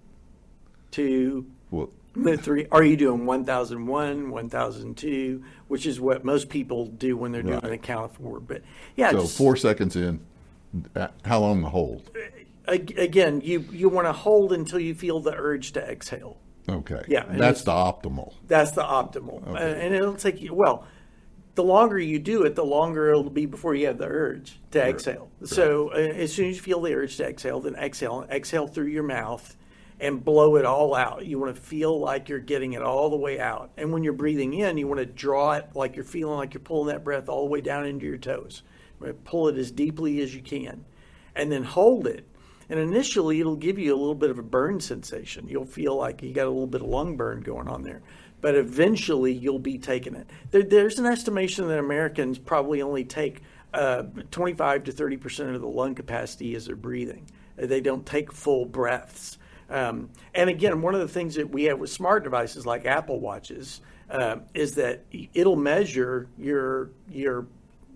two, 0.91 1.45
well, 1.69 1.89
three. 2.37 2.67
Are 2.71 2.83
you 2.83 2.97
doing 2.97 3.25
1001, 3.25 4.29
1002, 4.31 5.43
which 5.67 5.85
is 5.85 5.99
what 5.99 6.25
most 6.25 6.49
people 6.49 6.87
do 6.87 7.15
when 7.15 7.31
they're 7.31 7.43
doing 7.43 7.59
right. 7.59 7.73
a 7.73 7.77
count 7.77 8.05
of 8.05 8.17
four? 8.17 8.39
But 8.39 8.63
yeah, 8.95 9.11
so 9.11 9.21
just, 9.21 9.37
four 9.37 9.55
seconds 9.55 9.95
in. 9.95 10.19
Uh, 10.95 11.07
how 11.23 11.39
long 11.39 11.61
to 11.61 11.69
hold? 11.69 12.09
Again, 12.67 13.41
you 13.41 13.59
you 13.71 13.89
want 13.89 14.07
to 14.07 14.13
hold 14.13 14.53
until 14.53 14.79
you 14.79 14.95
feel 14.95 15.19
the 15.19 15.33
urge 15.35 15.73
to 15.73 15.81
exhale 15.81 16.39
Okay. 16.67 17.03
Yeah, 17.07 17.25
That's 17.29 17.63
the 17.63 17.71
optimal. 17.71 18.33
That's 18.47 18.71
the 18.71 18.83
optimal, 18.83 19.45
and, 19.47 19.57
and 19.57 19.95
it'll 19.95 20.15
take 20.15 20.41
you. 20.41 20.53
Well, 20.53 20.85
the 21.53 21.63
longer 21.63 21.97
you 21.97 22.19
do 22.19 22.43
it, 22.43 22.55
the 22.55 22.65
longer 22.65 23.09
it'll 23.09 23.29
be 23.29 23.45
before 23.45 23.75
you 23.75 23.87
have 23.87 23.97
the 23.97 24.07
urge 24.07 24.59
to 24.71 24.81
exhale. 24.81 25.29
So 25.43 25.91
uh, 25.91 25.97
as 25.97 26.33
soon 26.33 26.49
as 26.49 26.55
you 26.55 26.61
feel 26.61 26.81
the 26.81 26.93
urge 26.93 27.17
to 27.17 27.25
exhale, 27.25 27.59
then 27.61 27.75
exhale. 27.75 28.25
Exhale 28.29 28.67
through 28.67 28.87
your 28.87 29.03
mouth 29.03 29.55
and 29.99 30.25
blow 30.25 30.57
it 30.57 30.65
all 30.65 30.93
out. 30.93 31.25
You 31.25 31.39
want 31.39 31.55
to 31.55 31.61
feel 31.61 31.97
like 31.97 32.27
you're 32.27 32.39
getting 32.39 32.73
it 32.73 32.81
all 32.81 33.09
the 33.09 33.15
way 33.15 33.39
out. 33.39 33.71
And 33.77 33.93
when 33.93 34.03
you're 34.03 34.13
breathing 34.13 34.53
in, 34.53 34.77
you 34.77 34.87
want 34.87 34.99
to 34.99 35.05
draw 35.05 35.53
it 35.53 35.69
like 35.75 35.95
you're 35.95 36.03
feeling 36.03 36.37
like 36.37 36.53
you're 36.53 36.61
pulling 36.61 36.87
that 36.87 37.03
breath 37.05 37.29
all 37.29 37.45
the 37.45 37.51
way 37.51 37.61
down 37.61 37.85
into 37.85 38.05
your 38.05 38.17
toes. 38.17 38.63
Pull 39.23 39.49
it 39.49 39.57
as 39.57 39.71
deeply 39.71 40.19
as 40.21 40.33
you 40.33 40.41
can, 40.41 40.83
and 41.35 41.51
then 41.51 41.63
hold 41.63 42.07
it. 42.07 42.27
And 42.69 42.79
initially, 42.79 43.39
it'll 43.39 43.55
give 43.55 43.77
you 43.77 43.93
a 43.93 43.97
little 43.97 44.15
bit 44.15 44.29
of 44.31 44.39
a 44.39 44.43
burn 44.43 44.79
sensation. 44.79 45.47
You'll 45.47 45.65
feel 45.65 45.95
like 45.95 46.23
you 46.23 46.33
got 46.33 46.47
a 46.47 46.49
little 46.49 46.67
bit 46.67 46.81
of 46.81 46.87
lung 46.87 47.15
burn 47.15 47.41
going 47.41 47.67
on 47.67 47.83
there. 47.83 48.01
But 48.41 48.55
eventually, 48.55 49.33
you'll 49.33 49.59
be 49.59 49.77
taking 49.77 50.15
it. 50.15 50.29
There, 50.51 50.63
there's 50.63 50.99
an 50.99 51.05
estimation 51.05 51.67
that 51.67 51.79
Americans 51.79 52.39
probably 52.39 52.81
only 52.81 53.03
take 53.03 53.41
uh, 53.73 54.03
25 54.31 54.85
to 54.85 54.91
30 54.91 55.17
percent 55.17 55.55
of 55.55 55.61
the 55.61 55.67
lung 55.67 55.95
capacity 55.95 56.55
as 56.55 56.65
they're 56.65 56.75
breathing. 56.75 57.27
They 57.55 57.81
don't 57.81 58.05
take 58.05 58.31
full 58.31 58.65
breaths. 58.65 59.37
Um, 59.69 60.09
and 60.33 60.49
again, 60.49 60.81
one 60.81 60.93
of 60.93 61.01
the 61.01 61.07
things 61.07 61.35
that 61.35 61.49
we 61.49 61.65
have 61.65 61.79
with 61.79 61.89
smart 61.89 62.23
devices 62.23 62.65
like 62.65 62.85
Apple 62.85 63.19
Watches 63.19 63.81
uh, 64.09 64.37
is 64.53 64.75
that 64.75 65.05
it'll 65.33 65.55
measure 65.55 66.27
your 66.37 66.91
your 67.09 67.47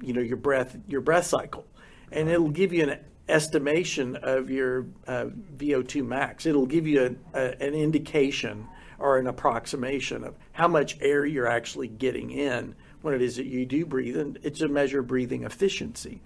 you 0.01 0.13
know 0.13 0.21
your 0.21 0.37
breath 0.37 0.75
your 0.87 1.01
breath 1.01 1.25
cycle, 1.25 1.65
and 2.11 2.29
it'll 2.29 2.49
give 2.49 2.73
you 2.73 2.83
an 2.83 2.99
estimation 3.29 4.15
of 4.17 4.49
your 4.49 4.85
uh, 5.07 5.27
VO2 5.57 6.05
max. 6.05 6.45
It'll 6.45 6.65
give 6.65 6.87
you 6.87 7.17
a, 7.33 7.39
a, 7.39 7.63
an 7.63 7.73
indication 7.73 8.67
or 8.97 9.17
an 9.17 9.27
approximation 9.27 10.23
of 10.23 10.35
how 10.51 10.67
much 10.67 10.97
air 11.01 11.25
you're 11.25 11.47
actually 11.47 11.87
getting 11.87 12.31
in 12.31 12.75
when 13.01 13.13
it 13.13 13.21
is 13.21 13.37
that 13.37 13.45
you 13.45 13.65
do 13.65 13.85
breathe, 13.85 14.17
and 14.17 14.37
it's 14.43 14.61
a 14.61 14.67
measure 14.67 14.99
of 14.99 15.07
breathing 15.07 15.43
efficiency. 15.43 16.19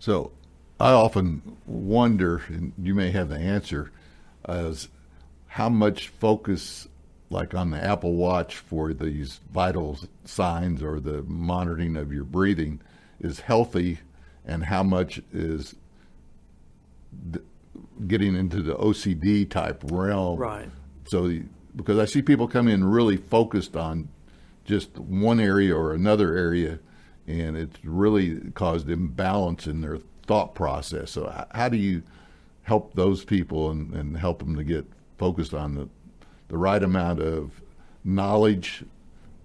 So 0.00 0.32
I 0.80 0.90
often 0.90 1.56
wonder, 1.66 2.42
and 2.48 2.72
you 2.82 2.94
may 2.94 3.10
have 3.12 3.28
the 3.28 3.38
answer, 3.38 3.92
as 4.44 4.88
how 5.46 5.68
much 5.68 6.08
focus, 6.08 6.88
like 7.30 7.54
on 7.54 7.70
the 7.70 7.82
Apple 7.82 8.14
Watch, 8.14 8.56
for 8.56 8.92
these 8.92 9.40
vital 9.52 9.98
signs 10.24 10.82
or 10.82 10.98
the 10.98 11.22
monitoring 11.22 11.96
of 11.96 12.12
your 12.12 12.24
breathing 12.24 12.80
is 13.20 13.40
healthy, 13.40 14.00
and 14.44 14.64
how 14.64 14.82
much 14.82 15.22
is 15.32 15.76
getting 18.06 18.34
into 18.34 18.62
the 18.62 18.74
OCD 18.74 19.48
type 19.48 19.82
realm. 19.90 20.38
Right. 20.38 20.68
So, 21.06 21.32
because 21.76 21.98
I 21.98 22.04
see 22.04 22.22
people 22.22 22.48
come 22.48 22.68
in 22.68 22.84
really 22.84 23.16
focused 23.16 23.76
on 23.76 24.08
just 24.64 24.98
one 24.98 25.40
area 25.40 25.76
or 25.76 25.92
another 25.92 26.36
area, 26.36 26.78
and 27.26 27.56
it's 27.56 27.76
really 27.84 28.40
caused 28.52 28.88
imbalance 28.88 29.66
in 29.66 29.80
their 29.80 29.98
thought 30.26 30.54
process. 30.54 31.10
So, 31.10 31.46
how 31.52 31.68
do 31.68 31.76
you 31.76 32.02
help 32.62 32.94
those 32.94 33.24
people 33.24 33.70
and, 33.70 33.92
and 33.94 34.16
help 34.16 34.38
them 34.38 34.56
to 34.56 34.64
get 34.64 34.86
focused 35.18 35.54
on 35.54 35.74
the, 35.74 35.88
the 36.48 36.58
right 36.58 36.82
amount 36.82 37.20
of 37.20 37.60
knowledge, 38.04 38.84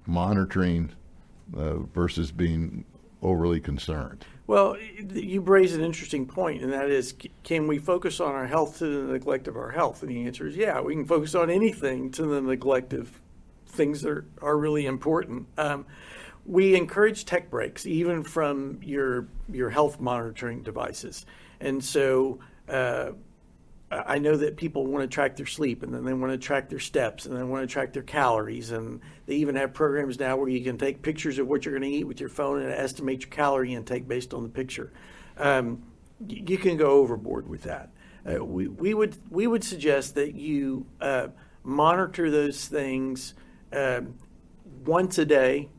monitoring, 0.05 0.91
uh, 1.55 1.80
versus 1.80 2.32
being 2.32 2.86
overly 3.22 3.59
concerned? 3.59 4.26
Well, 4.50 4.78
you 5.14 5.41
raise 5.41 5.76
an 5.76 5.82
interesting 5.82 6.26
point, 6.26 6.64
and 6.64 6.74
that 6.74 6.89
is, 6.89 7.14
can 7.43 7.68
we 7.68 7.78
focus 7.78 8.20
on 8.20 8.34
our 8.34 8.47
health 8.47 8.80
to 8.80 9.06
the 9.06 9.14
neglect 9.14 9.47
of 9.47 9.56
our 9.56 9.70
health? 9.70 10.02
And 10.02 10.10
the 10.10 10.26
answer 10.26 10.47
is, 10.47 10.56
yeah, 10.56 10.82
we 10.82 10.95
can 10.95 11.06
focus 11.06 11.36
on 11.36 11.52
anything 11.52 12.10
to 12.14 12.26
the 12.26 12.41
neglect 12.41 12.93
of 12.93 13.22
things 13.68 14.02
that 14.02 14.24
are, 14.41 14.58
really 14.58 14.88
important. 14.88 15.45
Um, 15.60 15.86
we 16.47 16.74
encourage 16.74 17.26
tech 17.26 17.52
breaks, 17.52 17.86
even 17.86 18.24
from 18.24 18.80
your 18.82 19.28
your 19.52 19.70
health 19.70 20.00
monitoring 20.00 20.64
devices, 20.64 21.28
and 21.60 21.84
so. 21.84 22.39
Uh, 22.68 23.12
I 23.92 24.20
know 24.20 24.38
that 24.38 24.56
people 24.56 24.86
want 24.86 25.04
to 25.04 25.08
track 25.14 25.36
their 25.36 25.48
sleep 25.48 25.82
and 25.82 25.94
then 25.94 26.06
they 26.06 26.14
want 26.14 26.32
to 26.32 26.38
track 26.38 26.70
their 26.70 26.80
steps 26.80 27.26
and 27.26 27.36
they 27.36 27.44
want 27.44 27.68
to 27.68 27.72
track 27.72 27.92
their 27.92 28.04
calories. 28.04 28.70
And 28.72 29.02
they 29.26 29.36
even 29.36 29.56
have 29.56 29.74
programs 29.74 30.20
now 30.20 30.38
where 30.38 30.50
you 30.50 30.64
can 30.64 30.78
take 30.78 31.02
pictures 31.02 31.40
of 31.40 31.48
what 31.48 31.66
you're 31.66 31.78
going 31.78 31.90
to 31.90 31.98
eat 31.98 32.04
with 32.04 32.20
your 32.20 32.30
phone 32.30 32.62
and 32.62 32.72
estimate 32.72 33.22
your 33.22 33.30
calorie 33.30 33.74
intake 33.74 34.08
based 34.08 34.34
on 34.34 34.44
the 34.44 34.50
picture. 34.50 34.92
Um, 35.38 35.84
you 36.28 36.58
can 36.58 36.78
go 36.78 36.92
overboard 36.92 37.50
with 37.50 37.64
that. 37.64 37.90
Uh, 38.30 38.44
we, 38.44 38.68
we, 38.68 38.94
would, 38.94 39.18
we 39.32 39.48
would 39.48 39.64
suggest 39.64 40.16
that 40.16 40.36
you 40.36 40.86
uh, 41.02 41.30
monitor 41.64 42.30
those 42.30 42.68
things 42.68 43.34
um, 43.74 44.14
once 44.86 45.18
a 45.18 45.26
day, 45.26 45.70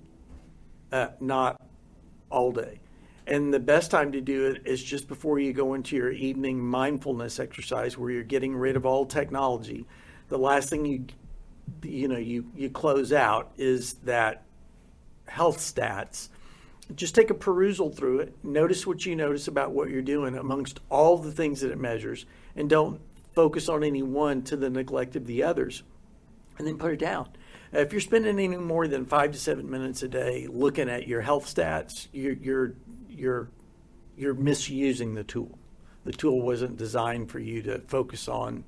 uh, 0.91 1.09
not 1.21 1.61
all 2.29 2.51
day. 2.51 2.80
And 3.31 3.55
the 3.55 3.61
best 3.61 3.93
time 3.93 4.11
to 4.13 4.21
do 4.21 4.47
it 4.47 4.67
is 4.67 4.83
just 4.83 5.07
before 5.07 5.39
you 5.39 5.53
go 5.53 5.75
into 5.75 5.95
your 5.95 6.11
evening 6.11 6.59
mindfulness 6.59 7.39
exercise 7.39 7.97
where 7.97 8.11
you're 8.11 8.25
getting 8.25 8.57
rid 8.57 8.75
of 8.75 8.85
all 8.85 9.07
technology. 9.07 9.87
The 10.29 10.39
last 10.39 10.69
thing 10.69 10.85
you 10.85 11.05
you 11.83 12.09
know 12.09 12.19
you 12.19 12.47
you 12.57 12.69
close 12.69 13.13
out 13.13 13.53
is 13.57 13.95
that 14.05 14.43
health 15.29 15.59
stats. 15.59 16.29
Just 16.97 17.15
take 17.15 17.31
a 17.31 17.35
perusal 17.35 17.91
through 17.91 18.19
it. 18.19 18.35
Notice 18.43 18.85
what 18.85 19.07
you 19.07 19.15
notice 19.15 19.47
about 19.47 19.71
what 19.71 19.91
you're 19.91 20.03
doing 20.03 20.37
amongst 20.37 20.81
all 20.89 21.17
the 21.17 21.31
things 21.31 21.61
that 21.61 21.71
it 21.71 21.79
measures 21.79 22.27
and 22.57 22.69
don't 22.69 23.01
focus 23.33 23.69
on 23.69 23.85
any 23.85 24.03
one 24.03 24.43
to 24.43 24.57
the 24.57 24.69
neglect 24.69 25.15
of 25.15 25.27
the 25.29 25.45
others 25.45 25.85
and 26.59 26.67
then 26.67 26.77
put 26.77 26.93
it 26.93 26.99
down. 26.99 27.29
If 27.73 27.93
you're 27.93 28.01
spending 28.01 28.39
any 28.39 28.57
more 28.57 28.89
than 28.89 29.07
five 29.07 29.33
to 29.33 29.39
seven 29.39 29.71
minutes 29.71 30.03
a 30.03 30.09
day 30.09 30.49
looking 30.51 30.89
at 30.89 31.07
your 31.07 31.21
health 31.21 31.53
stats, 31.53 32.09
you're 32.13 32.35
you're 32.35 32.75
you're 33.09 33.49
you're 34.17 34.35
misusing 34.35 35.15
the 35.15 35.25
tool. 35.25 35.59
The 36.05 36.13
tool 36.13 36.43
wasn't 36.43 36.77
designed 36.77 37.31
for 37.31 37.39
you 37.39 37.63
to 37.63 37.79
focus 37.81 38.29
on 38.29 38.65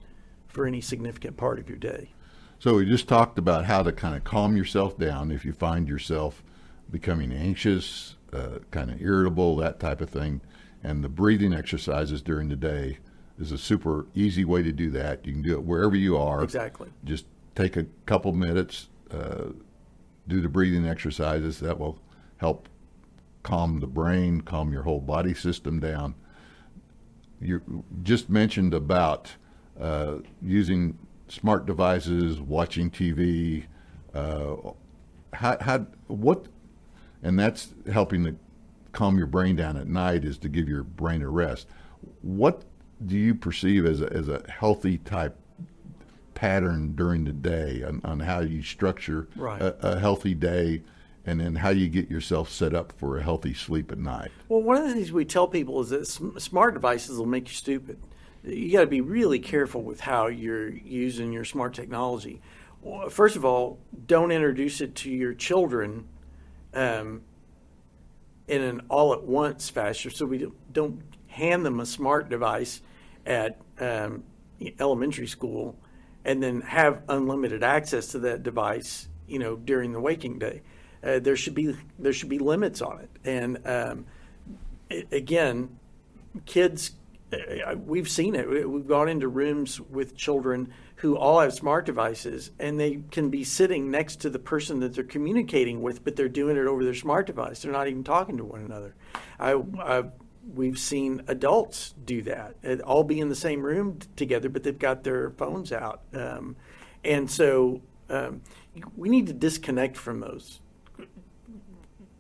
for 0.48 0.66
any 0.66 0.80
significant 0.80 1.36
part 1.36 1.58
of 1.58 1.68
your 1.68 1.78
day. 1.78 2.12
So 2.58 2.74
we 2.74 2.86
just 2.86 3.08
talked 3.08 3.38
about 3.38 3.64
how 3.64 3.82
to 3.82 3.90
kind 3.90 4.14
of 4.14 4.22
calm 4.22 4.56
yourself 4.56 4.96
down 4.96 5.32
if 5.32 5.44
you 5.44 5.52
find 5.52 5.88
yourself 5.88 6.44
becoming 6.90 7.32
anxious, 7.32 8.16
uh, 8.32 8.58
kind 8.70 8.90
of 8.90 9.00
irritable, 9.00 9.56
that 9.56 9.80
type 9.80 10.00
of 10.00 10.10
thing. 10.10 10.42
And 10.84 11.02
the 11.02 11.08
breathing 11.08 11.52
exercises 11.52 12.22
during 12.22 12.48
the 12.48 12.56
day 12.56 12.98
is 13.38 13.50
a 13.50 13.58
super 13.58 14.06
easy 14.14 14.44
way 14.44 14.62
to 14.62 14.70
do 14.70 14.90
that. 14.90 15.26
You 15.26 15.32
can 15.32 15.42
do 15.42 15.54
it 15.54 15.64
wherever 15.64 15.96
you 15.96 16.16
are. 16.16 16.44
Exactly. 16.44 16.88
Just 17.04 17.26
take 17.54 17.76
a 17.76 17.86
couple 18.06 18.32
minutes, 18.32 18.88
uh, 19.12 19.52
do 20.28 20.40
the 20.40 20.48
breathing 20.48 20.86
exercises. 20.86 21.60
That 21.60 21.78
will 21.78 21.98
help 22.38 22.68
calm 23.42 23.80
the 23.80 23.86
brain, 23.86 24.40
calm 24.40 24.72
your 24.72 24.82
whole 24.82 25.00
body 25.00 25.34
system 25.34 25.80
down. 25.80 26.14
You 27.40 27.84
just 28.02 28.30
mentioned 28.30 28.72
about 28.72 29.32
uh, 29.80 30.18
using 30.40 30.98
smart 31.28 31.66
devices, 31.66 32.40
watching 32.40 32.90
TV. 32.90 33.64
Uh, 34.14 34.56
how, 35.32 35.56
how, 35.60 35.86
what, 36.06 36.46
and 37.22 37.38
that's 37.38 37.74
helping 37.90 38.24
to 38.24 38.36
calm 38.92 39.16
your 39.16 39.26
brain 39.26 39.56
down 39.56 39.76
at 39.76 39.88
night 39.88 40.24
is 40.24 40.38
to 40.38 40.48
give 40.48 40.68
your 40.68 40.82
brain 40.82 41.22
a 41.22 41.28
rest. 41.28 41.66
What 42.20 42.64
do 43.04 43.16
you 43.16 43.34
perceive 43.34 43.86
as 43.86 44.00
a, 44.00 44.12
as 44.12 44.28
a 44.28 44.42
healthy 44.48 44.98
type 44.98 45.36
pattern 46.34 46.94
during 46.94 47.24
the 47.24 47.32
day 47.32 47.82
on, 47.82 48.00
on 48.04 48.20
how 48.20 48.40
you 48.40 48.62
structure 48.62 49.28
Right. 49.36 49.60
a, 49.60 49.94
a 49.96 49.98
healthy 49.98 50.34
day 50.34 50.82
and 51.24 51.40
then 51.40 51.54
how 51.56 51.68
you 51.70 51.88
get 51.88 52.10
yourself 52.10 52.50
set 52.50 52.74
up 52.74 52.92
for 52.96 53.16
a 53.18 53.22
healthy 53.22 53.54
sleep 53.54 53.92
at 53.92 53.98
night? 53.98 54.30
Well, 54.48 54.62
one 54.62 54.76
of 54.76 54.88
the 54.88 54.94
things 54.94 55.12
we 55.12 55.24
tell 55.24 55.46
people 55.46 55.80
is 55.80 55.90
that 55.90 56.06
smart 56.40 56.74
devices 56.74 57.16
will 57.18 57.26
make 57.26 57.48
you 57.48 57.54
stupid. 57.54 57.98
You 58.44 58.72
got 58.72 58.80
to 58.80 58.86
be 58.88 59.00
really 59.00 59.38
careful 59.38 59.82
with 59.82 60.00
how 60.00 60.26
you're 60.26 60.68
using 60.68 61.32
your 61.32 61.44
smart 61.44 61.74
technology. 61.74 62.40
First 63.08 63.36
of 63.36 63.44
all, 63.44 63.78
don't 64.08 64.32
introduce 64.32 64.80
it 64.80 64.96
to 64.96 65.10
your 65.10 65.32
children 65.34 66.08
um, 66.74 67.22
in 68.48 68.60
an 68.62 68.80
all 68.88 69.12
at 69.12 69.22
once 69.22 69.70
fashion. 69.70 70.10
So 70.10 70.26
we 70.26 70.38
don't- 70.38 70.72
don't 70.72 71.00
hand 71.28 71.64
them 71.64 71.78
a 71.78 71.86
smart 71.86 72.28
device 72.28 72.82
at 73.24 73.60
um, 73.78 74.24
elementary 74.80 75.28
school 75.28 75.76
and 76.24 76.42
then 76.42 76.60
have 76.62 77.02
unlimited 77.08 77.62
access 77.62 78.08
to 78.08 78.18
that 78.20 78.42
device, 78.42 79.08
you 79.26 79.38
know, 79.38 79.56
during 79.56 79.92
the 79.92 80.00
waking 80.00 80.38
day. 80.38 80.62
Uh, 81.02 81.18
there 81.18 81.36
should 81.36 81.54
be 81.54 81.76
there 81.98 82.12
should 82.12 82.28
be 82.28 82.38
limits 82.38 82.80
on 82.80 83.00
it, 83.00 83.10
and 83.24 83.58
um, 83.66 84.06
a- 84.90 85.06
again, 85.12 85.76
kids. 86.46 86.92
uh, 87.32 87.74
We've 87.76 88.08
seen 88.08 88.34
it. 88.36 88.48
We've 88.70 88.86
gone 88.86 89.08
into 89.08 89.26
rooms 89.28 89.80
with 89.80 90.16
children 90.16 90.72
who 90.96 91.16
all 91.16 91.40
have 91.40 91.52
smart 91.52 91.84
devices, 91.86 92.52
and 92.60 92.78
they 92.78 93.00
can 93.10 93.28
be 93.30 93.42
sitting 93.42 93.90
next 93.90 94.20
to 94.20 94.30
the 94.30 94.38
person 94.38 94.78
that 94.80 94.94
they're 94.94 95.02
communicating 95.02 95.82
with, 95.82 96.04
but 96.04 96.14
they're 96.14 96.28
doing 96.28 96.56
it 96.56 96.66
over 96.66 96.84
their 96.84 96.94
smart 96.94 97.26
device. 97.26 97.62
They're 97.62 97.72
not 97.72 97.88
even 97.88 98.04
talking 98.04 98.36
to 98.36 98.44
one 98.44 98.60
another. 98.60 98.94
I, 99.40 99.54
I 99.80 100.04
we've 100.54 100.78
seen 100.78 101.22
adults 101.28 101.94
do 102.04 102.22
that. 102.22 102.56
All 102.84 103.04
be 103.04 103.20
in 103.20 103.28
the 103.28 103.34
same 103.34 103.62
room 103.62 103.98
together, 104.16 104.48
but 104.48 104.62
they've 104.62 104.78
got 104.78 105.04
their 105.04 105.30
phones 105.30 105.72
out. 105.72 106.02
Um, 106.14 106.56
And 107.04 107.28
so 107.28 107.82
um, 108.08 108.42
we 108.96 109.08
need 109.08 109.26
to 109.26 109.32
disconnect 109.32 109.96
from 109.96 110.20
those 110.20 110.60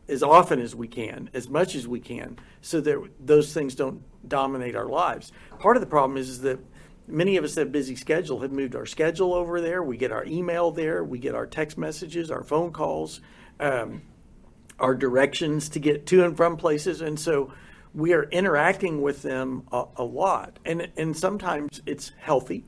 as 0.08 0.22
often 0.22 0.60
as 0.60 0.74
we 0.74 0.88
can, 0.88 1.30
as 1.32 1.48
much 1.48 1.76
as 1.76 1.86
we 1.86 2.00
can, 2.00 2.36
so 2.60 2.80
that 2.80 2.98
those 3.24 3.52
things 3.54 3.76
don't 3.76 4.02
dominate 4.26 4.74
our 4.74 4.88
lives. 4.88 5.30
Part 5.60 5.76
of 5.76 5.80
the 5.80 5.86
problem 5.86 6.16
is, 6.18 6.28
is 6.28 6.40
that 6.40 6.58
many 7.06 7.36
of 7.36 7.44
us 7.44 7.54
have 7.54 7.70
busy 7.70 7.94
schedule 7.94 8.40
have 8.40 8.50
moved 8.50 8.74
our 8.74 8.86
schedule 8.86 9.32
over 9.34 9.60
there. 9.60 9.82
We 9.82 9.96
get 9.96 10.10
our 10.10 10.24
email 10.26 10.72
there, 10.72 11.04
we 11.04 11.18
get 11.18 11.34
our 11.34 11.46
text 11.46 11.78
messages, 11.78 12.30
our 12.30 12.42
phone 12.42 12.72
calls, 12.72 13.20
um, 13.60 14.02
our 14.80 14.96
directions 14.96 15.68
to 15.70 15.78
get 15.78 16.06
to 16.06 16.24
and 16.24 16.36
from 16.36 16.56
places, 16.56 17.00
and 17.00 17.18
so 17.18 17.52
we 17.94 18.12
are 18.12 18.24
interacting 18.24 19.02
with 19.02 19.22
them 19.22 19.64
a, 19.72 19.84
a 19.96 20.04
lot. 20.04 20.58
And 20.64 20.88
and 20.96 21.16
sometimes 21.16 21.80
it's 21.86 22.12
healthy, 22.18 22.64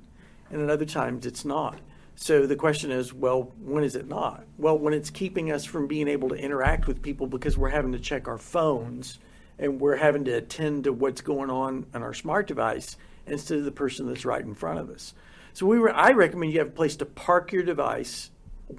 and 0.51 0.63
at 0.63 0.71
other 0.71 0.85
times 0.85 1.27
it's 1.27 1.45
not. 1.45 1.81
So 2.17 2.47
the 2.47 2.57
question 2.57 2.93
is, 2.93 3.13
well, 3.13 3.53
when 3.61 3.83
is 3.83 3.97
it 3.97 4.07
not? 4.07 4.45
Well, 4.57 4.79
when 4.79 4.95
it's 4.95 5.11
keeping 5.11 5.51
us 5.51 5.65
from 5.65 5.89
being 5.89 6.07
able 6.07 6.29
to 6.29 6.37
interact 6.37 6.87
with 6.87 7.03
people 7.03 7.27
because 7.27 7.59
we're 7.59 7.71
having 7.71 7.93
to 7.93 7.99
check 7.99 8.29
our 8.29 8.39
phones 8.39 9.19
and 9.59 9.81
we're 9.81 9.97
having 9.97 10.25
to 10.25 10.33
attend 10.33 10.85
to 10.85 10.93
what's 10.93 11.21
going 11.21 11.51
on 11.51 11.87
on 11.93 12.03
our 12.03 12.15
smart 12.15 12.47
device 12.47 12.97
instead 13.27 13.59
of 13.59 13.65
the 13.65 13.73
person 13.73 14.07
that's 14.07 14.25
right 14.25 14.45
in 14.45 14.55
front 14.55 14.79
of 14.79 14.91
us. 14.91 15.15
So 15.55 15.67
we 15.67 15.79
were, 15.79 15.93
I 15.93 16.13
recommend 16.13 16.53
you 16.53 16.59
have 16.61 16.69
a 16.69 16.73
place 16.73 16.97
to 16.97 17.07
park 17.07 17.53
your 17.53 17.63
device 17.63 18.31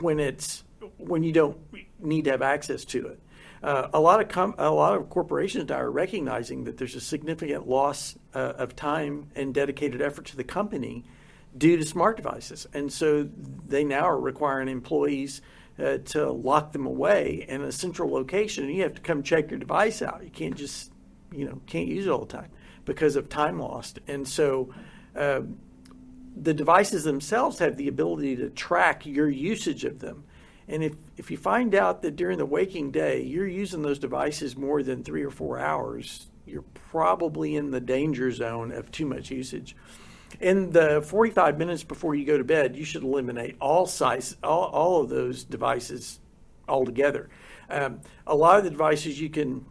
when 0.02 0.20
it's 0.20 0.64
when 0.98 1.24
you 1.24 1.32
don't 1.32 1.58
need 2.00 2.26
to 2.26 2.32
have 2.32 2.42
access 2.42 2.86
to 2.86 3.08
it. 3.08 3.20
Uh, 3.66 3.90
a 3.96 4.00
lot 4.00 4.22
of 4.22 4.28
com- 4.28 4.54
a 4.60 4.70
lot 4.70 4.96
of 4.96 5.10
corporations 5.10 5.72
are 5.72 5.90
recognizing 5.90 6.66
that 6.66 6.78
there's 6.78 6.94
a 6.94 7.02
significant 7.02 7.68
loss 7.68 8.16
uh, 8.36 8.54
of 8.58 8.76
time 8.76 9.28
and 9.36 9.56
dedicated 9.56 10.04
effort 10.04 10.26
to 10.26 10.38
the 10.38 10.44
company 10.44 11.04
due 11.58 11.76
to 11.76 11.84
smart 11.84 12.16
devices. 12.16 12.68
And 12.76 12.94
so 12.94 13.28
they 13.68 13.84
now 13.84 14.04
are 14.04 14.20
requiring 14.20 14.68
employees 14.68 15.42
uh, 15.80 15.98
to 15.98 16.32
lock 16.32 16.74
them 16.74 16.86
away 16.86 17.44
in 17.50 17.64
a 17.64 17.72
central 17.72 18.12
location. 18.12 18.66
And 18.66 18.76
you 18.76 18.84
have 18.84 18.94
to 18.94 19.02
come 19.02 19.24
check 19.24 19.50
your 19.50 19.60
device 19.60 20.04
out. 20.04 20.24
You 20.24 20.30
can't 20.30 20.56
just, 20.56 20.92
you 21.32 21.46
know, 21.46 21.60
can't 21.66 21.88
use 21.88 22.06
it 22.06 22.12
all 22.12 22.20
the 22.20 22.38
time 22.38 22.52
because 22.86 23.16
of 23.16 23.30
time 23.30 23.58
lost. 23.58 23.98
And 24.08 24.28
so 24.28 24.76
uh, 25.16 25.42
the 26.40 26.54
devices 26.54 27.04
themselves 27.04 27.58
have 27.58 27.78
the 27.78 27.88
ability 27.88 28.36
to 28.36 28.52
track 28.52 29.08
your 29.08 29.28
usage 29.28 29.86
of 29.86 29.98
them. 30.02 30.26
And 30.68 30.84
if, 30.84 30.96
if 31.18 31.30
you 31.30 31.38
find 31.38 31.76
out 31.76 32.02
that 32.02 32.16
during 32.16 32.38
the 32.38 32.46
waking 32.46 32.92
day 32.92 33.22
you're 33.22 33.48
using 33.48 33.82
those 33.82 34.00
devices 34.00 34.58
more 34.58 34.82
than 34.82 35.04
three 35.04 35.24
or 35.24 35.32
four 35.32 35.60
hours, 35.60 36.28
you're 36.46 36.64
probably 36.92 37.56
in 37.56 37.72
the 37.72 37.82
danger 37.82 38.32
zone 38.32 38.72
of 38.72 38.92
too 38.92 39.06
much 39.06 39.32
usage 39.32 39.76
in 40.40 40.72
the 40.72 41.02
45 41.02 41.58
minutes 41.58 41.84
before 41.84 42.16
you 42.16 42.26
go 42.26 42.38
to 42.38 42.44
bed, 42.44 42.76
you 42.76 42.86
should 42.86 43.04
eliminate 43.04 43.56
all 43.60 43.86
size, 43.86 44.36
all, 44.44 44.66
all 44.66 45.02
of 45.02 45.10
those 45.10 45.44
devices 45.44 46.20
altogether. 46.68 47.30
Um, 47.70 48.02
a 48.28 48.36
lot 48.36 48.58
of 48.58 48.64
the 48.64 48.70
devices 48.70 49.20
you 49.20 49.30
can 49.30 49.66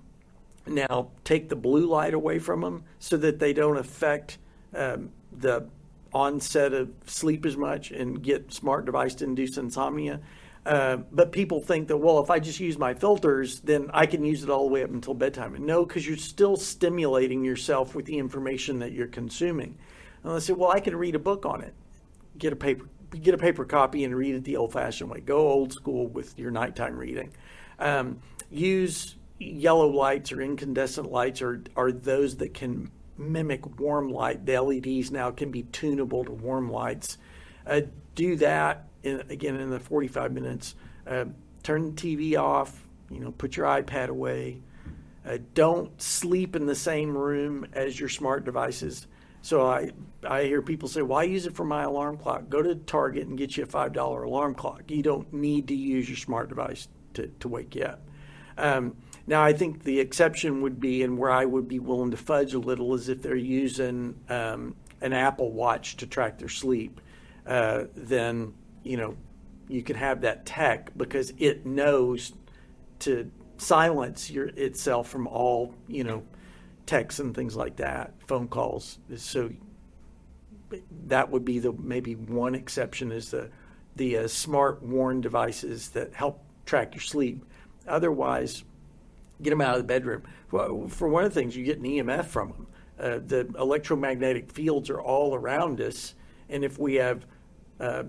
now 0.66 1.10
take 1.24 1.48
the 1.48 1.56
blue 1.56 1.86
light 1.86 2.14
away 2.14 2.38
from 2.38 2.62
them 2.62 2.84
so 2.98 3.16
that 3.18 3.38
they 3.38 3.52
don't 3.52 3.76
affect 3.76 4.38
um, 4.74 5.10
the 5.32 5.68
onset 6.12 6.72
of 6.72 6.90
sleep 7.06 7.44
as 7.44 7.56
much 7.56 7.90
and 7.90 8.22
get 8.22 8.52
smart 8.52 8.86
device 8.86 9.14
to 9.16 9.24
induce 9.24 9.56
insomnia. 9.56 10.20
Uh, 10.66 10.96
but 11.12 11.30
people 11.30 11.60
think 11.60 11.88
that 11.88 11.96
well, 11.98 12.20
if 12.20 12.30
I 12.30 12.38
just 12.38 12.58
use 12.58 12.78
my 12.78 12.94
filters, 12.94 13.60
then 13.60 13.90
I 13.92 14.06
can 14.06 14.24
use 14.24 14.42
it 14.42 14.50
all 14.50 14.66
the 14.66 14.72
way 14.72 14.82
up 14.82 14.90
until 14.90 15.12
bedtime. 15.12 15.54
And 15.54 15.66
no, 15.66 15.84
because 15.84 16.06
you're 16.06 16.16
still 16.16 16.56
stimulating 16.56 17.44
yourself 17.44 17.94
with 17.94 18.06
the 18.06 18.18
information 18.18 18.78
that 18.78 18.92
you're 18.92 19.06
consuming. 19.06 19.76
And 20.22 20.32
I 20.32 20.38
said, 20.38 20.56
well, 20.56 20.70
I 20.70 20.80
can 20.80 20.96
read 20.96 21.14
a 21.14 21.18
book 21.18 21.44
on 21.44 21.60
it. 21.60 21.74
Get 22.38 22.52
a 22.52 22.56
paper, 22.56 22.86
get 23.20 23.34
a 23.34 23.38
paper 23.38 23.66
copy 23.66 24.04
and 24.04 24.16
read 24.16 24.34
it 24.34 24.44
the 24.44 24.56
old-fashioned 24.56 25.10
way. 25.10 25.20
Go 25.20 25.38
old 25.38 25.72
school 25.72 26.06
with 26.06 26.38
your 26.38 26.50
nighttime 26.50 26.96
reading. 26.96 27.32
Um, 27.78 28.20
use 28.50 29.16
yellow 29.38 29.88
lights 29.88 30.32
or 30.32 30.40
incandescent 30.40 31.10
lights, 31.10 31.42
or 31.42 31.62
are 31.76 31.92
those 31.92 32.36
that 32.36 32.54
can 32.54 32.90
mimic 33.18 33.78
warm 33.78 34.08
light. 34.08 34.46
The 34.46 34.60
LEDs 34.60 35.10
now 35.10 35.30
can 35.30 35.50
be 35.50 35.64
tunable 35.64 36.24
to 36.24 36.32
warm 36.32 36.70
lights. 36.70 37.18
Uh, 37.66 37.82
do 38.14 38.36
that 38.36 38.88
in, 39.04 39.22
again 39.30 39.56
in 39.56 39.70
the 39.70 39.80
45 39.80 40.32
minutes. 40.32 40.74
Uh, 41.06 41.26
turn 41.62 41.94
the 41.94 42.00
TV 42.00 42.38
off. 42.38 42.86
You 43.10 43.20
know, 43.20 43.32
put 43.32 43.56
your 43.56 43.66
iPad 43.66 44.08
away. 44.08 44.62
Uh, 45.26 45.38
don't 45.54 46.00
sleep 46.00 46.54
in 46.54 46.66
the 46.66 46.74
same 46.74 47.16
room 47.16 47.66
as 47.72 47.98
your 47.98 48.08
smart 48.08 48.44
devices. 48.44 49.06
So 49.42 49.66
I, 49.66 49.90
I 50.26 50.44
hear 50.44 50.62
people 50.62 50.88
say, 50.88 51.02
why 51.02 51.24
use 51.24 51.46
it 51.46 51.54
for 51.54 51.64
my 51.64 51.82
alarm 51.82 52.16
clock? 52.16 52.48
Go 52.48 52.62
to 52.62 52.74
Target 52.74 53.26
and 53.26 53.36
get 53.36 53.56
you 53.56 53.64
a 53.64 53.66
$5 53.66 54.24
alarm 54.24 54.54
clock. 54.54 54.82
You 54.88 55.02
don't 55.02 55.32
need 55.32 55.68
to 55.68 55.74
use 55.74 56.08
your 56.08 56.16
smart 56.16 56.48
device 56.48 56.88
to, 57.14 57.28
to 57.40 57.48
wake 57.48 57.74
you 57.74 57.84
up. 57.84 58.00
Um, 58.56 58.96
now, 59.26 59.42
I 59.42 59.52
think 59.52 59.84
the 59.84 60.00
exception 60.00 60.62
would 60.62 60.80
be, 60.80 61.02
and 61.02 61.18
where 61.18 61.30
I 61.30 61.44
would 61.44 61.66
be 61.66 61.78
willing 61.78 62.10
to 62.10 62.16
fudge 62.16 62.54
a 62.54 62.58
little, 62.58 62.94
is 62.94 63.08
if 63.08 63.22
they're 63.22 63.36
using 63.36 64.18
um, 64.28 64.76
an 65.00 65.12
Apple 65.12 65.50
Watch 65.52 65.96
to 65.98 66.06
track 66.06 66.38
their 66.38 66.48
sleep. 66.48 67.00
Uh, 67.46 67.84
then, 67.94 68.54
you 68.84 68.96
know, 68.96 69.16
you 69.68 69.82
can 69.82 69.96
have 69.96 70.20
that 70.20 70.46
tech 70.46 70.90
because 70.96 71.32
it 71.38 71.66
knows 71.66 72.32
to 73.00 73.30
silence 73.56 74.30
your 74.30 74.46
itself 74.46 75.08
from 75.08 75.26
all, 75.26 75.74
you 75.88 76.04
know, 76.04 76.22
texts 76.86 77.18
and 77.18 77.34
things 77.34 77.56
like 77.56 77.76
that, 77.76 78.12
phone 78.26 78.46
calls. 78.46 78.98
So 79.16 79.50
that 81.06 81.30
would 81.30 81.44
be 81.44 81.58
the 81.58 81.72
maybe 81.72 82.14
one 82.14 82.54
exception 82.54 83.10
is 83.10 83.30
the 83.30 83.50
the 83.96 84.18
uh, 84.18 84.28
smart 84.28 84.82
worn 84.82 85.20
devices 85.20 85.90
that 85.90 86.12
help 86.14 86.42
track 86.66 86.94
your 86.94 87.02
sleep. 87.02 87.44
Otherwise, 87.86 88.64
get 89.40 89.50
them 89.50 89.60
out 89.60 89.76
of 89.76 89.82
the 89.82 89.86
bedroom. 89.86 90.24
Well, 90.50 90.88
for 90.88 91.08
one 91.08 91.24
of 91.24 91.32
the 91.32 91.40
things, 91.40 91.56
you 91.56 91.64
get 91.64 91.78
an 91.78 91.84
EMF 91.84 92.24
from 92.24 92.48
them. 92.48 92.66
Uh, 92.98 93.20
the 93.24 93.48
electromagnetic 93.56 94.50
fields 94.50 94.90
are 94.90 95.00
all 95.00 95.34
around 95.34 95.80
us, 95.80 96.14
and 96.48 96.64
if 96.64 96.78
we 96.78 96.94
have 96.94 97.24
uh, 97.78 98.04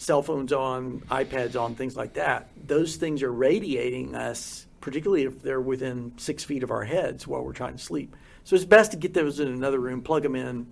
cell 0.00 0.22
phones 0.22 0.52
on, 0.52 1.00
iPads 1.10 1.60
on, 1.60 1.74
things 1.74 1.96
like 1.96 2.14
that, 2.14 2.48
those 2.66 2.96
things 2.96 3.22
are 3.22 3.32
radiating 3.32 4.14
us 4.14 4.66
particularly 4.80 5.24
if 5.24 5.42
they're 5.42 5.60
within 5.60 6.12
six 6.16 6.44
feet 6.44 6.62
of 6.62 6.70
our 6.70 6.84
heads 6.84 7.26
while 7.26 7.42
we're 7.42 7.52
trying 7.52 7.76
to 7.76 7.82
sleep. 7.82 8.16
So 8.44 8.56
it's 8.56 8.64
best 8.64 8.92
to 8.92 8.96
get 8.96 9.14
those 9.14 9.40
in 9.40 9.48
another 9.48 9.78
room, 9.78 10.02
plug 10.02 10.22
them 10.22 10.34
in, 10.34 10.66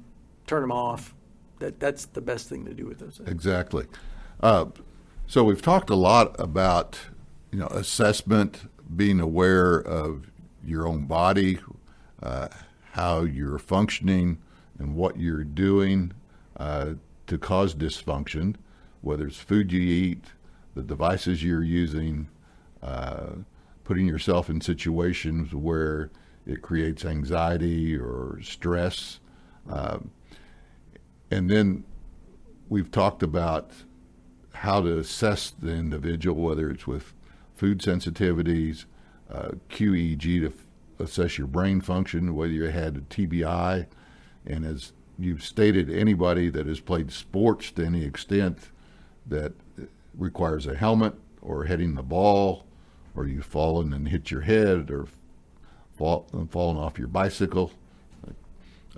turn 0.46 0.62
them 0.62 0.72
off. 0.72 1.14
That 1.58 1.80
that's 1.80 2.06
the 2.06 2.20
best 2.20 2.48
thing 2.48 2.64
to 2.66 2.74
do 2.74 2.86
with 2.86 2.98
those. 2.98 3.16
Things. 3.16 3.28
Exactly. 3.28 3.86
Uh, 4.40 4.66
so 5.26 5.44
we've 5.44 5.62
talked 5.62 5.90
a 5.90 5.96
lot 5.96 6.38
about 6.38 6.98
you 7.50 7.58
know 7.58 7.66
assessment, 7.66 8.70
being 8.96 9.20
aware 9.20 9.76
of 9.76 10.30
your 10.64 10.86
own 10.86 11.06
body, 11.06 11.58
uh, 12.22 12.48
how 12.92 13.22
you're 13.22 13.58
functioning, 13.58 14.38
and 14.78 14.94
what 14.94 15.18
you're 15.18 15.44
doing 15.44 16.12
uh, 16.58 16.94
to 17.26 17.38
cause 17.38 17.74
dysfunction, 17.74 18.54
whether 19.00 19.26
it's 19.26 19.38
food 19.38 19.72
you 19.72 19.80
eat, 19.80 20.24
the 20.74 20.82
devices 20.82 21.42
you're 21.42 21.62
using. 21.62 22.28
Uh, 22.82 23.30
putting 23.88 24.06
yourself 24.06 24.50
in 24.50 24.60
situations 24.60 25.54
where 25.54 26.10
it 26.46 26.60
creates 26.60 27.06
anxiety 27.06 27.96
or 27.96 28.38
stress. 28.42 29.18
Um, 29.66 30.10
and 31.30 31.48
then 31.48 31.84
we've 32.68 32.90
talked 32.90 33.22
about 33.22 33.70
how 34.52 34.82
to 34.82 34.98
assess 34.98 35.48
the 35.58 35.72
individual, 35.72 36.42
whether 36.42 36.68
it's 36.68 36.86
with 36.86 37.14
food 37.54 37.78
sensitivities, 37.78 38.84
uh, 39.32 39.52
QEEG 39.70 40.40
to 40.40 40.46
f- 40.48 40.66
assess 40.98 41.38
your 41.38 41.46
brain 41.46 41.80
function, 41.80 42.34
whether 42.34 42.52
you 42.52 42.64
had 42.64 42.94
a 42.94 43.00
TBI, 43.00 43.86
and 44.44 44.66
as 44.66 44.92
you've 45.18 45.42
stated, 45.42 45.88
anybody 45.88 46.50
that 46.50 46.66
has 46.66 46.80
played 46.80 47.10
sports 47.10 47.70
to 47.70 47.86
any 47.86 48.04
extent 48.04 48.70
that 49.28 49.52
requires 50.16 50.66
a 50.66 50.74
helmet 50.74 51.14
or 51.40 51.64
hitting 51.64 51.94
the 51.94 52.02
ball 52.02 52.64
or 53.14 53.26
you've 53.26 53.44
fallen 53.44 53.92
and 53.92 54.08
hit 54.08 54.30
your 54.30 54.42
head 54.42 54.90
or 54.90 55.06
fall, 55.96 56.28
fallen 56.50 56.76
off 56.76 56.98
your 56.98 57.08
bicycle. 57.08 57.72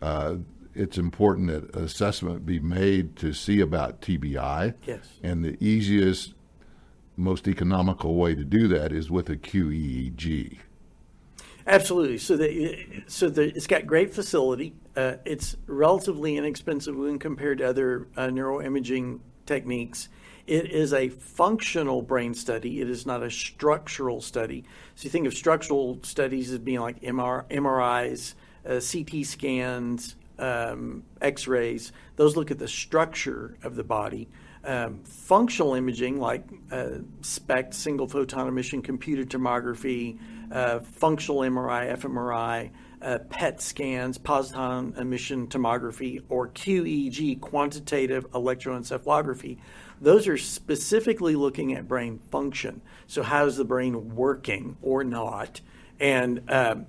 Uh, 0.00 0.36
it's 0.74 0.98
important 0.98 1.48
that 1.48 1.74
assessment 1.76 2.46
be 2.46 2.60
made 2.60 3.16
to 3.16 3.32
see 3.32 3.60
about 3.60 4.00
TBI. 4.00 4.74
Yes. 4.86 5.00
And 5.22 5.44
the 5.44 5.56
easiest, 5.64 6.34
most 7.16 7.48
economical 7.48 8.14
way 8.14 8.34
to 8.34 8.44
do 8.44 8.68
that 8.68 8.92
is 8.92 9.10
with 9.10 9.28
a 9.30 9.36
QEEG. 9.36 10.58
Absolutely. 11.66 12.18
So 12.18 12.36
the, 12.36 13.02
so 13.06 13.28
the, 13.28 13.54
it's 13.54 13.66
got 13.66 13.86
great 13.86 14.14
facility. 14.14 14.74
Uh, 14.96 15.14
it's 15.24 15.56
relatively 15.66 16.36
inexpensive 16.36 16.96
when 16.96 17.18
compared 17.18 17.58
to 17.58 17.68
other 17.68 18.08
uh, 18.16 18.28
neuroimaging 18.28 19.20
techniques. 19.46 20.08
It 20.50 20.72
is 20.72 20.92
a 20.92 21.10
functional 21.10 22.02
brain 22.02 22.34
study. 22.34 22.80
It 22.80 22.90
is 22.90 23.06
not 23.06 23.22
a 23.22 23.30
structural 23.30 24.20
study. 24.20 24.64
So 24.96 25.04
you 25.04 25.10
think 25.10 25.28
of 25.28 25.34
structural 25.34 26.00
studies 26.02 26.50
as 26.50 26.58
being 26.58 26.80
like 26.80 27.00
MR, 27.02 27.44
MRIs, 27.48 28.34
uh, 28.66 28.80
CT 28.80 29.24
scans, 29.24 30.16
um, 30.40 31.04
X-rays. 31.20 31.92
Those 32.16 32.36
look 32.36 32.50
at 32.50 32.58
the 32.58 32.66
structure 32.66 33.56
of 33.62 33.76
the 33.76 33.84
body. 33.84 34.28
Um, 34.64 35.04
functional 35.04 35.74
imaging 35.74 36.18
like 36.18 36.42
uh, 36.72 36.98
SPECT, 37.22 37.72
single 37.72 38.08
photon 38.08 38.48
emission 38.48 38.82
computed 38.82 39.30
tomography, 39.30 40.18
uh, 40.50 40.80
functional 40.80 41.42
MRI, 41.42 41.96
fMRI, 41.96 42.70
uh, 43.02 43.18
PET 43.30 43.62
scans, 43.62 44.18
positron 44.18 44.98
emission 44.98 45.46
tomography, 45.46 46.22
or 46.28 46.48
QEEG, 46.48 47.40
quantitative 47.40 48.28
electroencephalography. 48.32 49.58
Those 50.00 50.26
are 50.28 50.38
specifically 50.38 51.34
looking 51.36 51.74
at 51.74 51.86
brain 51.86 52.18
function. 52.30 52.80
So, 53.06 53.22
how's 53.22 53.56
the 53.56 53.64
brain 53.64 54.14
working 54.14 54.76
or 54.82 55.04
not? 55.04 55.60
And 55.98 56.50
um, 56.50 56.86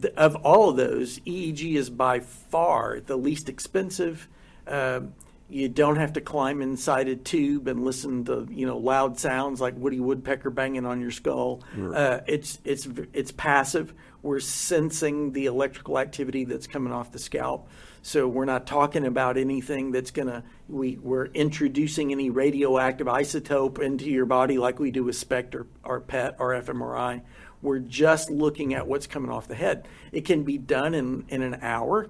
th- 0.00 0.14
of 0.14 0.36
all 0.36 0.70
of 0.70 0.76
those, 0.76 1.18
EEG 1.20 1.74
is 1.74 1.90
by 1.90 2.20
far 2.20 3.00
the 3.00 3.16
least 3.16 3.48
expensive. 3.48 4.28
Um, 4.66 5.12
you 5.48 5.68
don't 5.68 5.96
have 5.96 6.14
to 6.14 6.20
climb 6.20 6.60
inside 6.60 7.08
a 7.08 7.14
tube 7.14 7.68
and 7.68 7.84
listen 7.84 8.24
to 8.24 8.48
you 8.50 8.66
know 8.66 8.78
loud 8.78 9.18
sounds 9.18 9.60
like 9.60 9.74
Woody 9.76 10.00
Woodpecker 10.00 10.50
banging 10.50 10.84
on 10.84 11.00
your 11.00 11.12
skull. 11.12 11.62
Right. 11.76 11.96
Uh, 11.96 12.20
it's 12.26 12.58
it's 12.64 12.88
it's 13.12 13.32
passive. 13.32 13.94
We're 14.22 14.40
sensing 14.40 15.32
the 15.32 15.46
electrical 15.46 15.98
activity 15.98 16.44
that's 16.44 16.66
coming 16.66 16.92
off 16.92 17.12
the 17.12 17.20
scalp. 17.20 17.68
So 18.06 18.28
we're 18.28 18.44
not 18.44 18.68
talking 18.68 19.04
about 19.04 19.36
anything 19.36 19.90
that's 19.90 20.12
gonna 20.12 20.44
we 20.68 20.96
we're 20.96 21.24
introducing 21.26 22.12
any 22.12 22.30
radioactive 22.30 23.08
isotope 23.08 23.80
into 23.80 24.04
your 24.04 24.26
body 24.26 24.58
like 24.58 24.78
we 24.78 24.92
do 24.92 25.02
with 25.02 25.16
SPECT 25.16 25.56
or, 25.56 25.66
or 25.82 25.98
PET 26.02 26.36
or 26.38 26.52
fMRI. 26.52 27.22
We're 27.62 27.80
just 27.80 28.30
looking 28.30 28.74
at 28.74 28.86
what's 28.86 29.08
coming 29.08 29.32
off 29.32 29.48
the 29.48 29.56
head. 29.56 29.88
It 30.12 30.24
can 30.24 30.44
be 30.44 30.56
done 30.56 30.94
in, 30.94 31.24
in 31.30 31.42
an 31.42 31.58
hour. 31.62 32.08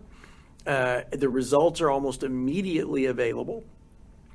Uh, 0.67 1.01
the 1.13 1.31
results 1.31 1.81
are 1.81 1.91
almost 1.91 2.25
immediately 2.25 3.07
available, 3.07 3.65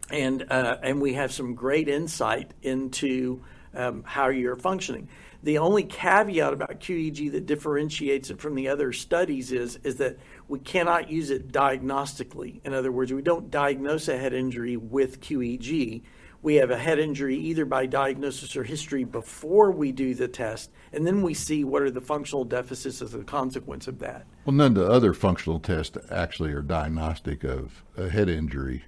and 0.10 0.44
uh, 0.50 0.78
and 0.82 1.00
we 1.00 1.14
have 1.14 1.32
some 1.32 1.54
great 1.54 1.88
insight 1.88 2.56
into 2.64 3.44
um, 3.76 4.04
how 4.04 4.30
you're 4.30 4.56
functioning. 4.56 5.10
The 5.44 5.58
only 5.58 5.84
caveat 5.84 6.54
about 6.54 6.80
QEEG 6.80 7.32
that 7.32 7.48
differentiates 7.48 8.30
it 8.30 8.40
from 8.40 8.54
the 8.54 8.68
other 8.68 8.94
studies 8.94 9.52
is 9.52 9.78
is 9.84 9.96
that 9.98 10.18
we 10.52 10.60
cannot 10.60 11.10
use 11.10 11.32
it 11.32 11.52
diagnostically. 11.52 12.60
In 12.66 12.74
other 12.74 12.92
words, 12.92 13.12
we 13.12 13.22
don't 13.22 13.50
diagnose 13.50 14.08
a 14.08 14.18
head 14.18 14.34
injury 14.34 14.78
with 14.78 15.22
QEEG 15.22 16.04
we 16.44 16.56
have 16.56 16.72
a 16.72 16.78
head 16.78 17.00
injury 17.00 17.38
either 17.38 17.66
by 17.66 17.86
diagnosis 17.86 18.56
or 18.56 18.64
history 18.64 19.04
before 19.04 19.72
we 19.72 19.92
do 19.92 20.16
the 20.16 20.28
test, 20.28 20.72
and 20.92 21.06
then 21.06 21.22
we 21.22 21.34
see 21.34 21.64
what 21.64 21.82
are 21.84 21.92
the 21.92 22.02
functional 22.02 22.44
deficits 22.44 23.02
as 23.02 23.14
a 23.14 23.24
consequence 23.24 23.88
of 23.88 24.00
that. 24.00 24.26
Well, 24.46 24.56
none 24.56 24.76
of 24.76 24.76
the 24.76 24.90
other 24.90 25.14
functional 25.14 25.60
tests 25.60 25.98
actually 26.10 26.52
are 26.54 26.62
diagnostic 26.62 27.44
of 27.44 27.84
a 27.96 28.10
head 28.10 28.28
injury 28.28 28.86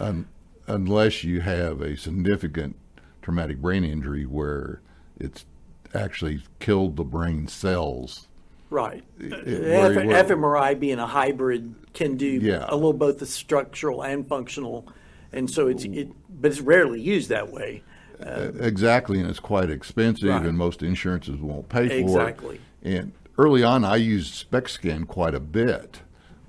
un- 0.00 0.26
unless 0.66 1.22
you 1.22 1.40
have 1.40 1.80
a 1.80 1.96
significant 1.96 2.76
traumatic 3.22 3.58
brain 3.58 3.84
injury 3.84 4.26
where 4.26 4.80
it's 5.18 5.46
actually 5.94 6.42
killed 6.58 6.96
the 6.96 7.04
brain 7.04 7.46
cells. 7.46 8.26
Right. 8.68 9.04
It, 9.20 9.32
F- 9.32 10.26
fMRI 10.28 10.78
being 10.78 10.98
a 10.98 11.06
hybrid 11.06 11.74
can 11.94 12.16
do 12.16 12.26
yeah. 12.26 12.66
a 12.68 12.74
little 12.74 12.92
both 12.92 13.20
the 13.20 13.26
structural 13.26 14.02
and 14.02 14.26
functional 14.26 14.88
and 15.32 15.50
so 15.50 15.68
it's 15.68 15.84
it, 15.84 16.08
but 16.40 16.50
it's 16.50 16.60
rarely 16.60 17.00
used 17.00 17.28
that 17.28 17.52
way. 17.52 17.82
Uh, 18.20 18.50
exactly, 18.60 19.20
and 19.20 19.28
it's 19.28 19.38
quite 19.38 19.68
expensive, 19.68 20.30
right. 20.30 20.46
and 20.46 20.56
most 20.56 20.82
insurances 20.82 21.38
won't 21.38 21.68
pay 21.68 21.88
for 21.88 21.94
exactly. 21.94 22.56
it. 22.56 22.60
Exactly. 22.82 22.96
And 22.96 23.12
early 23.38 23.62
on, 23.62 23.84
I 23.84 23.96
used 23.96 24.34
SPECT 24.34 24.70
scan 24.70 25.04
quite 25.04 25.34
a 25.34 25.40
bit, 25.40 26.00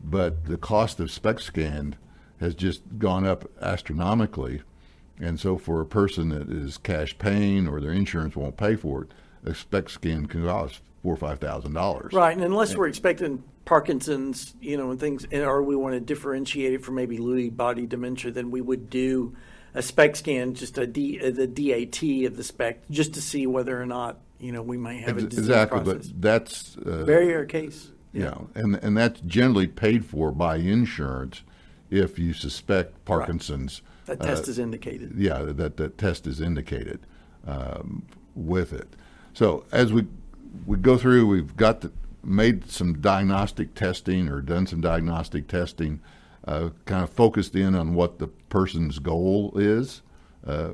but 0.04 0.46
the 0.46 0.58
cost 0.58 1.00
of 1.02 1.12
SPECT 1.12 1.42
scan 1.42 1.96
has 2.40 2.56
just 2.56 2.82
gone 2.98 3.26
up 3.26 3.50
astronomically. 3.62 4.62
And 5.20 5.40
so, 5.40 5.58
for 5.58 5.82
a 5.82 5.86
person 5.86 6.30
that 6.30 6.50
is 6.50 6.78
cash 6.78 7.18
paying 7.18 7.68
or 7.68 7.82
their 7.82 7.92
insurance 7.92 8.36
won't 8.36 8.56
pay 8.56 8.76
for 8.76 9.04
it, 9.04 9.12
a 9.44 9.54
SPECT 9.54 10.02
can 10.02 10.28
cost 10.28 10.82
four 11.08 11.14
or 11.14 11.18
five 11.18 11.40
thousand 11.40 11.74
dollars. 11.74 12.12
Right, 12.12 12.36
and 12.36 12.44
unless 12.44 12.72
and, 12.72 12.80
we're 12.80 12.90
expecting 12.90 13.42
Parkinson's, 13.64 14.54
you 14.60 14.76
know, 14.76 14.92
and 14.92 15.00
things, 15.00 15.26
and 15.32 15.42
or 15.44 15.64
we 15.64 15.74
want 15.78 15.94
to 15.94 16.02
differentiate 16.02 16.74
it 16.74 16.84
from 16.84 16.96
maybe 16.96 17.18
Lewy 17.18 17.56
body 17.56 17.86
dementia, 17.86 18.32
then 18.32 18.52
we 18.52 18.60
would 18.60 18.90
do 18.90 19.34
a 19.74 19.82
SPECT 19.82 20.18
scan, 20.18 20.54
just 20.54 20.78
a 20.78 20.86
D, 20.86 21.22
uh, 21.22 21.32
the 21.32 21.48
DAT 21.48 22.26
of 22.26 22.36
the 22.36 22.44
SPECT, 22.44 22.92
just 22.92 23.14
to 23.14 23.22
see 23.22 23.48
whether 23.48 23.82
or 23.82 23.86
not 23.86 24.20
you 24.40 24.52
know 24.52 24.62
we 24.62 24.76
might 24.76 25.00
have 25.00 25.18
a 25.18 25.22
disease 25.22 25.48
exactly. 25.48 25.82
Process. 25.82 26.08
But 26.08 26.22
that's 26.22 26.78
uh, 26.86 27.06
rare 27.06 27.46
case. 27.46 27.92
Yeah. 28.12 28.20
You 28.20 28.26
know, 28.26 28.50
and 28.56 28.76
and 28.84 28.98
that's 28.98 29.22
generally 29.22 29.68
paid 29.68 30.04
for 30.04 30.34
by 30.34 30.58
insurance 30.58 31.42
if 31.90 32.20
you 32.20 32.34
suspect 32.34 33.06
Parkinson's. 33.06 33.82
Right. 34.10 34.20
That 34.20 34.26
test 34.26 34.48
uh, 34.50 34.52
is 34.52 34.60
indicated. 34.60 35.14
Yeah, 35.16 35.40
that 35.40 35.78
that 35.78 35.98
test 35.98 36.28
is 36.28 36.42
indicated 36.42 37.00
um, 37.46 38.06
with 38.36 38.74
it. 38.74 38.90
So 39.34 39.64
as 39.72 39.94
we 39.94 40.08
we 40.66 40.78
go 40.78 40.98
through, 40.98 41.28
we've 41.28 41.56
got 41.56 41.82
the 41.82 41.92
made 42.28 42.70
some 42.70 43.00
diagnostic 43.00 43.74
testing 43.74 44.28
or 44.28 44.42
done 44.42 44.68
some 44.68 44.82
diagnostic 44.82 45.48
testing, 45.48 46.02
uh, 46.46 46.70
kind 46.86 47.04
of 47.04 47.10
focused 47.10 47.56
in 47.56 47.74
on 47.74 47.94
what 47.94 48.20
the 48.20 48.28
person's 48.28 49.00
goal 49.00 49.54
is, 49.56 50.02
uh, 50.46 50.72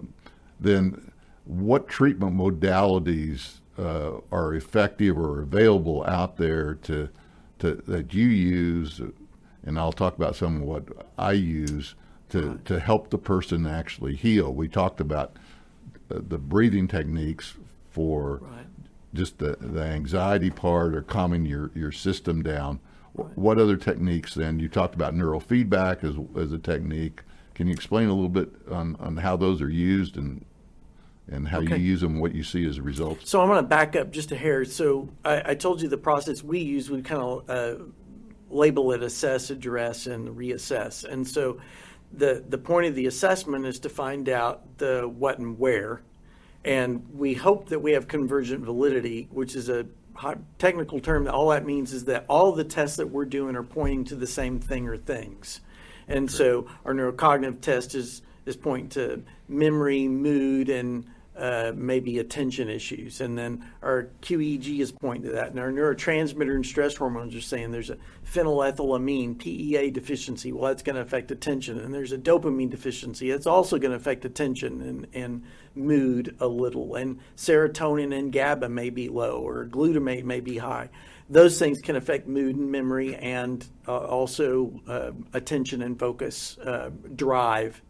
then 0.60 1.12
what 1.46 1.88
treatment 1.88 2.36
modalities 2.36 3.60
uh, 3.78 4.14
are 4.32 4.54
effective 4.56 5.18
or 5.18 5.42
available 5.42 6.04
out 6.06 6.38
there 6.38 6.76
to, 6.76 7.10
to 7.60 7.76
that 7.88 8.14
you 8.14 8.28
use, 8.28 9.02
and 9.64 9.78
I'll 9.78 9.94
talk 9.94 10.16
about 10.16 10.36
some 10.36 10.58
of 10.58 10.62
what 10.64 10.84
I 11.18 11.34
use 11.34 11.96
to, 12.30 12.60
to 12.66 12.80
help 12.80 13.10
the 13.10 13.18
person 13.18 13.68
actually 13.68 14.16
heal. 14.16 14.52
We 14.54 14.68
talked 14.68 15.00
about 15.00 15.36
uh, 16.10 16.20
the 16.28 16.38
breathing 16.38 16.88
techniques 16.88 17.54
for 17.92 18.42
right 18.42 18.62
just 19.14 19.39
the, 19.39 19.57
the 19.59 19.84
anxiety 19.84 20.49
part 20.49 20.95
or 20.95 21.01
calming 21.01 21.45
your, 21.45 21.72
your 21.76 21.91
system 21.91 22.41
down. 22.41 22.80
What 23.14 23.59
other 23.59 23.78
techniques 23.78 24.34
then? 24.34 24.59
You 24.59 24.68
talked 24.68 24.95
about 24.95 25.14
neurofeedback 25.14 26.03
as, 26.03 26.16
as 26.41 26.51
a 26.51 26.57
technique. 26.57 27.22
Can 27.53 27.68
you 27.68 27.74
explain 27.74 28.09
a 28.09 28.14
little 28.14 28.28
bit 28.30 28.49
on, 28.72 28.95
on 28.95 29.18
how 29.18 29.38
those 29.38 29.61
are 29.61 29.70
used 29.70 30.18
and 30.18 30.45
and 31.30 31.47
how 31.47 31.59
okay. 31.59 31.78
you 31.78 31.84
use 31.84 32.01
them, 32.01 32.20
what 32.20 32.36
you 32.36 32.43
see 32.43 32.66
as 32.66 32.78
a 32.78 32.82
result? 32.82 33.26
So 33.26 33.39
I'm 33.39 33.47
going 33.47 33.64
to 33.64 33.68
back 33.68 33.95
up 33.95 34.11
just 34.11 34.34
a 34.34 34.36
hair. 34.36 34.66
So 34.66 35.07
I, 35.24 35.51
I 35.51 35.55
told 35.55 35.82
you 35.82 35.88
the 35.88 35.97
process 35.97 36.43
we 36.43 36.59
use. 36.59 36.89
We 36.89 37.01
kind 37.01 37.22
of 37.22 37.49
uh, 37.49 37.84
label 38.49 38.91
it 38.91 39.01
assess, 39.01 39.49
address, 39.49 40.07
and 40.07 40.30
reassess. 40.30 41.05
And 41.05 41.26
so 41.26 41.59
the 42.11 42.43
the 42.47 42.57
point 42.57 42.88
of 42.88 42.95
the 42.95 43.05
assessment 43.05 43.66
is 43.66 43.80
to 43.80 43.89
find 43.89 44.28
out 44.28 44.78
the 44.78 45.07
what 45.07 45.39
and 45.39 45.57
where 45.57 46.01
and 46.66 47.05
we 47.14 47.34
hope 47.34 47.70
that 47.70 47.80
we 47.80 47.91
have 47.91 48.07
convergent 48.07 48.64
validity, 48.64 49.28
which 49.32 49.55
is 49.55 49.70
a 49.70 49.86
technical 50.59 50.99
term. 50.99 51.26
That 51.26 51.34
all 51.34 51.49
that 51.49 51.66
means 51.66 51.93
is 51.93 52.05
that 52.05 52.26
all 52.30 52.51
the 52.53 52.64
tests 52.64 52.97
that 52.97 53.09
we're 53.09 53.26
doing 53.26 53.55
are 53.55 53.64
pointing 53.64 54.05
to 54.05 54.16
the 54.16 54.28
same 54.28 54.59
thing 54.59 54.88
or 54.88 54.97
things. 54.97 55.61
And 56.07 56.30
so 56.30 56.68
our 56.86 56.93
neurocognitive 56.93 57.61
test 57.61 57.95
is, 57.95 58.22
is 58.45 58.55
pointing 58.55 58.89
to 58.89 59.24
memory, 59.47 60.07
mood, 60.07 60.70
and 60.70 61.05
uh, 61.38 61.72
maybe 61.76 62.20
attention 62.20 62.70
issues. 62.70 63.22
And 63.22 63.38
then 63.38 63.66
our 63.82 64.10
QEEG 64.22 64.80
is 64.80 64.92
pointing 64.92 65.30
to 65.30 65.32
that. 65.32 65.50
And 65.50 65.60
our 65.60 65.72
neurotransmitter 65.72 66.54
and 66.54 66.66
stress 66.66 66.96
hormones 66.96 67.36
are 67.36 67.42
saying 67.42 67.72
there's 67.72 67.90
a 67.90 67.98
phenylethylamine, 68.32 69.40
PEA 69.40 69.92
deficiency. 69.92 70.52
Well, 70.52 70.66
that's 70.70 70.84
going 70.84 70.96
to 70.96 71.02
affect 71.02 71.32
attention. 71.32 71.80
And 71.80 71.94
there's 71.94 72.12
a 72.12 72.18
dopamine 72.18 72.70
deficiency. 72.70 73.32
It's 73.32 73.48
also 73.48 73.78
going 73.80 73.92
to 73.92 73.98
affect 73.98 74.26
attention 74.26 74.82
and, 74.82 75.08
and 75.14 75.44
mood 75.76 76.36
a 76.40 76.48
little. 76.48 76.96
And 76.96 77.20
serotonin 77.36 78.18
and 78.18 78.32
GABA 78.32 78.70
may 78.70 78.90
be 78.90 79.10
low 79.10 79.38
or 79.38 79.66
glutamate 79.66 80.24
may 80.24 80.40
be 80.40 80.58
high. 80.58 80.90
Those 81.30 81.58
things 81.58 81.82
can 81.82 81.96
affect 81.96 82.28
mood 82.28 82.58
and 82.58 82.70
memory 82.72 83.16
and 83.16 83.66
uh, 83.88 83.98
also 83.98 84.82
uh, 84.88 85.12
attention 85.34 85.82
and 85.82 85.98
focus, 85.98 86.58
uh, 86.60 86.92
drive, 87.16 87.82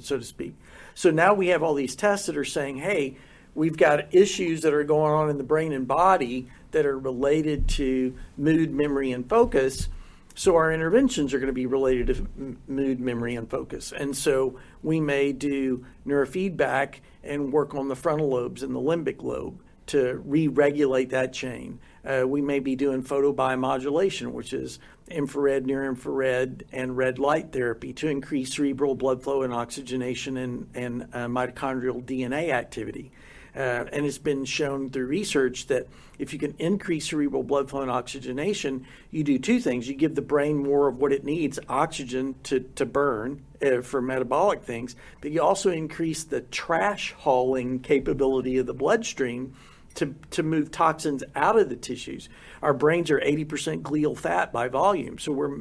so 0.00 0.18
to 0.18 0.24
speak. 0.24 0.54
So 0.94 1.10
now 1.10 1.34
we 1.34 1.48
have 1.48 1.62
all 1.62 1.74
these 1.74 1.96
tests 1.96 2.26
that 2.26 2.36
are 2.36 2.44
saying, 2.44 2.78
hey, 2.78 3.16
we've 3.54 3.76
got 3.76 4.14
issues 4.14 4.62
that 4.62 4.74
are 4.74 4.84
going 4.84 5.12
on 5.12 5.30
in 5.30 5.38
the 5.38 5.44
brain 5.44 5.72
and 5.72 5.86
body 5.86 6.48
that 6.70 6.86
are 6.86 6.98
related 6.98 7.68
to 7.68 8.16
mood, 8.36 8.72
memory, 8.72 9.12
and 9.12 9.28
focus. 9.28 9.88
So 10.34 10.56
our 10.56 10.72
interventions 10.72 11.34
are 11.34 11.38
going 11.38 11.48
to 11.48 11.52
be 11.52 11.66
related 11.66 12.06
to 12.08 12.56
mood, 12.66 13.00
memory, 13.00 13.34
and 13.34 13.48
focus. 13.50 13.92
And 13.92 14.16
so 14.16 14.58
we 14.82 15.00
may 15.00 15.32
do 15.32 15.84
neurofeedback 16.06 16.96
and 17.22 17.52
work 17.52 17.74
on 17.74 17.88
the 17.88 17.96
frontal 17.96 18.30
lobes 18.30 18.62
and 18.62 18.74
the 18.74 18.80
limbic 18.80 19.22
lobe 19.22 19.60
to 19.88 20.22
re-regulate 20.24 21.10
that 21.10 21.32
chain. 21.32 21.78
Uh, 22.04 22.26
we 22.26 22.40
may 22.40 22.58
be 22.58 22.74
doing 22.74 23.02
photobiomodulation, 23.02 24.32
which 24.32 24.52
is 24.52 24.78
infrared, 25.08 25.66
near 25.66 25.84
infrared, 25.84 26.64
and 26.72 26.96
red 26.96 27.18
light 27.18 27.52
therapy 27.52 27.92
to 27.92 28.08
increase 28.08 28.54
cerebral 28.54 28.94
blood 28.94 29.22
flow 29.22 29.42
and 29.42 29.52
oxygenation 29.52 30.36
and, 30.36 30.68
and 30.74 31.02
uh, 31.12 31.26
mitochondrial 31.26 32.02
DNA 32.02 32.50
activity. 32.50 33.12
Uh, 33.54 33.84
and 33.92 34.06
it's 34.06 34.18
been 34.18 34.46
shown 34.46 34.88
through 34.88 35.06
research 35.06 35.66
that 35.66 35.86
if 36.18 36.32
you 36.32 36.38
can 36.38 36.54
increase 36.58 37.10
cerebral 37.10 37.42
blood 37.42 37.68
flow 37.68 37.82
and 37.82 37.90
oxygenation, 37.90 38.86
you 39.10 39.22
do 39.22 39.38
two 39.38 39.60
things. 39.60 39.86
You 39.86 39.94
give 39.94 40.14
the 40.14 40.22
brain 40.22 40.56
more 40.56 40.88
of 40.88 40.98
what 40.98 41.12
it 41.12 41.22
needs, 41.22 41.58
oxygen 41.68 42.34
to, 42.44 42.60
to 42.76 42.86
burn 42.86 43.42
uh, 43.60 43.82
for 43.82 44.00
metabolic 44.00 44.62
things, 44.62 44.96
but 45.20 45.32
you 45.32 45.42
also 45.42 45.70
increase 45.70 46.24
the 46.24 46.40
trash 46.40 47.12
hauling 47.12 47.80
capability 47.80 48.56
of 48.56 48.66
the 48.66 48.74
bloodstream 48.74 49.54
to, 49.94 50.14
to 50.30 50.42
move 50.42 50.70
toxins 50.70 51.22
out 51.34 51.58
of 51.58 51.68
the 51.68 51.76
tissues. 51.76 52.28
Our 52.62 52.74
brains 52.74 53.10
are 53.10 53.20
80% 53.20 53.82
glial 53.82 54.16
fat 54.16 54.52
by 54.52 54.68
volume, 54.68 55.18
so 55.18 55.32
we're, 55.32 55.58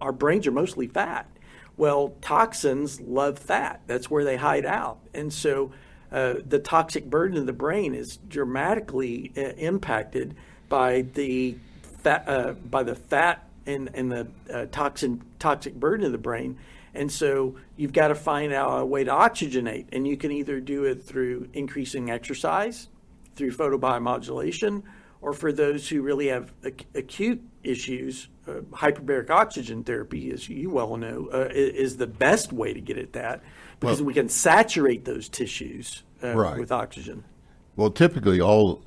our 0.00 0.12
brains 0.12 0.46
are 0.46 0.52
mostly 0.52 0.86
fat. 0.86 1.28
Well, 1.76 2.14
toxins 2.20 3.00
love 3.00 3.38
fat. 3.38 3.82
That's 3.86 4.10
where 4.10 4.24
they 4.24 4.36
hide 4.36 4.66
out. 4.66 4.98
And 5.14 5.32
so 5.32 5.72
uh, 6.10 6.34
the 6.46 6.58
toxic 6.58 7.08
burden 7.08 7.38
of 7.38 7.46
the 7.46 7.52
brain 7.52 7.94
is 7.94 8.18
dramatically 8.28 9.32
uh, 9.36 9.40
impacted 9.56 10.36
by 10.68 11.02
the 11.14 11.56
fat, 12.02 12.28
uh, 12.28 12.52
by 12.52 12.82
the 12.82 12.94
fat 12.94 13.48
and, 13.66 13.90
and 13.94 14.12
the 14.12 14.28
uh, 14.52 14.66
toxin 14.70 15.22
toxic 15.38 15.74
burden 15.74 16.04
of 16.04 16.12
the 16.12 16.18
brain. 16.18 16.58
And 16.94 17.10
so 17.10 17.56
you've 17.76 17.92
got 17.92 18.08
to 18.08 18.14
find 18.14 18.52
out 18.52 18.80
a 18.80 18.84
way 18.84 19.04
to 19.04 19.10
oxygenate, 19.10 19.86
and 19.92 20.06
you 20.06 20.16
can 20.16 20.30
either 20.30 20.60
do 20.60 20.84
it 20.84 21.02
through 21.02 21.48
increasing 21.54 22.10
exercise, 22.10 22.88
through 23.36 23.52
photobiomodulation, 23.52 24.82
or 25.20 25.32
for 25.32 25.52
those 25.52 25.88
who 25.88 26.02
really 26.02 26.28
have 26.28 26.52
ac- 26.64 26.86
acute 26.94 27.42
issues, 27.62 28.28
uh, 28.46 28.60
hyperbaric 28.72 29.30
oxygen 29.30 29.84
therapy, 29.84 30.30
as 30.32 30.48
you 30.48 30.70
well 30.70 30.96
know, 30.96 31.28
uh, 31.32 31.48
is 31.52 31.96
the 31.96 32.06
best 32.06 32.52
way 32.52 32.72
to 32.72 32.80
get 32.80 32.98
at 32.98 33.12
that 33.12 33.42
because 33.80 33.98
well, 33.98 34.06
we 34.06 34.14
can 34.14 34.28
saturate 34.28 35.04
those 35.04 35.28
tissues 35.28 36.02
uh, 36.22 36.34
right. 36.34 36.58
with 36.58 36.70
oxygen. 36.70 37.24
Well, 37.76 37.90
typically, 37.90 38.40
all 38.40 38.82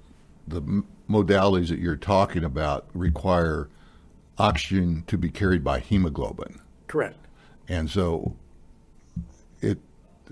the 0.48 0.84
modalities 1.10 1.70
that 1.70 1.80
you're 1.80 1.96
talking 1.96 2.44
about 2.44 2.88
require 2.94 3.70
oxygen 4.38 5.04
to 5.08 5.18
be 5.18 5.30
carried 5.30 5.64
by 5.64 5.80
hemoglobin. 5.80 6.60
Correct. 6.88 7.18
And 7.68 7.90
so, 7.90 8.36
it 9.62 9.80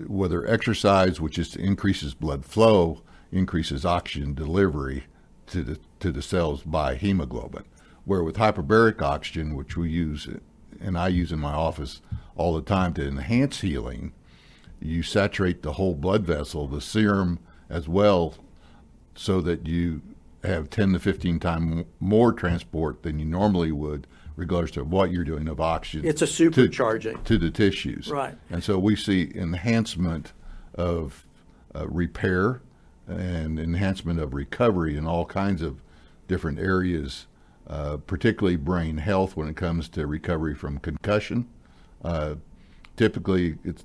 whether 0.06 0.46
exercise, 0.46 1.20
which 1.20 1.38
is 1.38 1.56
increases 1.56 2.14
blood 2.14 2.44
flow, 2.44 3.02
increases 3.34 3.84
oxygen 3.84 4.32
delivery 4.32 5.04
to 5.48 5.62
the 5.62 5.78
to 6.00 6.12
the 6.12 6.22
cells 6.22 6.62
by 6.62 6.94
hemoglobin. 6.94 7.64
Where 8.04 8.22
with 8.22 8.36
hyperbaric 8.36 9.02
oxygen, 9.02 9.54
which 9.54 9.76
we 9.76 9.90
use 9.90 10.28
and 10.80 10.96
I 10.98 11.08
use 11.08 11.32
in 11.32 11.40
my 11.40 11.52
office 11.52 12.00
all 12.36 12.54
the 12.54 12.62
time 12.62 12.94
to 12.94 13.06
enhance 13.06 13.60
healing, 13.60 14.12
you 14.80 15.02
saturate 15.02 15.62
the 15.62 15.72
whole 15.72 15.94
blood 15.94 16.24
vessel, 16.24 16.66
the 16.68 16.80
serum 16.80 17.38
as 17.68 17.88
well, 17.88 18.34
so 19.14 19.40
that 19.40 19.66
you 19.66 20.02
have 20.42 20.68
10 20.68 20.92
to 20.92 20.98
15 20.98 21.40
times 21.40 21.86
more 22.00 22.32
transport 22.32 23.02
than 23.02 23.18
you 23.18 23.24
normally 23.24 23.72
would, 23.72 24.06
regardless 24.36 24.76
of 24.76 24.90
what 24.90 25.10
you're 25.10 25.24
doing 25.24 25.48
of 25.48 25.60
oxygen. 25.60 26.06
It's 26.06 26.20
a 26.20 26.26
supercharging 26.26 27.24
to, 27.24 27.24
to 27.24 27.38
the 27.38 27.50
tissues, 27.50 28.10
right? 28.10 28.36
And 28.50 28.62
so 28.62 28.78
we 28.78 28.94
see 28.96 29.32
enhancement 29.34 30.32
of 30.74 31.24
uh, 31.74 31.88
repair 31.88 32.60
and 33.06 33.58
enhancement 33.58 34.20
of 34.20 34.34
recovery 34.34 34.96
in 34.96 35.06
all 35.06 35.24
kinds 35.24 35.62
of 35.62 35.82
different 36.28 36.58
areas, 36.58 37.26
uh, 37.66 37.98
particularly 37.98 38.56
brain 38.56 38.98
health 38.98 39.36
when 39.36 39.48
it 39.48 39.56
comes 39.56 39.88
to 39.90 40.06
recovery 40.06 40.54
from 40.54 40.78
concussion. 40.78 41.48
Uh, 42.02 42.36
typically, 42.96 43.56
it's 43.64 43.84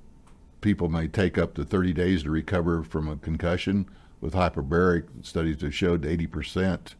people 0.62 0.90
may 0.90 1.08
take 1.08 1.38
up 1.38 1.54
to 1.54 1.64
30 1.64 1.94
days 1.94 2.24
to 2.24 2.30
recover 2.30 2.84
from 2.84 3.08
a 3.08 3.16
concussion. 3.16 3.86
With 4.22 4.34
hyperbaric, 4.34 5.26
studies 5.26 5.62
have 5.62 5.74
showed 5.74 6.04
80% 6.04 6.96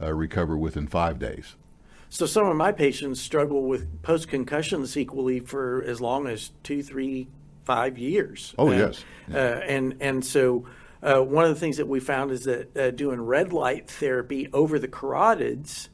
uh, 0.00 0.12
recover 0.14 0.56
within 0.56 0.86
five 0.86 1.18
days. 1.18 1.56
So 2.08 2.26
some 2.26 2.46
of 2.46 2.56
my 2.56 2.72
patients 2.72 3.20
struggle 3.20 3.62
with 3.62 4.02
post 4.02 4.28
concussion 4.28 4.86
sequelae 4.86 5.40
for 5.40 5.82
as 5.82 6.00
long 6.00 6.26
as 6.26 6.50
two, 6.62 6.82
three, 6.82 7.28
five 7.64 7.96
years. 7.96 8.54
Oh 8.58 8.70
yes, 8.70 9.04
yeah. 9.28 9.36
uh, 9.36 9.60
and 9.60 9.96
and 10.00 10.24
so 10.24 10.66
uh, 11.02 11.20
one 11.20 11.44
of 11.44 11.50
the 11.50 11.58
things 11.58 11.76
that 11.78 11.88
we 11.88 12.00
found 12.00 12.30
is 12.30 12.44
that 12.44 12.76
uh, 12.76 12.90
doing 12.90 13.20
red 13.20 13.52
light 13.52 13.90
therapy 13.90 14.48
over 14.52 14.78
the 14.78 14.88
carotids 14.88 15.88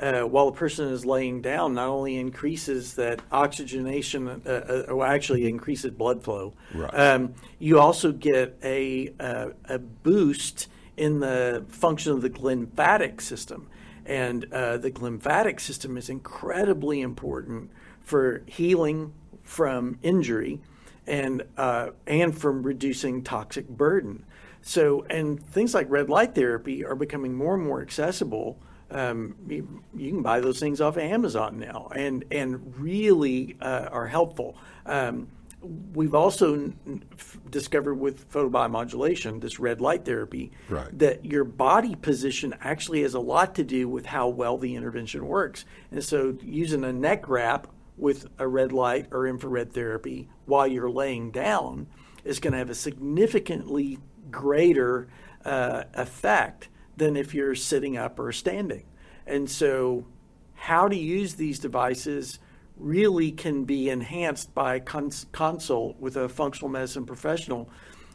uh, 0.00 0.22
while 0.22 0.48
a 0.48 0.52
person 0.52 0.88
is 0.88 1.04
laying 1.04 1.42
down 1.42 1.74
not 1.74 1.88
only 1.88 2.16
increases 2.16 2.94
that 2.94 3.20
oxygenation, 3.30 4.28
uh, 4.28 4.48
uh, 4.48 4.92
or 4.92 5.06
actually 5.06 5.46
increases 5.46 5.90
blood 5.90 6.22
flow. 6.22 6.54
Right. 6.74 6.90
Um, 6.94 7.34
you 7.58 7.78
also 7.78 8.12
get 8.12 8.58
a, 8.62 9.12
uh, 9.20 9.50
a 9.66 9.78
boost 9.78 10.68
in 10.96 11.20
the 11.20 11.64
function 11.68 12.12
of 12.12 12.22
the 12.22 12.30
glymphatic 12.30 13.20
system. 13.20 13.68
And 14.06 14.42
the 14.42 14.90
glymphatic 14.92 15.60
system 15.60 15.96
is 15.96 16.08
incredibly 16.08 17.00
important 17.00 17.70
for 18.00 18.42
healing 18.46 19.12
from 19.44 19.98
injury 20.02 20.60
and, 21.06 21.44
and 21.56 22.36
from 22.36 22.62
reducing 22.64 23.22
toxic 23.22 23.68
burden. 23.68 24.24
So, 24.62 25.04
and 25.08 25.44
things 25.48 25.74
like 25.74 25.88
red 25.88 26.08
light 26.08 26.34
therapy 26.34 26.84
are 26.84 26.94
becoming 26.94 27.34
more 27.34 27.54
and 27.54 27.64
more 27.64 27.80
accessible. 27.80 28.60
Um, 28.90 29.36
you, 29.48 29.82
you, 29.94 30.10
can 30.10 30.22
buy 30.22 30.40
those 30.40 30.58
things 30.58 30.80
off 30.80 30.96
of 30.96 31.02
Amazon 31.02 31.58
now, 31.58 31.90
and 31.94 32.24
and 32.30 32.76
really 32.76 33.56
uh, 33.60 33.88
are 33.90 34.06
helpful. 34.06 34.56
Um, 34.84 35.28
we've 35.62 36.14
also 36.14 36.54
n- 36.54 37.04
discovered 37.50 37.94
with 37.94 38.30
photobiomodulation, 38.32 39.40
this 39.40 39.60
red 39.60 39.80
light 39.80 40.04
therapy, 40.04 40.50
right. 40.68 40.98
that 40.98 41.24
your 41.24 41.44
body 41.44 41.94
position 41.94 42.54
actually 42.60 43.02
has 43.02 43.14
a 43.14 43.20
lot 43.20 43.54
to 43.54 43.64
do 43.64 43.88
with 43.88 44.06
how 44.06 44.28
well 44.28 44.58
the 44.58 44.74
intervention 44.74 45.26
works. 45.26 45.64
And 45.90 46.02
so, 46.02 46.36
using 46.42 46.84
a 46.84 46.92
neck 46.92 47.28
wrap 47.28 47.68
with 47.96 48.26
a 48.38 48.48
red 48.48 48.72
light 48.72 49.06
or 49.12 49.26
infrared 49.26 49.72
therapy 49.72 50.28
while 50.46 50.66
you're 50.66 50.90
laying 50.90 51.30
down 51.30 51.86
is 52.24 52.40
going 52.40 52.52
to 52.52 52.58
have 52.58 52.70
a 52.70 52.74
significantly 52.74 53.98
greater 54.30 55.08
uh, 55.44 55.84
effect 55.94 56.68
than 56.96 57.16
if 57.16 57.34
you're 57.34 57.54
sitting 57.54 57.96
up 57.96 58.18
or 58.18 58.32
standing. 58.32 58.84
And 59.26 59.50
so, 59.50 60.06
how 60.54 60.88
to 60.88 60.96
use 60.96 61.34
these 61.34 61.58
devices 61.58 62.38
really 62.76 63.30
can 63.30 63.64
be 63.64 63.88
enhanced 63.88 64.54
by 64.54 64.80
cons- 64.80 65.26
consult 65.32 65.98
with 66.00 66.16
a 66.16 66.28
functional 66.28 66.68
medicine 66.68 67.06
professional 67.06 67.68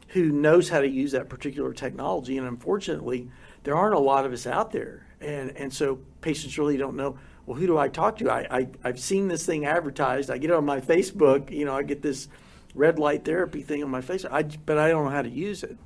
who 0.09 0.31
knows 0.31 0.69
how 0.69 0.81
to 0.81 0.87
use 0.87 1.11
that 1.11 1.29
particular 1.29 1.73
technology. 1.73 2.37
And 2.37 2.47
unfortunately, 2.47 3.29
there 3.63 3.75
aren't 3.75 3.95
a 3.95 3.99
lot 3.99 4.25
of 4.25 4.33
us 4.33 4.45
out 4.45 4.71
there. 4.71 5.07
And, 5.21 5.55
and 5.57 5.73
so 5.73 5.99
patients 6.21 6.57
really 6.57 6.77
don't 6.77 6.95
know, 6.95 7.17
well, 7.45 7.57
who 7.57 7.67
do 7.67 7.77
I 7.77 7.89
talk 7.89 8.17
to? 8.19 8.29
I, 8.29 8.47
I, 8.49 8.67
I've 8.83 8.99
seen 8.99 9.27
this 9.27 9.45
thing 9.45 9.65
advertised. 9.65 10.29
I 10.29 10.37
get 10.37 10.51
it 10.51 10.55
on 10.55 10.65
my 10.65 10.81
Facebook. 10.81 11.51
You 11.51 11.65
know, 11.65 11.75
I 11.75 11.83
get 11.83 12.01
this 12.01 12.27
red 12.73 12.99
light 12.99 13.25
therapy 13.25 13.61
thing 13.61 13.83
on 13.83 13.89
my 13.89 14.01
face, 14.01 14.25
I, 14.25 14.43
but 14.43 14.77
I 14.77 14.89
don't 14.89 15.05
know 15.05 15.11
how 15.11 15.21
to 15.21 15.29
use 15.29 15.63
it. 15.63 15.77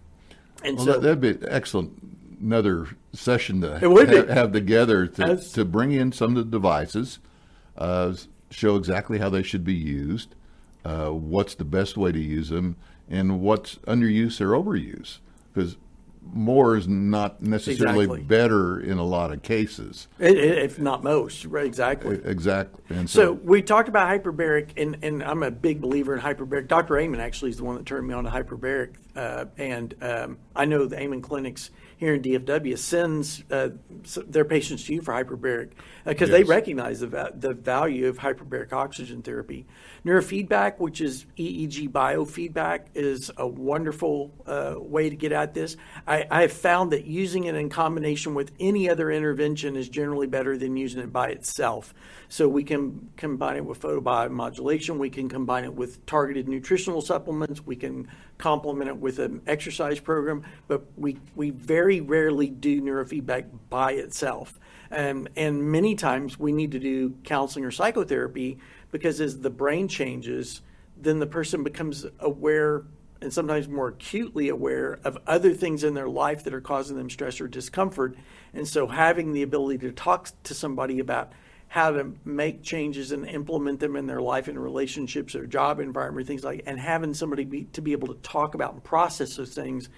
And 0.63 0.77
well, 0.77 0.85
so 0.85 0.99
that'd 0.99 1.21
be 1.21 1.37
excellent. 1.47 1.93
Another 2.41 2.87
session 3.13 3.61
to 3.61 3.79
have, 3.79 4.29
have, 4.29 4.51
together 4.53 5.07
to, 5.07 5.23
As, 5.23 5.51
to 5.53 5.65
bring 5.65 5.91
in 5.91 6.11
some 6.11 6.37
of 6.37 6.45
the 6.45 6.57
devices, 6.57 7.19
uh, 7.77 8.13
show 8.49 8.75
exactly 8.77 9.17
how 9.17 9.29
they 9.29 9.43
should 9.43 9.63
be 9.65 9.73
used, 9.73 10.35
uh, 10.85 11.09
what's 11.09 11.55
the 11.55 11.65
best 11.65 11.97
way 11.97 12.11
to 12.11 12.19
use 12.19 12.49
them, 12.49 12.77
and 13.09 13.41
what's 13.41 13.75
underuse 13.87 14.39
or 14.39 14.51
overuse. 14.51 15.17
Because 15.53 15.75
more 16.21 16.75
is 16.75 16.87
not 16.87 17.41
necessarily 17.41 18.05
exactly. 18.05 18.23
better 18.23 18.79
in 18.79 18.97
a 18.97 19.03
lot 19.03 19.31
of 19.31 19.41
cases, 19.41 20.07
if 20.19 20.79
not 20.79 21.03
most. 21.03 21.45
Right, 21.45 21.65
exactly. 21.65 22.19
Exactly. 22.23 22.83
And 22.89 23.09
so, 23.09 23.21
so, 23.21 23.31
we 23.33 23.61
talked 23.61 23.89
about 23.89 24.07
hyperbaric, 24.07 24.71
and, 24.77 24.97
and 25.01 25.23
I'm 25.23 25.43
a 25.43 25.51
big 25.51 25.81
believer 25.81 26.13
in 26.13 26.21
hyperbaric. 26.21 26.67
Dr. 26.67 26.97
Amen 26.97 27.19
actually 27.19 27.51
is 27.51 27.57
the 27.57 27.63
one 27.63 27.75
that 27.75 27.85
turned 27.85 28.07
me 28.07 28.13
on 28.13 28.25
to 28.25 28.29
hyperbaric, 28.29 28.95
uh, 29.15 29.45
and 29.57 29.95
um, 30.01 30.37
I 30.55 30.65
know 30.65 30.85
the 30.85 30.99
Amen 30.99 31.21
clinics 31.21 31.71
here 31.99 32.13
in 32.13 32.21
DFW 32.21 32.77
sends 32.77 33.43
uh, 33.51 33.69
their 34.25 34.45
patients 34.45 34.85
to 34.85 34.93
you 34.93 35.01
for 35.01 35.13
hyperbaric 35.13 35.71
because 36.05 36.29
uh, 36.29 36.37
yes. 36.37 36.37
they 36.37 36.43
recognize 36.43 37.01
the, 37.01 37.07
va- 37.07 37.33
the 37.35 37.53
value 37.53 38.07
of 38.07 38.17
hyperbaric 38.17 38.71
oxygen 38.71 39.21
therapy. 39.21 39.65
Neurofeedback, 40.09 40.79
which 40.79 41.01
is 41.01 41.27
EEG 41.37 41.91
biofeedback, 41.91 42.87
is 42.95 43.29
a 43.37 43.45
wonderful 43.45 44.33
uh, 44.47 44.73
way 44.79 45.07
to 45.07 45.15
get 45.15 45.31
at 45.31 45.53
this. 45.53 45.77
I, 46.07 46.25
I, 46.31 46.41
have 46.41 46.51
found 46.51 46.93
that 46.93 47.05
using 47.05 47.43
it 47.43 47.53
in 47.53 47.69
combination 47.69 48.33
with 48.33 48.51
any 48.59 48.89
other 48.89 49.11
intervention 49.11 49.75
is 49.75 49.87
generally 49.87 50.25
better 50.25 50.57
than 50.57 50.75
using 50.75 50.99
it 50.99 51.13
by 51.13 51.27
itself. 51.29 51.93
So 52.27 52.49
we 52.49 52.63
can 52.63 53.11
combine 53.17 53.57
it 53.57 53.65
with 53.65 53.81
photobiomodulation. 53.81 54.97
We 54.97 55.11
can 55.11 55.29
combine 55.29 55.63
it 55.63 55.75
with 55.75 56.03
targeted 56.07 56.47
nutritional 56.47 57.01
supplements. 57.01 57.63
We 57.63 57.75
can 57.75 58.07
complement 58.39 58.89
it 58.89 58.97
with 58.97 59.19
an 59.19 59.43
exercise 59.45 59.99
program. 59.99 60.43
But 60.67 60.85
we, 60.97 61.19
we 61.35 61.51
very 61.51 62.01
rarely 62.01 62.47
do 62.47 62.81
neurofeedback 62.81 63.45
by 63.69 63.91
itself. 63.91 64.59
Um, 64.91 65.27
and 65.35 65.71
many 65.71 65.93
times 65.93 66.39
we 66.39 66.51
need 66.51 66.71
to 66.71 66.79
do 66.79 67.15
counseling 67.23 67.63
or 67.63 67.69
psychotherapy 67.69 68.57
because 68.91 69.21
as 69.21 69.39
the 69.39 69.49
brain 69.49 69.87
changes, 69.87 70.61
then 70.97 71.19
the 71.19 71.27
person 71.27 71.63
becomes 71.63 72.05
aware 72.19 72.83
and 73.21 73.33
sometimes 73.33 73.67
more 73.67 73.89
acutely 73.89 74.49
aware 74.49 74.99
of 75.03 75.17
other 75.27 75.53
things 75.53 75.83
in 75.83 75.93
their 75.93 76.07
life 76.07 76.43
that 76.45 76.53
are 76.53 76.61
causing 76.61 76.97
them 76.97 77.09
stress 77.09 77.41
or 77.41 77.47
discomfort. 77.47 78.15
And 78.53 78.67
so 78.67 78.87
having 78.87 79.33
the 79.33 79.43
ability 79.43 79.79
to 79.79 79.91
talk 79.91 80.29
to 80.43 80.53
somebody 80.53 80.99
about 80.99 81.33
how 81.67 81.91
to 81.91 82.13
make 82.25 82.63
changes 82.63 83.11
and 83.11 83.27
implement 83.27 83.79
them 83.79 83.95
in 83.95 84.07
their 84.07 84.21
life 84.21 84.47
and 84.47 84.57
relationships 84.57 85.35
or 85.35 85.45
job 85.45 85.79
environment, 85.79 86.27
things 86.27 86.43
like, 86.43 86.63
and 86.65 86.79
having 86.79 87.13
somebody 87.13 87.43
be, 87.43 87.65
to 87.73 87.81
be 87.81 87.91
able 87.91 88.07
to 88.07 88.19
talk 88.21 88.55
about 88.55 88.73
and 88.73 88.83
process 88.83 89.35
those 89.35 89.53
things 89.53 89.89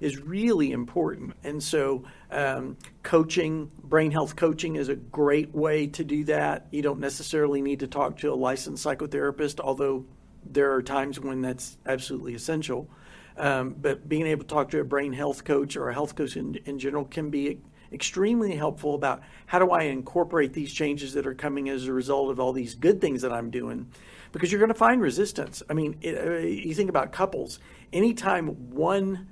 is 0.00 0.18
really 0.18 0.72
important. 0.72 1.34
And 1.44 1.62
so, 1.62 2.04
um, 2.30 2.76
coaching, 3.02 3.70
brain 3.82 4.10
health 4.10 4.36
coaching 4.36 4.76
is 4.76 4.88
a 4.88 4.96
great 4.96 5.54
way 5.54 5.86
to 5.88 6.04
do 6.04 6.24
that. 6.24 6.66
You 6.70 6.82
don't 6.82 7.00
necessarily 7.00 7.62
need 7.62 7.80
to 7.80 7.86
talk 7.86 8.18
to 8.18 8.32
a 8.32 8.34
licensed 8.34 8.84
psychotherapist, 8.84 9.60
although 9.60 10.04
there 10.44 10.72
are 10.74 10.82
times 10.82 11.18
when 11.20 11.42
that's 11.42 11.76
absolutely 11.86 12.34
essential. 12.34 12.88
Um, 13.36 13.76
but 13.80 14.08
being 14.08 14.26
able 14.26 14.42
to 14.42 14.48
talk 14.48 14.70
to 14.70 14.80
a 14.80 14.84
brain 14.84 15.12
health 15.12 15.44
coach 15.44 15.76
or 15.76 15.88
a 15.88 15.94
health 15.94 16.16
coach 16.16 16.36
in, 16.36 16.56
in 16.64 16.78
general 16.78 17.04
can 17.04 17.30
be 17.30 17.60
extremely 17.92 18.54
helpful 18.54 18.94
about 18.94 19.22
how 19.46 19.58
do 19.58 19.70
I 19.70 19.84
incorporate 19.84 20.52
these 20.52 20.72
changes 20.72 21.14
that 21.14 21.26
are 21.26 21.34
coming 21.34 21.68
as 21.68 21.86
a 21.86 21.92
result 21.92 22.30
of 22.30 22.40
all 22.40 22.52
these 22.52 22.74
good 22.74 23.00
things 23.00 23.22
that 23.22 23.32
I'm 23.32 23.50
doing. 23.50 23.90
Because 24.32 24.52
you're 24.52 24.58
going 24.58 24.72
to 24.72 24.74
find 24.74 25.00
resistance. 25.00 25.62
I 25.70 25.72
mean, 25.72 25.96
it, 26.02 26.18
uh, 26.18 26.38
you 26.38 26.74
think 26.74 26.90
about 26.90 27.12
couples, 27.12 27.60
anytime 27.92 28.48
one 28.70 29.28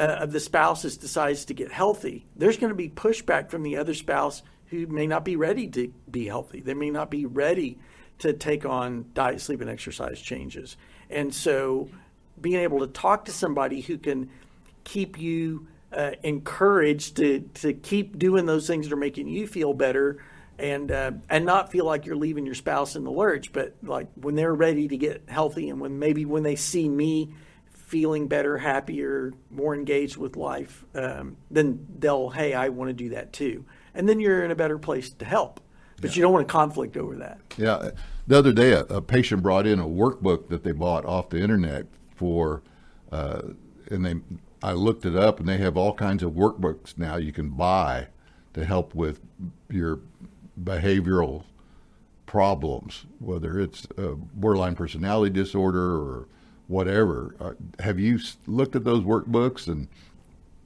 uh, 0.00 0.16
of 0.20 0.32
the 0.32 0.40
spouses 0.40 0.96
decides 0.96 1.44
to 1.44 1.54
get 1.54 1.70
healthy, 1.70 2.26
there's 2.34 2.56
going 2.56 2.70
to 2.70 2.74
be 2.74 2.88
pushback 2.88 3.50
from 3.50 3.62
the 3.62 3.76
other 3.76 3.92
spouse 3.92 4.42
who 4.66 4.86
may 4.86 5.06
not 5.06 5.24
be 5.24 5.36
ready 5.36 5.68
to 5.68 5.92
be 6.10 6.26
healthy. 6.26 6.60
They 6.60 6.74
may 6.74 6.90
not 6.90 7.10
be 7.10 7.26
ready 7.26 7.78
to 8.20 8.32
take 8.32 8.64
on 8.64 9.10
diet, 9.12 9.40
sleep, 9.40 9.60
and 9.60 9.68
exercise 9.68 10.20
changes. 10.20 10.76
And 11.10 11.34
so 11.34 11.90
being 12.40 12.60
able 12.60 12.80
to 12.80 12.86
talk 12.86 13.26
to 13.26 13.32
somebody 13.32 13.82
who 13.82 13.98
can 13.98 14.30
keep 14.84 15.18
you 15.18 15.66
uh, 15.92 16.12
encouraged 16.22 17.16
to, 17.16 17.40
to 17.54 17.74
keep 17.74 18.18
doing 18.18 18.46
those 18.46 18.66
things 18.66 18.86
that 18.86 18.94
are 18.94 18.98
making 18.98 19.28
you 19.28 19.46
feel 19.46 19.74
better 19.74 20.22
and 20.58 20.92
uh, 20.92 21.12
and 21.28 21.44
not 21.44 21.72
feel 21.72 21.84
like 21.84 22.06
you're 22.06 22.16
leaving 22.16 22.46
your 22.46 22.54
spouse 22.54 22.94
in 22.94 23.04
the 23.04 23.10
lurch, 23.10 23.52
but 23.52 23.74
like 23.82 24.08
when 24.14 24.34
they're 24.34 24.54
ready 24.54 24.88
to 24.88 24.96
get 24.96 25.24
healthy 25.26 25.68
and 25.70 25.80
when 25.80 25.98
maybe 25.98 26.24
when 26.24 26.42
they 26.42 26.56
see 26.56 26.88
me 26.88 27.34
feeling 27.90 28.28
better, 28.28 28.56
happier, 28.56 29.32
more 29.50 29.74
engaged 29.74 30.16
with 30.16 30.36
life, 30.36 30.84
um, 30.94 31.36
then 31.50 31.84
they'll, 31.98 32.30
hey, 32.30 32.54
I 32.54 32.68
want 32.68 32.88
to 32.88 32.92
do 32.92 33.08
that 33.08 33.32
too. 33.32 33.64
And 33.96 34.08
then 34.08 34.20
you're 34.20 34.44
in 34.44 34.52
a 34.52 34.54
better 34.54 34.78
place 34.78 35.10
to 35.10 35.24
help. 35.24 35.60
But 36.00 36.10
yeah. 36.10 36.16
you 36.16 36.22
don't 36.22 36.32
want 36.32 36.46
to 36.46 36.52
conflict 36.52 36.96
over 36.96 37.16
that. 37.16 37.40
Yeah. 37.56 37.90
The 38.28 38.38
other 38.38 38.52
day, 38.52 38.72
a, 38.72 38.82
a, 38.84 39.02
patient 39.02 39.42
brought 39.42 39.66
in 39.66 39.80
a 39.80 39.86
workbook 39.86 40.50
that 40.50 40.62
they 40.62 40.70
bought 40.70 41.04
off 41.04 41.30
the 41.30 41.40
internet 41.40 41.86
for, 42.14 42.62
uh, 43.10 43.42
and 43.90 44.04
they, 44.06 44.14
I 44.62 44.72
looked 44.72 45.04
it 45.04 45.16
up, 45.16 45.40
and 45.40 45.48
they 45.48 45.58
have 45.58 45.76
all 45.76 45.92
kinds 45.92 46.22
of 46.22 46.34
workbooks 46.34 46.96
now 46.96 47.16
you 47.16 47.32
can 47.32 47.50
buy 47.50 48.06
to 48.54 48.64
help 48.64 48.94
with 48.94 49.20
your 49.68 49.98
behavioral 50.62 51.42
problems, 52.24 53.04
whether 53.18 53.58
it's 53.58 53.88
a 53.98 54.14
borderline 54.14 54.76
personality 54.76 55.34
disorder 55.34 55.96
or 55.96 56.28
whatever. 56.70 57.34
Uh, 57.40 57.52
have 57.82 57.98
you 57.98 58.18
looked 58.46 58.76
at 58.76 58.84
those 58.84 59.02
workbooks 59.02 59.66
and 59.66 59.88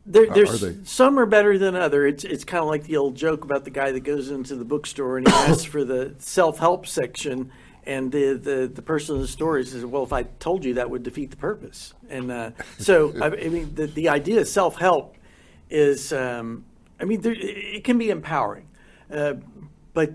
there, 0.06 0.26
there's 0.26 0.62
are 0.62 0.74
some 0.84 1.18
are 1.18 1.24
better 1.24 1.56
than 1.56 1.74
other. 1.74 2.06
It's 2.06 2.24
it's 2.24 2.44
kind 2.44 2.62
of 2.62 2.68
like 2.68 2.84
the 2.84 2.98
old 2.98 3.16
joke 3.16 3.42
about 3.42 3.64
the 3.64 3.70
guy 3.70 3.90
that 3.90 4.00
goes 4.00 4.30
into 4.30 4.54
the 4.54 4.64
bookstore 4.64 5.16
and 5.16 5.26
he 5.26 5.34
asks 5.34 5.64
for 5.64 5.82
the 5.82 6.14
self 6.18 6.58
help 6.58 6.86
section, 6.86 7.50
and 7.86 8.12
the, 8.12 8.34
the 8.34 8.70
the 8.72 8.82
person 8.82 9.16
in 9.16 9.22
the 9.22 9.28
store 9.28 9.62
says, 9.62 9.82
"Well, 9.82 10.02
if 10.02 10.12
I 10.12 10.24
told 10.24 10.62
you, 10.62 10.74
that 10.74 10.90
would 10.90 11.04
defeat 11.04 11.30
the 11.30 11.38
purpose." 11.38 11.94
And 12.10 12.30
uh, 12.30 12.50
so, 12.78 13.14
I, 13.22 13.28
I, 13.28 13.48
mean, 13.48 13.74
the 13.74 13.86
the 13.86 14.10
idea 14.10 14.42
of 14.42 14.48
self 14.48 14.76
help 14.76 15.16
is, 15.70 16.12
um, 16.12 16.66
I 17.00 17.06
mean, 17.06 17.22
there, 17.22 17.34
it 17.34 17.82
can 17.84 17.96
be 17.96 18.10
empowering, 18.10 18.68
uh, 19.10 19.34
but 19.94 20.12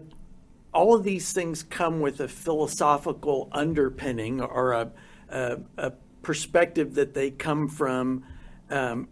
all 0.71 0.95
of 0.95 1.03
these 1.03 1.33
things 1.33 1.63
come 1.63 1.99
with 1.99 2.19
a 2.19 2.27
philosophical 2.27 3.49
underpinning 3.51 4.39
or 4.39 4.73
a 4.73 4.91
a, 5.29 5.93
perspective 6.21 6.95
that 6.95 7.13
they 7.13 7.31
come 7.31 7.67
from. 7.67 8.23
Um, 8.69 9.07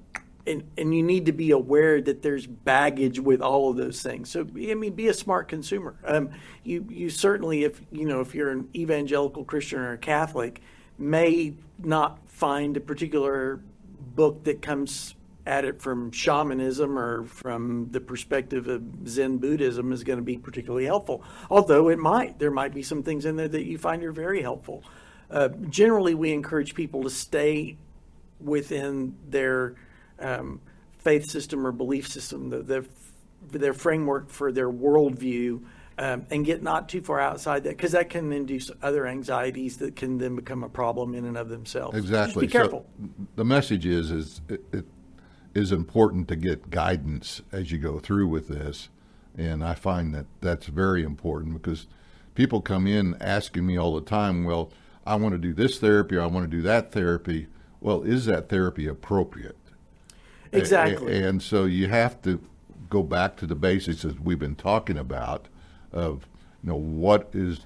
and, 0.46 0.64
and 0.78 0.96
you 0.96 1.04
need 1.04 1.26
to 1.26 1.32
be 1.32 1.52
aware 1.52 2.02
that 2.02 2.22
there's 2.22 2.46
baggage 2.46 3.20
with 3.20 3.42
all 3.42 3.70
of 3.70 3.78
those 3.78 4.02
things. 4.02 4.30
So 4.30 4.42
I 4.42 4.74
mean, 4.74 4.94
be 4.94 5.08
a 5.08 5.14
smart 5.14 5.48
consumer. 5.48 5.96
Um, 6.06 6.30
you 6.64 6.86
you 6.90 7.10
certainly, 7.10 7.64
if 7.64 7.82
you 7.92 8.06
know, 8.06 8.22
if 8.22 8.34
you're 8.34 8.52
an 8.52 8.70
evangelical 8.76 9.44
Christian 9.44 9.80
or 9.80 9.94
a 9.94 9.98
Catholic, 9.98 10.62
may 10.98 11.54
not 11.80 12.20
find 12.30 12.78
a 12.78 12.80
particular 12.80 13.62
book 14.16 14.44
that 14.46 14.62
comes 14.62 15.16
at 15.46 15.64
it 15.64 15.82
from 15.82 16.12
shamanism 16.12 17.00
or 17.00 17.24
from 17.26 17.88
the 17.92 18.02
perspective 18.02 18.68
of 18.68 18.84
Zen 19.08 19.38
Buddhism 19.38 19.94
is 19.94 20.04
going 20.04 20.20
to 20.20 20.24
be 20.24 20.38
particularly 20.38 20.86
helpful. 20.86 21.24
Although 21.50 21.88
it 21.90 22.00
might, 22.00 22.38
there 22.38 22.52
might 22.52 22.74
be 22.74 22.84
some 22.84 23.02
things 23.02 23.26
in 23.26 23.38
there 23.38 23.48
that 23.48 23.64
you 23.64 23.78
find 23.78 24.04
are 24.04 24.12
very 24.12 24.42
helpful. 24.42 24.84
Uh, 25.30 25.50
generally, 25.70 26.16
we 26.16 26.32
encourage 26.32 26.74
people 26.74 27.04
to 27.04 27.10
stay 27.10 27.78
within 28.40 29.16
their 29.30 29.76
um, 30.20 30.62
faith 31.00 31.30
system 31.30 31.66
or 31.66 31.72
belief 31.72 32.08
system, 32.08 32.50
the, 32.50 32.62
the, 32.62 32.86
their 33.52 33.74
framework 33.74 34.30
for 34.30 34.52
their 34.52 34.70
worldview, 34.70 35.62
um, 35.98 36.26
and 36.30 36.46
get 36.46 36.62
not 36.62 36.88
too 36.88 37.02
far 37.02 37.20
outside 37.20 37.64
that 37.64 37.72
because 37.72 37.92
that 37.92 38.10
can 38.10 38.32
induce 38.32 38.70
other 38.84 39.08
anxieties 39.08 39.78
that 39.78 39.96
can 39.96 40.18
then 40.18 40.36
become 40.36 40.64
a 40.64 40.70
problem 40.70 41.16
in 41.16 41.26
and 41.26 41.38
of 41.38 41.50
themselves. 41.50 41.98
Exactly. 41.98 42.46
Just 42.46 42.54
be 42.54 42.60
careful. 42.60 42.86
So 43.00 43.28
the 43.36 43.46
message 43.46 43.86
is 43.86 44.12
is 44.12 44.42
it, 44.48 44.64
it 44.72 44.86
is 45.56 45.72
important 45.72 46.28
to 46.28 46.36
get 46.36 46.70
guidance 46.70 47.42
as 47.52 47.72
you 47.72 47.80
go 47.80 48.00
through 48.00 48.28
with 48.28 48.48
this, 48.48 48.90
and 49.36 49.64
I 49.64 49.74
find 49.74 50.14
that 50.14 50.28
that's 50.40 50.68
very 50.68 51.04
important 51.04 51.62
because 51.62 51.88
people 52.36 52.62
come 52.62 52.86
in 52.86 53.18
asking 53.20 53.66
me 53.66 53.78
all 53.78 53.96
the 53.96 54.02
time, 54.02 54.44
well. 54.46 54.72
I 55.08 55.16
want 55.16 55.34
to 55.34 55.38
do 55.38 55.54
this 55.54 55.80
therapy, 55.80 56.16
or 56.16 56.22
I 56.22 56.28
want 56.28 56.50
to 56.50 56.56
do 56.58 56.62
that 56.64 56.92
therapy. 56.92 57.48
Well, 57.80 58.04
is 58.04 58.26
that 58.26 58.50
therapy 58.50 58.88
appropriate? 58.88 59.58
Exactly. 60.52 61.22
And 61.22 61.42
so 61.42 61.66
you 61.66 61.88
have 61.88 62.22
to 62.24 62.42
go 62.90 63.04
back 63.04 63.38
to 63.38 63.48
the 63.48 63.56
basics 63.56 64.06
as 64.06 64.20
we've 64.20 64.40
been 64.40 64.56
talking 64.56 64.98
about 64.98 65.48
of 65.92 66.28
you 66.64 66.70
know 66.70 66.76
what 66.76 67.30
is 67.34 67.66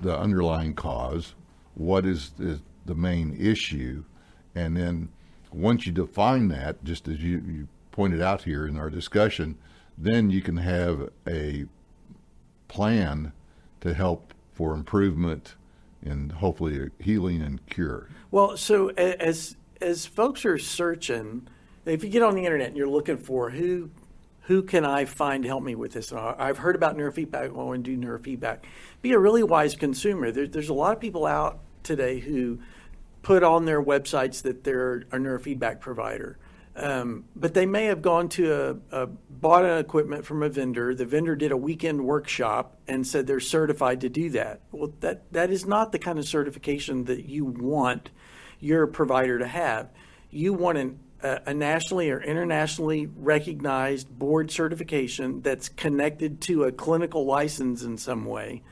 the 0.00 0.16
underlying 0.16 0.74
cause, 0.74 1.34
what 1.74 2.04
is 2.04 2.30
the, 2.38 2.60
the 2.84 2.94
main 2.94 3.36
issue, 3.38 4.04
and 4.54 4.76
then 4.76 5.08
once 5.52 5.86
you 5.86 5.92
define 5.92 6.48
that, 6.48 6.82
just 6.84 7.08
as 7.08 7.22
you, 7.22 7.42
you 7.46 7.68
pointed 7.92 8.20
out 8.20 8.42
here 8.42 8.66
in 8.66 8.76
our 8.76 8.90
discussion, 8.90 9.56
then 9.96 10.28
you 10.30 10.42
can 10.42 10.58
have 10.58 11.08
a 11.26 11.64
plan 12.68 13.32
to 13.80 13.94
help 13.94 14.34
for 14.52 14.74
improvement 14.74 15.54
and 16.06 16.32
hopefully 16.32 16.90
healing 16.98 17.42
and 17.42 17.64
cure. 17.66 18.08
Well, 18.30 18.56
so 18.56 18.88
as 18.90 19.56
as 19.80 20.06
folks 20.06 20.44
are 20.44 20.58
searching 20.58 21.48
if 21.86 22.02
you 22.02 22.10
get 22.10 22.22
on 22.22 22.34
the 22.34 22.44
internet 22.44 22.68
and 22.68 22.76
you're 22.76 22.88
looking 22.88 23.16
for 23.16 23.50
who 23.50 23.90
who 24.42 24.62
can 24.62 24.84
I 24.84 25.06
find 25.06 25.42
to 25.42 25.48
help 25.48 25.64
me 25.64 25.74
with 25.74 25.92
this? 25.92 26.12
Uh, 26.12 26.34
I've 26.38 26.58
heard 26.58 26.76
about 26.76 26.96
neurofeedback. 26.96 27.46
I 27.46 27.48
want 27.48 27.84
to 27.84 27.96
do 27.96 28.06
neurofeedback. 28.06 28.60
Be 29.02 29.12
a 29.12 29.18
really 29.18 29.42
wise 29.42 29.74
consumer. 29.74 30.30
There, 30.30 30.46
there's 30.46 30.68
a 30.68 30.74
lot 30.74 30.92
of 30.92 31.00
people 31.00 31.26
out 31.26 31.58
today 31.82 32.20
who 32.20 32.60
put 33.22 33.42
on 33.42 33.64
their 33.64 33.82
websites 33.82 34.42
that 34.42 34.62
they're 34.62 34.98
a 35.10 35.16
neurofeedback 35.16 35.80
provider. 35.80 36.38
Um, 36.76 37.24
but 37.34 37.54
they 37.54 37.64
may 37.64 37.86
have 37.86 38.02
gone 38.02 38.28
to 38.30 38.52
a, 38.92 39.02
a, 39.02 39.06
bought 39.06 39.64
an 39.64 39.78
equipment 39.78 40.26
from 40.26 40.42
a 40.42 40.48
vendor. 40.50 40.94
The 40.94 41.06
vendor 41.06 41.34
did 41.34 41.50
a 41.50 41.56
weekend 41.56 42.04
workshop 42.04 42.76
and 42.86 43.06
said 43.06 43.26
they're 43.26 43.40
certified 43.40 44.02
to 44.02 44.10
do 44.10 44.28
that. 44.30 44.60
Well, 44.72 44.92
that 45.00 45.32
that 45.32 45.50
is 45.50 45.64
not 45.64 45.92
the 45.92 45.98
kind 45.98 46.18
of 46.18 46.26
certification 46.26 47.04
that 47.04 47.24
you 47.24 47.46
want 47.46 48.10
your 48.60 48.86
provider 48.86 49.38
to 49.38 49.46
have. 49.46 49.88
You 50.30 50.52
want 50.52 50.76
an 50.76 50.98
a, 51.22 51.54
nationally 51.54 52.10
or 52.10 52.20
internationally 52.20 53.06
recognized 53.16 54.08
board 54.18 54.50
certification 54.50 55.40
that's 55.40 55.68
connected 55.68 56.40
to 56.42 56.64
a 56.64 56.72
clinical 56.72 57.24
license 57.24 57.82
in 57.82 57.96
some 57.96 58.26
way, 58.26 58.62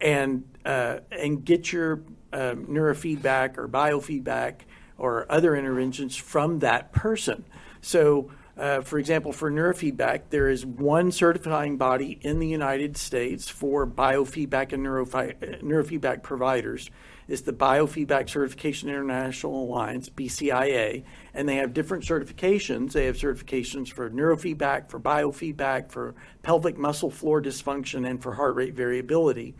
and 0.00 0.44
uh, 0.64 1.00
and 1.10 1.44
get 1.44 1.72
your 1.72 2.02
uh, 2.32 2.54
neurofeedback 2.54 3.58
or 3.58 3.68
biofeedback 3.68 4.60
or 4.98 5.30
other 5.30 5.56
interventions 5.56 6.16
from 6.16 6.58
that 6.60 6.92
person. 6.92 7.44
So. 7.80 8.30
Uh, 8.56 8.80
for 8.80 8.98
example, 8.98 9.32
for 9.32 9.52
neurofeedback, 9.52 10.22
there 10.30 10.48
is 10.48 10.66
one 10.66 11.12
certifying 11.12 11.76
body 11.76 12.18
in 12.22 12.40
the 12.40 12.48
United 12.48 12.96
States 12.96 13.48
for 13.48 13.86
biofeedback 13.86 14.72
and 14.72 14.84
neurofi- 14.84 15.62
neurofeedback 15.62 16.24
providers 16.24 16.90
is 17.28 17.42
the 17.42 17.52
Biofeedback 17.52 18.28
Certification 18.28 18.88
International 18.88 19.64
Alliance, 19.64 20.08
BCIA, 20.08 21.04
and 21.34 21.48
they 21.48 21.56
have 21.56 21.74
different 21.74 22.04
certifications. 22.04 22.92
They 22.92 23.04
have 23.04 23.16
certifications 23.16 23.92
for 23.92 24.08
neurofeedback, 24.10 24.90
for 24.90 24.98
biofeedback, 24.98 25.92
for 25.92 26.14
pelvic 26.42 26.78
muscle 26.78 27.10
floor 27.10 27.42
dysfunction, 27.42 28.08
and 28.08 28.20
for 28.22 28.32
heart 28.32 28.54
rate 28.56 28.74
variability. 28.74 29.54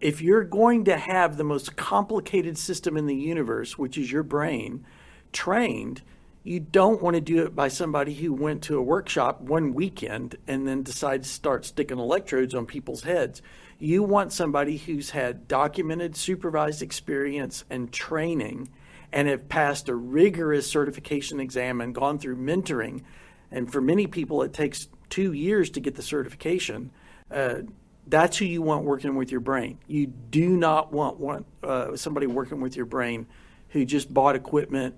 If 0.00 0.22
you're 0.22 0.44
going 0.44 0.84
to 0.84 0.96
have 0.96 1.36
the 1.36 1.44
most 1.44 1.74
complicated 1.74 2.56
system 2.56 2.96
in 2.96 3.06
the 3.06 3.16
universe, 3.16 3.76
which 3.76 3.98
is 3.98 4.12
your 4.12 4.22
brain, 4.22 4.84
trained, 5.32 6.02
you 6.44 6.60
don't 6.60 7.02
want 7.02 7.14
to 7.14 7.20
do 7.20 7.44
it 7.44 7.54
by 7.56 7.68
somebody 7.68 8.14
who 8.14 8.32
went 8.32 8.62
to 8.62 8.78
a 8.78 8.82
workshop 8.82 9.40
one 9.40 9.74
weekend 9.74 10.36
and 10.46 10.66
then 10.66 10.82
decides 10.82 11.28
to 11.28 11.34
start 11.34 11.64
sticking 11.64 11.98
electrodes 11.98 12.54
on 12.54 12.64
people's 12.64 13.02
heads. 13.02 13.42
You 13.78 14.04
want 14.04 14.32
somebody 14.32 14.76
who's 14.76 15.10
had 15.10 15.48
documented 15.48 16.16
supervised 16.16 16.80
experience 16.80 17.64
and 17.68 17.92
training 17.92 18.70
and 19.12 19.26
have 19.26 19.48
passed 19.48 19.88
a 19.88 19.94
rigorous 19.94 20.70
certification 20.70 21.40
exam 21.40 21.80
and 21.80 21.94
gone 21.94 22.18
through 22.18 22.36
mentoring. 22.36 23.02
And 23.50 23.70
for 23.70 23.80
many 23.80 24.06
people, 24.06 24.42
it 24.42 24.52
takes 24.52 24.88
two 25.10 25.32
years 25.32 25.70
to 25.70 25.80
get 25.80 25.96
the 25.96 26.02
certification. 26.02 26.92
Uh, 27.30 27.62
that's 28.08 28.38
who 28.38 28.44
you 28.44 28.62
want 28.62 28.84
working 28.84 29.16
with 29.16 29.30
your 29.30 29.40
brain. 29.40 29.78
You 29.86 30.06
do 30.06 30.48
not 30.56 30.92
want 30.92 31.18
one, 31.18 31.44
uh, 31.62 31.96
somebody 31.96 32.26
working 32.26 32.60
with 32.60 32.76
your 32.76 32.86
brain 32.86 33.26
who 33.70 33.84
just 33.84 34.12
bought 34.12 34.34
equipment 34.34 34.94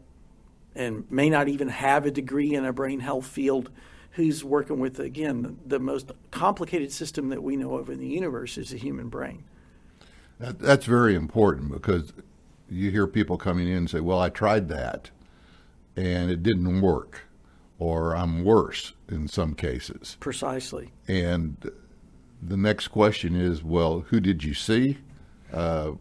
and 0.75 1.11
may 1.11 1.29
not 1.29 1.49
even 1.49 1.69
have 1.69 2.07
a 2.07 2.11
degree 2.11 2.55
in 2.55 2.65
a 2.65 2.73
brain 2.73 3.01
health 3.01 3.27
field 3.27 3.71
who's 4.13 4.45
working 4.45 4.79
with 4.79 4.99
again 4.99 5.59
the 5.67 5.79
most 5.79 6.11
complicated 6.31 6.93
system 6.93 7.29
that 7.29 7.43
we 7.43 7.57
know 7.57 7.75
of 7.75 7.91
in 7.91 7.99
the 7.99 8.07
universe 8.07 8.57
is 8.57 8.71
the 8.71 8.79
human 8.79 9.09
brain. 9.09 9.45
That, 10.39 10.59
that's 10.59 10.87
very 10.87 11.15
important 11.15 11.71
because 11.71 12.13
you 12.69 12.91
hear 12.91 13.07
people 13.07 13.37
coming 13.37 13.69
in 13.69 13.77
and 13.77 13.91
say 13.91 14.01
well 14.01 14.21
i 14.21 14.29
tried 14.29 14.69
that 14.69 15.11
and 15.97 16.31
it 16.31 16.43
didn't 16.43 16.81
work 16.81 17.23
or 17.79 18.15
i'm 18.15 18.45
worse 18.45 18.93
in 19.09 19.27
some 19.27 19.55
cases. 19.55 20.17
Precisely. 20.21 20.93
And 21.09 21.71
the 22.43 22.57
next 22.57 22.89
question 22.89 23.35
is 23.35 23.63
well 23.63 24.01
who 24.09 24.21
did 24.21 24.43
you 24.45 24.55
see 24.55 24.99
uh, 25.53 25.93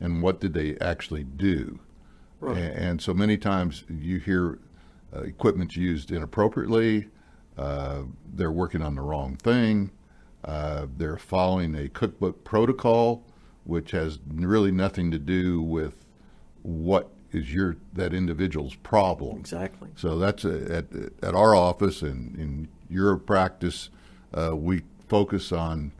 and 0.00 0.22
what 0.22 0.40
did 0.40 0.54
they 0.54 0.76
actually 0.80 1.24
do 1.24 1.80
Right. 2.40 2.56
And, 2.56 2.78
and, 2.78 3.02
so 3.02 3.12
many 3.12 3.36
times 3.36 3.84
you 3.88 4.18
hear 4.18 4.58
uh, 5.14 5.22
equipment's 5.22 5.76
used 5.76 6.12
inappropriately. 6.12 7.08
Uh, 7.56 8.02
they're 8.32 8.52
working 8.52 8.82
on 8.82 8.94
the 8.94 9.00
wrong 9.00 9.36
thing. 9.36 9.90
Uh, 10.44 10.86
they're 10.96 11.16
following 11.16 11.74
a 11.74 11.88
cookbook 11.88 12.44
protocol, 12.44 13.24
which 13.64 13.90
has 13.90 14.20
really 14.28 14.70
nothing 14.70 15.10
to 15.10 15.18
do 15.18 15.60
with 15.60 16.06
what 16.62 17.10
is 17.32 17.52
your 17.52 17.76
that 17.92 18.14
individual's 18.14 18.76
problem. 18.76 19.38
Exactly. 19.38 19.88
So 19.96 20.18
that's 20.18 20.44
a, 20.44 20.76
at 20.76 20.86
at 21.22 21.34
our 21.34 21.54
office 21.54 22.02
and 22.02 22.36
in 22.36 22.68
your 22.88 23.16
practice, 23.16 23.90
uh, 24.32 24.54
we 24.54 24.82
focus 25.08 25.52
on 25.52 25.92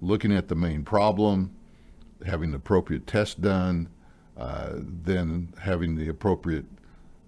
looking 0.00 0.32
at 0.32 0.48
the 0.48 0.54
main 0.54 0.84
problem, 0.84 1.54
having 2.26 2.50
the 2.50 2.56
appropriate 2.56 3.06
test 3.06 3.40
done, 3.40 3.88
uh, 4.36 4.70
then 4.76 5.52
having 5.60 5.96
the 5.96 6.08
appropriate 6.08 6.64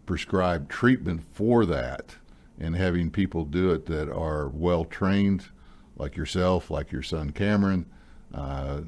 prescribed 0.06 0.70
treatment 0.70 1.22
for 1.32 1.64
that 1.66 2.16
and 2.58 2.76
having 2.76 3.10
people 3.10 3.44
do 3.44 3.70
it 3.70 3.86
that 3.86 4.08
are 4.10 4.48
well 4.48 4.84
trained, 4.84 5.46
like 5.96 6.16
yourself, 6.16 6.70
like 6.70 6.92
your 6.92 7.02
son 7.02 7.30
Cameron, 7.30 7.86
uh, 8.32 8.80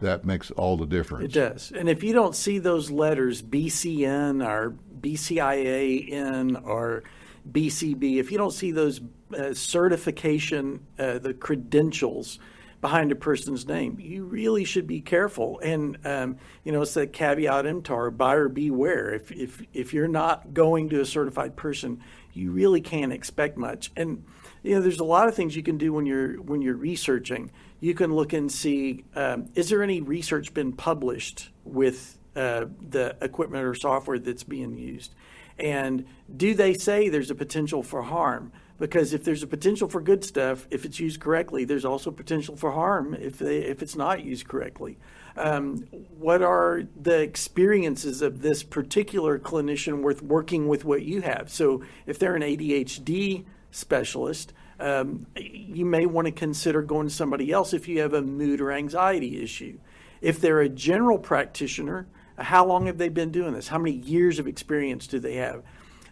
that 0.00 0.24
makes 0.24 0.50
all 0.52 0.76
the 0.76 0.86
difference. 0.86 1.24
It 1.24 1.32
does. 1.38 1.72
And 1.72 1.88
if 1.88 2.02
you 2.02 2.12
don't 2.12 2.34
see 2.34 2.58
those 2.58 2.90
letters 2.90 3.42
BCN 3.42 4.46
or 4.46 4.74
BCIAN 5.00 6.64
or 6.64 7.02
BCB, 7.50 8.16
if 8.16 8.30
you 8.30 8.38
don't 8.38 8.52
see 8.52 8.70
those 8.70 9.00
uh, 9.36 9.54
certification, 9.54 10.86
uh, 10.98 11.18
the 11.18 11.34
credentials, 11.34 12.38
behind 12.80 13.12
a 13.12 13.14
person's 13.14 13.66
name. 13.66 13.98
You 14.00 14.24
really 14.24 14.64
should 14.64 14.86
be 14.86 15.00
careful. 15.00 15.60
And, 15.60 15.98
um, 16.04 16.38
you 16.64 16.72
know, 16.72 16.82
it's 16.82 16.94
that 16.94 17.12
caveat 17.12 17.66
emptor, 17.66 18.10
buyer 18.10 18.48
beware. 18.48 19.14
If, 19.14 19.30
if, 19.32 19.62
if 19.72 19.92
you're 19.92 20.08
not 20.08 20.54
going 20.54 20.88
to 20.90 21.00
a 21.00 21.06
certified 21.06 21.56
person, 21.56 22.02
you 22.32 22.50
really 22.50 22.80
can't 22.80 23.12
expect 23.12 23.58
much. 23.58 23.90
And, 23.96 24.24
you 24.62 24.74
know, 24.74 24.80
there's 24.80 25.00
a 25.00 25.04
lot 25.04 25.28
of 25.28 25.34
things 25.34 25.54
you 25.54 25.62
can 25.62 25.78
do 25.78 25.92
when 25.92 26.06
you're, 26.06 26.40
when 26.40 26.62
you're 26.62 26.76
researching. 26.76 27.50
You 27.80 27.94
can 27.94 28.14
look 28.14 28.32
and 28.32 28.50
see, 28.50 29.04
um, 29.14 29.48
is 29.54 29.68
there 29.68 29.82
any 29.82 30.00
research 30.00 30.54
been 30.54 30.72
published 30.72 31.50
with 31.64 32.18
uh, 32.34 32.66
the 32.88 33.16
equipment 33.20 33.64
or 33.64 33.74
software 33.74 34.18
that's 34.18 34.44
being 34.44 34.78
used? 34.78 35.14
And 35.60 36.06
do 36.34 36.54
they 36.54 36.74
say 36.74 37.08
there's 37.08 37.30
a 37.30 37.34
potential 37.34 37.82
for 37.82 38.02
harm? 38.02 38.52
because 38.80 39.12
if 39.12 39.24
there's 39.24 39.42
a 39.42 39.46
potential 39.46 39.88
for 39.88 40.00
good 40.00 40.24
stuff, 40.24 40.66
if 40.70 40.86
it's 40.86 40.98
used 40.98 41.20
correctly, 41.20 41.64
there's 41.64 41.84
also 41.84 42.10
potential 42.10 42.56
for 42.56 42.72
harm 42.72 43.14
if 43.14 43.38
they, 43.38 43.58
if 43.58 43.82
it's 43.82 43.94
not 43.94 44.24
used 44.24 44.48
correctly. 44.48 44.98
Um, 45.36 45.84
what 46.18 46.42
are 46.42 46.82
the 47.00 47.20
experiences 47.20 48.22
of 48.22 48.40
this 48.40 48.62
particular 48.62 49.38
clinician 49.38 50.02
with 50.02 50.22
working 50.22 50.66
with 50.66 50.84
what 50.84 51.02
you 51.02 51.20
have? 51.20 51.50
So 51.50 51.84
if 52.06 52.18
they're 52.18 52.34
an 52.34 52.42
ADHD 52.42 53.44
specialist, 53.70 54.54
um, 54.80 55.26
you 55.36 55.84
may 55.84 56.06
want 56.06 56.26
to 56.26 56.32
consider 56.32 56.80
going 56.80 57.06
to 57.06 57.14
somebody 57.14 57.52
else 57.52 57.74
if 57.74 57.86
you 57.86 58.00
have 58.00 58.14
a 58.14 58.22
mood 58.22 58.62
or 58.62 58.72
anxiety 58.72 59.42
issue. 59.42 59.78
If 60.22 60.40
they're 60.40 60.60
a 60.60 60.70
general 60.70 61.18
practitioner, 61.18 62.06
how 62.40 62.64
long 62.64 62.86
have 62.86 62.98
they 62.98 63.08
been 63.08 63.30
doing 63.30 63.52
this? 63.52 63.68
How 63.68 63.78
many 63.78 63.96
years 63.96 64.38
of 64.38 64.46
experience 64.46 65.06
do 65.06 65.18
they 65.18 65.36
have? 65.36 65.62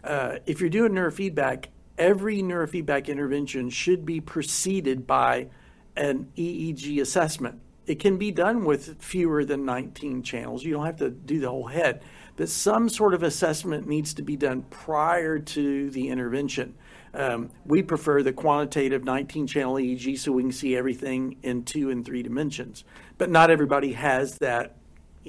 Uh, 0.03 0.37
if 0.45 0.61
you're 0.61 0.69
doing 0.69 0.93
neurofeedback, 0.93 1.65
every 1.97 2.41
neurofeedback 2.41 3.07
intervention 3.07 3.69
should 3.69 4.05
be 4.05 4.21
preceded 4.21 5.05
by 5.05 5.49
an 5.97 6.31
EEG 6.37 7.01
assessment. 7.01 7.59
It 7.85 7.99
can 7.99 8.17
be 8.17 8.31
done 8.31 8.65
with 8.65 9.01
fewer 9.01 9.43
than 9.43 9.65
19 9.65 10.21
channels. 10.23 10.63
You 10.63 10.73
don't 10.73 10.85
have 10.85 10.97
to 10.97 11.09
do 11.09 11.39
the 11.39 11.49
whole 11.49 11.67
head, 11.67 12.03
but 12.35 12.47
some 12.47 12.87
sort 12.87 13.13
of 13.13 13.23
assessment 13.23 13.87
needs 13.87 14.13
to 14.13 14.21
be 14.21 14.37
done 14.37 14.61
prior 14.69 15.39
to 15.39 15.89
the 15.89 16.09
intervention. 16.09 16.75
Um, 17.13 17.49
we 17.65 17.81
prefer 17.81 18.21
the 18.21 18.31
quantitative 18.31 19.03
19 19.03 19.47
channel 19.47 19.75
EEG 19.75 20.19
so 20.19 20.31
we 20.31 20.43
can 20.43 20.51
see 20.51 20.75
everything 20.75 21.37
in 21.41 21.63
two 21.63 21.89
and 21.89 22.05
three 22.05 22.21
dimensions. 22.21 22.83
But 23.17 23.31
not 23.31 23.49
everybody 23.49 23.93
has 23.93 24.37
that, 24.37 24.77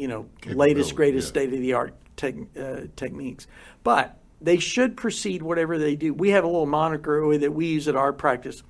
you 0.00 0.08
know, 0.08 0.26
latest, 0.46 0.94
greatest 0.94 1.26
yeah. 1.26 1.42
state 1.42 1.52
of 1.52 1.60
the 1.60 1.74
art 1.74 1.94
uh, 2.22 2.86
techniques. 2.96 3.46
But 3.84 4.16
they 4.40 4.58
should 4.58 4.96
proceed 4.96 5.42
whatever 5.42 5.76
they 5.76 5.94
do. 5.94 6.14
We 6.14 6.30
have 6.30 6.42
a 6.42 6.46
little 6.46 6.64
moniker 6.64 7.36
that 7.36 7.52
we 7.52 7.66
use 7.66 7.86
at 7.86 7.96
our 7.96 8.14
practice. 8.14 8.62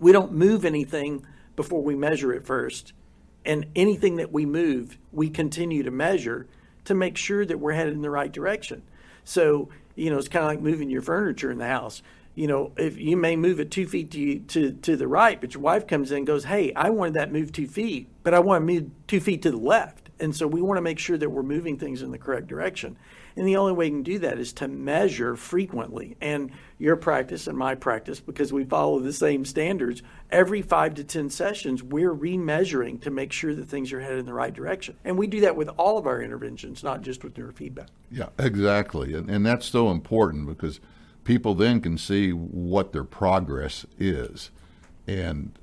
We 0.00 0.10
don't 0.10 0.32
move 0.32 0.64
anything 0.64 1.26
before 1.54 1.82
we 1.82 1.94
measure 1.94 2.32
it 2.32 2.46
first. 2.46 2.94
And 3.44 3.66
anything 3.76 4.16
that 4.16 4.32
we 4.32 4.46
move, 4.46 4.96
we 5.12 5.28
continue 5.28 5.82
to 5.82 5.90
measure 5.90 6.46
to 6.86 6.94
make 6.94 7.18
sure 7.18 7.44
that 7.44 7.58
we're 7.58 7.72
headed 7.72 7.92
in 7.92 8.00
the 8.00 8.08
right 8.08 8.32
direction. 8.32 8.82
So, 9.22 9.68
you 9.94 10.08
know, 10.08 10.16
it's 10.16 10.28
kind 10.28 10.46
of 10.46 10.50
like 10.50 10.60
moving 10.62 10.88
your 10.88 11.02
furniture 11.02 11.50
in 11.50 11.58
the 11.58 11.66
house. 11.68 12.02
You 12.34 12.46
know, 12.46 12.72
if 12.78 12.96
you 12.96 13.18
may 13.18 13.36
move 13.36 13.60
it 13.60 13.70
two 13.70 13.86
feet 13.86 14.10
to, 14.12 14.38
to, 14.38 14.72
to 14.72 14.96
the 14.96 15.06
right, 15.06 15.38
but 15.38 15.52
your 15.52 15.62
wife 15.62 15.86
comes 15.86 16.10
in 16.10 16.18
and 16.18 16.26
goes, 16.26 16.44
Hey, 16.44 16.72
I 16.72 16.88
wanted 16.88 17.14
that 17.14 17.30
moved 17.30 17.54
two 17.54 17.68
feet, 17.68 18.08
but 18.22 18.32
I 18.32 18.38
want 18.38 18.66
to 18.66 18.72
move 18.72 18.90
two 19.06 19.20
feet 19.20 19.42
to 19.42 19.50
the 19.50 19.58
left. 19.58 20.03
And 20.20 20.34
so 20.34 20.46
we 20.46 20.62
want 20.62 20.78
to 20.78 20.82
make 20.82 20.98
sure 20.98 21.18
that 21.18 21.30
we're 21.30 21.42
moving 21.42 21.78
things 21.78 22.02
in 22.02 22.10
the 22.10 22.18
correct 22.18 22.46
direction. 22.46 22.96
And 23.36 23.46
the 23.46 23.56
only 23.56 23.72
way 23.72 23.86
you 23.86 23.90
can 23.90 24.02
do 24.02 24.18
that 24.20 24.38
is 24.38 24.52
to 24.54 24.68
measure 24.68 25.34
frequently. 25.34 26.16
And 26.20 26.52
your 26.78 26.96
practice 26.96 27.46
and 27.46 27.58
my 27.58 27.74
practice, 27.74 28.20
because 28.20 28.52
we 28.52 28.64
follow 28.64 29.00
the 29.00 29.12
same 29.12 29.44
standards, 29.44 30.02
every 30.30 30.62
five 30.62 30.94
to 30.94 31.04
10 31.04 31.30
sessions, 31.30 31.82
we're 31.82 32.14
remeasuring 32.14 33.02
to 33.02 33.10
make 33.10 33.32
sure 33.32 33.54
that 33.54 33.68
things 33.68 33.92
are 33.92 34.00
headed 34.00 34.20
in 34.20 34.26
the 34.26 34.34
right 34.34 34.54
direction. 34.54 34.96
And 35.04 35.18
we 35.18 35.26
do 35.26 35.40
that 35.40 35.56
with 35.56 35.68
all 35.76 35.98
of 35.98 36.06
our 36.06 36.22
interventions, 36.22 36.84
not 36.84 37.02
just 37.02 37.24
with 37.24 37.34
neurofeedback. 37.34 37.88
Yeah, 38.10 38.28
exactly. 38.38 39.14
And, 39.14 39.28
and 39.28 39.44
that's 39.44 39.66
so 39.66 39.90
important 39.90 40.46
because 40.46 40.78
people 41.24 41.54
then 41.54 41.80
can 41.80 41.98
see 41.98 42.30
what 42.32 42.92
their 42.92 43.04
progress 43.04 43.84
is. 43.98 44.50
And 45.08 45.58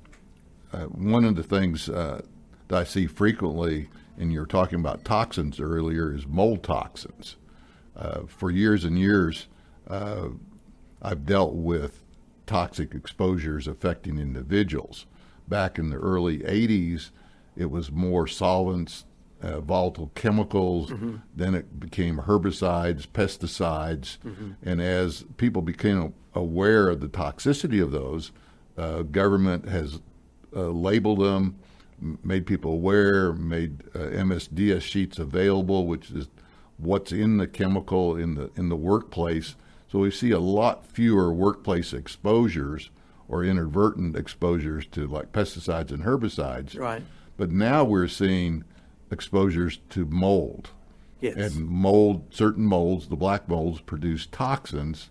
uh, 0.72 0.84
one 0.84 1.24
of 1.24 1.36
the 1.36 1.42
things 1.42 1.88
uh, 1.88 2.22
that 2.68 2.78
I 2.78 2.84
see 2.84 3.06
frequently, 3.06 3.88
and 4.18 4.32
you're 4.32 4.46
talking 4.46 4.80
about 4.80 5.04
toxins 5.04 5.60
earlier, 5.60 6.14
is 6.14 6.26
mold 6.26 6.62
toxins. 6.62 7.36
Uh, 7.96 8.20
for 8.26 8.50
years 8.50 8.84
and 8.84 8.98
years, 8.98 9.48
uh, 9.88 10.28
I've 11.00 11.26
dealt 11.26 11.54
with 11.54 12.02
toxic 12.46 12.94
exposures 12.94 13.66
affecting 13.66 14.18
individuals. 14.18 15.06
Back 15.48 15.78
in 15.78 15.90
the 15.90 15.96
early 15.96 16.38
80s, 16.38 17.10
it 17.56 17.70
was 17.70 17.90
more 17.90 18.26
solvents, 18.26 19.04
uh, 19.42 19.60
volatile 19.60 20.10
chemicals. 20.14 20.90
Mm-hmm. 20.90 21.16
Then 21.34 21.54
it 21.54 21.80
became 21.80 22.18
herbicides, 22.18 23.06
pesticides. 23.06 24.18
Mm-hmm. 24.18 24.52
And 24.62 24.80
as 24.80 25.24
people 25.36 25.62
became 25.62 26.14
aware 26.34 26.88
of 26.88 27.00
the 27.00 27.08
toxicity 27.08 27.82
of 27.82 27.90
those, 27.90 28.32
uh, 28.78 29.02
government 29.02 29.68
has 29.68 30.00
uh, 30.54 30.68
labeled 30.68 31.20
them, 31.20 31.58
made 32.22 32.46
people 32.46 32.72
aware, 32.72 33.32
made 33.32 33.82
uh, 33.94 33.98
MSDS 33.98 34.82
sheets 34.82 35.18
available, 35.18 35.86
which 35.86 36.10
is 36.10 36.28
what's 36.78 37.12
in 37.12 37.36
the 37.36 37.46
chemical 37.46 38.16
in 38.16 38.34
the 38.34 38.50
in 38.56 38.68
the 38.68 38.76
workplace. 38.76 39.56
So 39.90 40.00
we 40.00 40.10
see 40.10 40.30
a 40.30 40.38
lot 40.38 40.86
fewer 40.86 41.32
workplace 41.32 41.92
exposures 41.92 42.90
or 43.28 43.44
inadvertent 43.44 44.16
exposures 44.16 44.86
to 44.86 45.06
like 45.06 45.32
pesticides 45.32 45.90
and 45.90 46.04
herbicides. 46.04 46.78
Right. 46.78 47.02
But 47.36 47.50
now 47.50 47.84
we're 47.84 48.08
seeing 48.08 48.64
exposures 49.10 49.78
to 49.90 50.04
mold. 50.06 50.70
Yes. 51.20 51.36
And 51.36 51.68
mold, 51.68 52.34
certain 52.34 52.64
molds, 52.64 53.08
the 53.08 53.16
black 53.16 53.48
molds, 53.48 53.80
produce 53.80 54.26
toxins, 54.26 55.10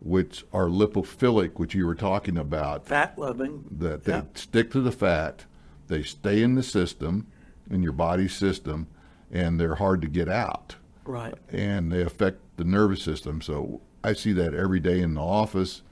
which 0.00 0.44
are 0.52 0.66
lipophilic, 0.66 1.58
which 1.58 1.74
you 1.74 1.86
were 1.86 1.94
talking 1.94 2.36
about. 2.36 2.86
Fat 2.86 3.18
loving. 3.18 3.64
That 3.70 4.04
they 4.04 4.22
stick 4.34 4.70
to 4.72 4.80
the 4.80 4.92
fat, 4.92 5.46
they 5.88 6.02
stay 6.02 6.42
in 6.42 6.54
the 6.54 6.62
system, 6.62 7.26
in 7.70 7.82
your 7.82 7.92
body 7.92 8.28
system, 8.28 8.86
and 9.30 9.58
they're 9.58 9.76
hard 9.76 10.00
to 10.02 10.08
get 10.08 10.28
out. 10.28 10.76
Right. 11.04 11.34
and 11.50 11.92
they 11.92 12.02
affect 12.02 12.40
the 12.56 12.64
nervous 12.64 13.00
system. 13.00 13.40
So 13.40 13.80
I 14.02 14.12
see 14.12 14.32
that 14.32 14.54
every 14.54 14.80
day 14.80 15.00
in 15.00 15.14
the 15.14 15.22
office 15.22 15.82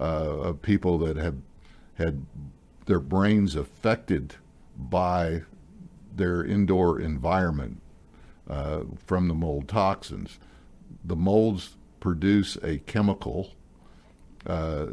uh, 0.00 0.02
of 0.02 0.62
people 0.62 0.98
that 0.98 1.16
have 1.16 1.36
had 1.94 2.26
their 2.86 2.98
brains 2.98 3.54
affected 3.54 4.34
by 4.76 5.42
their 6.14 6.44
indoor 6.44 7.00
environment 7.00 7.80
uh, 8.48 8.80
from 9.06 9.28
the 9.28 9.34
mold 9.34 9.68
toxins. 9.68 10.38
The 11.04 11.16
molds 11.16 11.76
produce 12.00 12.56
a 12.56 12.78
chemical, 12.78 13.52
uh, 14.46 14.86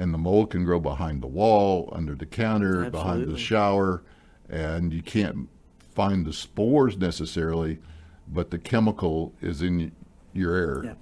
and 0.00 0.14
the 0.14 0.18
mold 0.18 0.50
can 0.50 0.64
grow 0.64 0.80
behind 0.80 1.22
the 1.22 1.26
wall, 1.26 1.90
under 1.92 2.14
the 2.14 2.24
counter, 2.24 2.88
behind 2.88 3.28
the 3.28 3.36
shower, 3.36 4.02
and 4.48 4.94
you 4.94 5.02
can't 5.02 5.46
find 5.90 6.24
the 6.24 6.32
spores 6.32 6.96
necessarily, 6.96 7.78
but 8.26 8.50
the 8.50 8.58
chemical 8.58 9.34
is 9.42 9.60
in 9.60 9.92
your 10.32 10.54
air. 10.54 10.82
Yeah. 10.82 10.94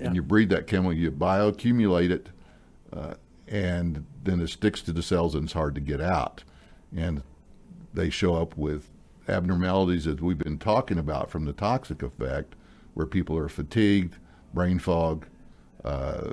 Yeah. 0.00 0.06
And 0.06 0.16
you 0.16 0.22
breathe 0.22 0.48
that 0.50 0.66
chemical, 0.66 0.94
you 0.94 1.10
bioaccumulate 1.10 2.10
it, 2.10 2.30
uh, 2.94 3.14
and 3.46 4.06
then 4.24 4.40
it 4.40 4.48
sticks 4.48 4.80
to 4.82 4.92
the 4.92 5.02
cells 5.02 5.34
and 5.34 5.44
it's 5.44 5.52
hard 5.52 5.74
to 5.74 5.80
get 5.82 6.00
out. 6.00 6.42
And 6.96 7.22
they 7.92 8.08
show 8.08 8.36
up 8.36 8.56
with 8.56 8.88
abnormalities 9.28 10.06
as 10.06 10.22
we've 10.22 10.38
been 10.38 10.58
talking 10.58 10.96
about 10.96 11.30
from 11.30 11.44
the 11.44 11.52
toxic 11.52 12.02
effect, 12.02 12.54
where 12.94 13.06
people 13.06 13.36
are 13.36 13.50
fatigued, 13.50 14.16
brain 14.54 14.78
fog, 14.78 15.26
uh, 15.84 16.32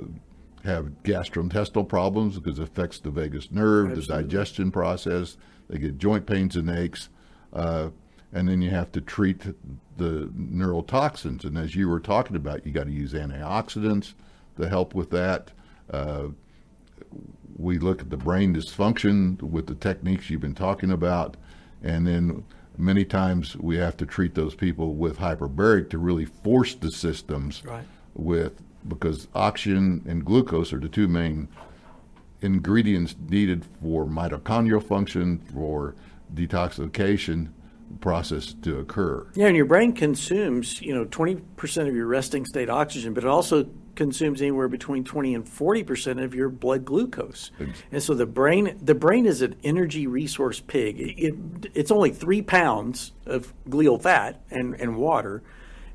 have 0.64 0.86
gastrointestinal 1.02 1.86
problems 1.88 2.38
because 2.38 2.58
it 2.58 2.62
affects 2.62 2.98
the 2.98 3.10
vagus 3.10 3.50
nerve, 3.50 3.94
the 3.94 4.02
digestion 4.02 4.70
process. 4.70 5.36
They 5.68 5.78
get 5.78 5.98
joint 5.98 6.26
pains 6.26 6.56
and 6.56 6.68
aches, 6.70 7.08
uh, 7.52 7.90
and 8.32 8.48
then 8.48 8.62
you 8.62 8.70
have 8.70 8.90
to 8.92 9.00
treat 9.00 9.40
the 9.96 10.30
neurotoxins. 10.36 11.44
And 11.44 11.56
as 11.58 11.74
you 11.76 11.88
were 11.88 12.00
talking 12.00 12.36
about, 12.36 12.66
you 12.66 12.72
got 12.72 12.84
to 12.84 12.92
use 12.92 13.12
antioxidants 13.12 14.14
to 14.58 14.68
help 14.68 14.94
with 14.94 15.10
that. 15.10 15.50
Uh, 15.90 16.28
we 17.56 17.78
look 17.78 18.00
at 18.00 18.10
the 18.10 18.16
brain 18.16 18.54
dysfunction 18.54 19.40
with 19.42 19.66
the 19.66 19.74
techniques 19.74 20.28
you've 20.30 20.40
been 20.40 20.54
talking 20.54 20.90
about, 20.90 21.36
and 21.82 22.06
then 22.06 22.44
many 22.76 23.04
times 23.04 23.56
we 23.56 23.76
have 23.76 23.96
to 23.98 24.06
treat 24.06 24.34
those 24.34 24.54
people 24.54 24.94
with 24.94 25.18
hyperbaric 25.18 25.90
to 25.90 25.98
really 25.98 26.24
force 26.24 26.74
the 26.74 26.90
systems 26.90 27.62
Right. 27.64 27.84
with 28.14 28.60
because 28.86 29.28
oxygen 29.34 30.04
and 30.06 30.24
glucose 30.24 30.72
are 30.72 30.80
the 30.80 30.88
two 30.88 31.08
main 31.08 31.48
ingredients 32.40 33.16
needed 33.28 33.64
for 33.80 34.04
mitochondrial 34.04 34.82
function 34.82 35.38
for 35.52 35.94
detoxification 36.34 37.50
process 38.00 38.54
to 38.62 38.78
occur. 38.78 39.26
Yeah, 39.34 39.46
and 39.46 39.56
your 39.56 39.66
brain 39.66 39.92
consumes, 39.92 40.80
you 40.80 40.94
know, 40.94 41.04
20% 41.04 41.88
of 41.88 41.94
your 41.94 42.06
resting 42.06 42.44
state 42.44 42.68
oxygen, 42.68 43.14
but 43.14 43.24
it 43.24 43.30
also 43.30 43.68
consumes 43.94 44.42
anywhere 44.42 44.68
between 44.68 45.04
20 45.04 45.34
and 45.34 45.44
40% 45.44 46.22
of 46.22 46.34
your 46.34 46.48
blood 46.48 46.84
glucose. 46.84 47.50
And 47.92 48.02
so 48.02 48.14
the 48.14 48.26
brain 48.26 48.76
the 48.82 48.94
brain 48.94 49.24
is 49.24 49.40
an 49.40 49.54
energy 49.62 50.06
resource 50.06 50.60
pig. 50.60 51.00
It, 51.00 51.18
it, 51.18 51.70
it's 51.74 51.90
only 51.90 52.10
3 52.10 52.42
pounds 52.42 53.12
of 53.24 53.54
glial 53.68 54.00
fat 54.02 54.42
and, 54.50 54.74
and 54.74 54.96
water, 54.96 55.42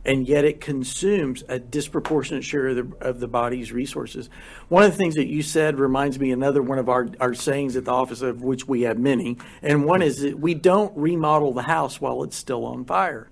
and 0.05 0.27
yet 0.27 0.45
it 0.45 0.61
consumes 0.61 1.43
a 1.47 1.59
disproportionate 1.59 2.43
share 2.43 2.67
of 2.69 2.75
the, 2.75 2.97
of 3.05 3.19
the 3.19 3.27
body's 3.27 3.71
resources. 3.71 4.29
One 4.67 4.83
of 4.83 4.91
the 4.91 4.97
things 4.97 5.15
that 5.15 5.27
you 5.27 5.41
said 5.41 5.77
reminds 5.77 6.19
me 6.19 6.31
another 6.31 6.61
one 6.61 6.79
of 6.79 6.89
our, 6.89 7.09
our 7.19 7.33
sayings 7.33 7.75
at 7.75 7.85
the 7.85 7.91
office, 7.91 8.21
of 8.21 8.41
which 8.41 8.67
we 8.67 8.81
have 8.83 8.97
many, 8.97 9.37
and 9.61 9.85
one 9.85 10.01
is 10.01 10.21
that 10.21 10.39
we 10.39 10.53
don't 10.53 10.95
remodel 10.97 11.53
the 11.53 11.63
house 11.63 11.99
while 11.99 12.23
it's 12.23 12.37
still 12.37 12.65
on 12.65 12.85
fire. 12.85 13.28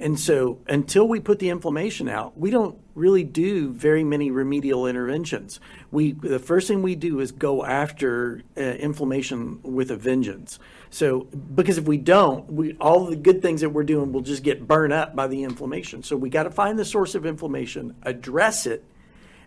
And 0.00 0.18
so 0.18 0.58
until 0.66 1.06
we 1.06 1.20
put 1.20 1.38
the 1.40 1.50
inflammation 1.50 2.08
out, 2.08 2.36
we 2.38 2.50
don't 2.50 2.78
really 2.94 3.22
do 3.22 3.70
very 3.70 4.02
many 4.02 4.30
remedial 4.30 4.86
interventions. 4.86 5.60
We 5.90 6.12
the 6.12 6.38
first 6.38 6.68
thing 6.68 6.82
we 6.82 6.94
do 6.94 7.20
is 7.20 7.32
go 7.32 7.64
after 7.64 8.42
uh, 8.56 8.60
inflammation 8.60 9.60
with 9.62 9.90
a 9.90 9.96
vengeance. 9.96 10.58
So 10.88 11.20
because 11.54 11.76
if 11.76 11.84
we 11.84 11.98
don't, 11.98 12.50
we 12.50 12.76
all 12.80 13.04
the 13.06 13.16
good 13.16 13.42
things 13.42 13.60
that 13.60 13.70
we're 13.70 13.84
doing 13.84 14.10
will 14.10 14.22
just 14.22 14.42
get 14.42 14.66
burned 14.66 14.94
up 14.94 15.14
by 15.14 15.26
the 15.26 15.42
inflammation. 15.42 16.02
So 16.02 16.16
we 16.16 16.30
got 16.30 16.44
to 16.44 16.50
find 16.50 16.78
the 16.78 16.84
source 16.84 17.14
of 17.14 17.26
inflammation, 17.26 17.94
address 18.02 18.64
it, 18.64 18.82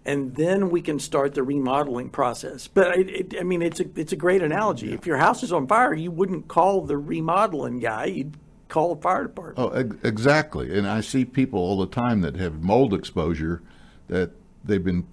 and 0.05 0.35
then 0.35 0.69
we 0.69 0.81
can 0.81 0.99
start 0.99 1.33
the 1.33 1.41
remodeling 1.41 2.09
process. 2.09 2.67
But 2.67 2.97
it, 2.97 3.09
it, 3.09 3.39
I 3.39 3.43
mean, 3.43 3.63
it's 3.63 3.79
a 3.79 3.85
it's 3.95 4.13
a 4.13 4.17
great 4.17 4.43
analogy. 4.43 4.93
If 4.93 5.07
your 5.07 5.17
house 5.17 5.41
is 5.41 5.51
on 5.51 5.65
fire, 5.65 5.95
you 5.95 6.11
wouldn't 6.11 6.47
call 6.47 6.81
the 6.81 6.97
remodeling 6.97 7.79
guy. 7.79 8.05
You'd 8.05 8.37
call 8.73 8.95
the 8.95 9.01
fire 9.01 9.23
department. 9.23 9.59
Oh, 9.59 9.69
ex- 9.69 9.95
exactly. 10.03 10.75
And 10.75 10.87
I 10.87 11.01
see 11.01 11.25
people 11.25 11.59
all 11.59 11.77
the 11.77 11.85
time 11.85 12.21
that 12.21 12.35
have 12.37 12.63
mold 12.63 12.91
exposure 12.91 13.61
that 14.07 14.31
they've 14.63 14.83
been 14.83 15.05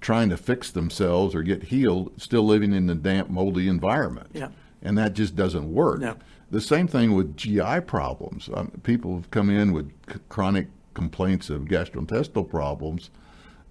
trying 0.00 0.30
to 0.30 0.36
fix 0.38 0.70
themselves 0.70 1.34
or 1.34 1.42
get 1.42 1.64
healed, 1.64 2.10
still 2.16 2.44
living 2.44 2.72
in 2.72 2.86
the 2.86 2.94
damp, 2.94 3.28
moldy 3.28 3.68
environment. 3.68 4.28
Yeah. 4.32 4.48
And 4.80 4.96
that 4.96 5.12
just 5.12 5.36
doesn't 5.36 5.72
work. 5.72 6.00
No. 6.00 6.16
The 6.50 6.62
same 6.62 6.88
thing 6.88 7.12
with 7.14 7.36
GI 7.36 7.80
problems. 7.86 8.48
Um, 8.52 8.72
people 8.82 9.14
have 9.16 9.30
come 9.30 9.50
in 9.50 9.72
with 9.72 9.92
c- 10.10 10.18
chronic 10.30 10.68
complaints 10.94 11.50
of 11.50 11.62
gastrointestinal 11.64 12.48
problems, 12.48 13.10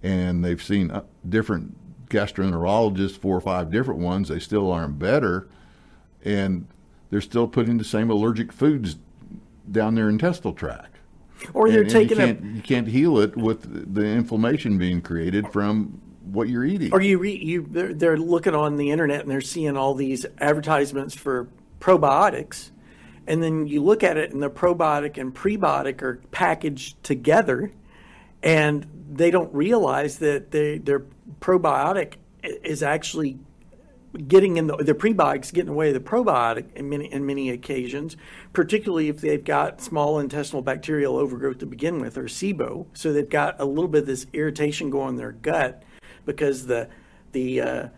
and 0.04 0.44
they've 0.44 0.62
seen 0.62 0.90
uh, 0.92 1.02
different 1.28 1.76
gastroenterologists, 2.08 3.18
four 3.18 3.36
or 3.36 3.40
five 3.40 3.70
different 3.70 4.00
ones. 4.00 4.28
They 4.28 4.38
still 4.38 4.70
aren't 4.70 4.98
better, 5.00 5.48
and 6.24 6.66
they're 7.10 7.20
still 7.20 7.48
putting 7.48 7.78
the 7.78 7.84
same 7.84 8.08
allergic 8.08 8.52
foods 8.52 8.96
down 9.70 9.94
their 9.94 10.08
intestinal 10.08 10.52
tract. 10.52 10.96
Or 11.54 11.70
they're 11.70 11.82
And- 11.82 11.90
taking 11.90 12.18
you 12.18 12.24
can't, 12.26 12.44
you 12.56 12.62
can't 12.62 12.88
heal 12.88 13.18
it 13.18 13.36
with 13.36 13.94
the 13.94 14.04
inflammation 14.06 14.78
being 14.78 15.00
created 15.00 15.48
from 15.52 16.00
what 16.24 16.48
you're 16.48 16.64
eating. 16.64 16.92
or 16.92 17.00
you 17.00 17.18
re, 17.18 17.34
you 17.36 17.66
they're, 17.68 17.92
they're 17.92 18.16
looking 18.16 18.54
on 18.54 18.76
the 18.76 18.90
internet 18.90 19.22
and 19.22 19.30
they're 19.30 19.40
seeing 19.40 19.76
all 19.76 19.94
these 19.94 20.24
advertisements 20.38 21.16
for 21.16 21.48
probiotics 21.80 22.70
and 23.26 23.42
then 23.42 23.66
you 23.66 23.82
look 23.82 24.04
at 24.04 24.16
it 24.16 24.32
and 24.32 24.40
the 24.40 24.48
probiotic 24.48 25.18
and 25.18 25.34
prebiotic 25.34 26.00
are 26.00 26.20
packaged 26.30 27.02
together 27.02 27.72
and 28.42 28.86
they 29.12 29.32
don't 29.32 29.52
realize 29.52 30.18
that 30.18 30.52
they, 30.52 30.78
their 30.78 31.04
probiotic 31.40 32.14
is 32.42 32.84
actually 32.84 33.38
getting 34.28 34.58
in 34.58 34.66
the, 34.66 34.76
the 34.76 34.94
prebiotics 34.94 35.52
getting 35.52 35.70
away 35.70 35.90
the 35.92 36.00
probiotic 36.00 36.72
in 36.74 36.88
many 36.88 37.10
in 37.12 37.24
many 37.26 37.50
occasions, 37.50 38.16
particularly 38.52 39.08
if 39.08 39.20
they've 39.20 39.44
got 39.44 39.80
small 39.80 40.18
intestinal 40.18 40.62
bacterial 40.62 41.16
overgrowth 41.16 41.58
to 41.58 41.66
begin 41.66 42.00
with 42.00 42.18
or 42.18 42.24
SIBO. 42.24 42.86
So 42.92 43.12
they've 43.12 43.28
got 43.28 43.60
a 43.60 43.64
little 43.64 43.88
bit 43.88 44.02
of 44.02 44.06
this 44.06 44.26
irritation 44.32 44.90
going 44.90 45.10
in 45.10 45.16
their 45.16 45.32
gut 45.32 45.82
because 46.24 46.66
the 46.66 46.88
the 47.32 47.60
uh, 47.60 47.88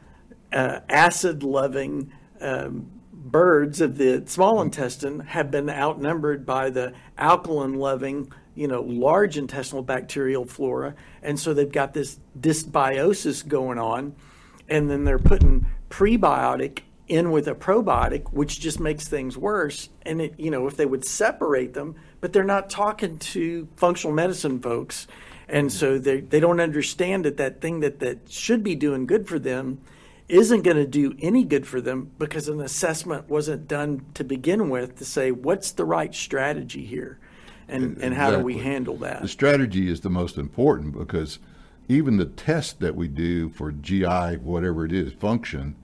uh, 0.53 0.81
acid 0.89 1.43
loving 1.43 2.13
um, 2.41 2.91
birds 3.13 3.81
of 3.81 3.97
the 3.97 4.23
small 4.27 4.61
intestine 4.61 5.21
have 5.21 5.51
been 5.51 5.69
outnumbered 5.69 6.47
by 6.47 6.71
the 6.71 6.93
alkaline 7.19 7.75
loving 7.75 8.31
you 8.55 8.69
know 8.69 8.83
large 8.83 9.37
intestinal 9.37 9.83
bacterial 9.83 10.45
flora 10.45 10.95
and 11.23 11.41
so 11.41 11.55
they've 11.55 11.73
got 11.73 11.95
this 11.95 12.21
dysbiosis 12.39 13.47
going 13.47 13.79
on 13.79 14.15
and 14.69 14.91
then 14.91 15.05
they're 15.05 15.19
putting 15.19 15.67
prebiotic 15.91 16.81
in 17.09 17.31
with 17.31 17.47
a 17.47 17.55
probiotic 17.55 18.33
which 18.33 18.61
just 18.61 18.81
makes 18.81 19.07
things 19.07 19.37
worse. 19.37 19.89
And 20.03 20.21
it 20.21 20.35
you 20.39 20.51
know 20.51 20.67
if 20.67 20.77
they 20.77 20.87
would 20.87 21.05
separate 21.05 21.75
them 21.75 21.97
but 22.21 22.33
they're 22.33 22.43
not 22.43 22.71
talking 22.71 23.19
to 23.19 23.69
functional 23.77 24.15
medicine 24.15 24.59
folks. 24.59 25.07
And 25.47 25.71
so 25.71 25.99
they 25.99 26.21
they 26.21 26.41
don't 26.41 26.61
understand 26.61 27.27
that 27.27 27.37
that 27.37 27.61
thing 27.61 27.81
that 27.81 28.01
that 28.01 28.31
should 28.31 28.65
be 28.65 28.75
doing 28.75 29.07
good 29.07 29.29
for 29.29 29.39
them 29.39 29.81
isn't 30.29 30.63
going 30.63 30.79
to 30.79 30.87
do 30.87 31.15
any 31.21 31.45
good 31.45 31.67
for 31.67 31.83
them 31.83 32.11
because 32.19 32.49
an 32.49 32.61
assessment 32.61 33.29
wasn't 33.29 33.69
done 33.69 34.07
to 34.15 34.25
begin 34.25 34.71
with 34.71 34.97
to 34.97 35.05
say 35.05 35.31
what's 35.31 35.73
the 35.73 35.85
right 35.85 36.15
strategy 36.15 36.87
here? 36.87 37.19
And 37.69 37.99
and 37.99 38.15
how 38.15 38.31
do 38.31 38.39
we 38.39 38.59
handle 38.59 38.97
that? 38.99 39.23
The 39.23 39.29
strategy 39.29 39.91
is 39.91 40.01
the 40.01 40.11
most 40.11 40.39
important 40.39 40.97
because 40.97 41.39
even 41.89 42.17
the 42.17 42.25
test 42.25 42.81
that 42.81 42.95
we 42.97 43.09
do 43.09 43.51
for 43.51 43.71
GI, 43.71 44.37
whatever 44.37 44.87
it 44.87 44.93
is, 44.93 45.13
function, 45.13 45.77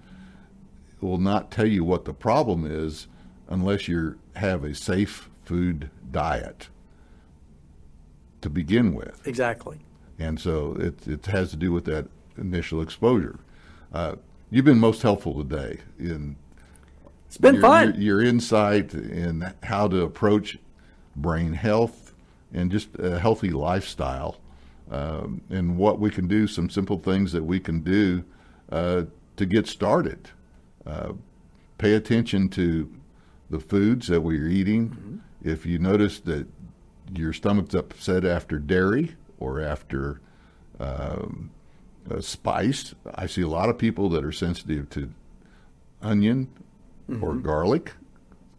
will 1.01 1.19
not 1.19 1.51
tell 1.51 1.67
you 1.67 1.85
what 1.85 2.05
the 2.05 2.15
problem 2.15 2.67
is 2.67 3.07
unless 3.49 3.89
you 3.89 4.19
have 4.37 4.65
a 4.65 4.75
safe 4.75 5.29
food 5.45 5.91
diet 6.11 6.69
to 8.41 8.51
begin 8.51 8.95
with. 8.95 9.27
exactly 9.27 9.79
And 10.19 10.39
so 10.39 10.77
it, 10.79 11.07
it 11.07 11.27
has 11.27 11.51
to 11.51 11.57
do 11.57 11.73
with 11.73 11.85
that 11.87 12.07
initial 12.39 12.81
exposure. 12.83 13.39
Uh, 13.93 14.17
you've 14.51 14.65
been 14.65 14.79
most 14.79 15.03
helpful 15.03 15.43
today 15.43 15.79
in 15.99 16.37
it's 17.27 17.39
been 17.39 17.55
your, 17.55 17.63
fun 17.63 17.95
Your, 17.95 18.23
your 18.23 18.23
insight 18.23 18.93
in 18.93 19.53
how 19.63 19.87
to 19.89 20.03
approach 20.03 20.59
brain 21.17 21.53
health, 21.53 22.13
and 22.53 22.71
just 22.71 22.89
a 22.99 23.19
healthy 23.19 23.51
lifestyle. 23.51 24.41
Um, 24.91 25.41
and 25.51 25.77
what 25.77 26.01
we 26.01 26.11
can 26.11 26.27
do, 26.27 26.49
some 26.49 26.69
simple 26.69 26.99
things 26.99 27.31
that 27.33 27.45
we 27.45 27.61
can 27.61 27.81
do 27.81 28.25
uh, 28.73 29.05
to 29.37 29.47
get 29.47 29.69
started. 29.69 30.31
Uh, 30.87 31.13
pay 31.79 31.95
attention 31.95 32.49
to 32.51 32.91
the 33.51 33.61
foods 33.61 34.09
that 34.09 34.21
we're 34.21 34.49
eating. 34.49 34.91
Mm-hmm. 34.91 35.17
If 35.43 35.67
you 35.67 35.79
notice 35.79 36.21
that 36.21 36.47
your 37.15 37.33
stomach's 37.33 37.75
upset 37.75 38.25
after 38.25 38.59
dairy 38.59 39.17
or 39.39 39.61
after 39.61 40.21
um, 40.79 41.51
uh, 42.11 42.21
spice, 42.21 42.95
I 43.15 43.27
see 43.27 43.43
a 43.43 43.49
lot 43.49 43.69
of 43.69 43.79
people 43.79 44.09
that 44.11 44.25
are 44.25 44.33
sensitive 44.33 44.89
to 44.91 45.11
onion 46.03 46.49
mm-hmm. 47.09 47.23
or 47.23 47.35
garlic. 47.35 47.93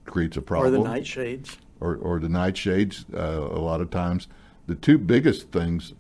Creates 0.06 0.38
a 0.38 0.42
problem. 0.42 0.76
Or 0.76 0.84
the 0.84 0.90
nightshades. 0.90 1.58
Or, 1.80 1.96
or 1.96 2.20
the 2.20 2.28
nightshades. 2.28 3.06
Uh, 3.14 3.56
a 3.56 3.62
lot 3.62 3.82
of 3.82 3.90
times, 3.90 4.28
the 4.68 4.76
two 4.76 4.98
biggest 4.98 5.52
things 5.52 5.94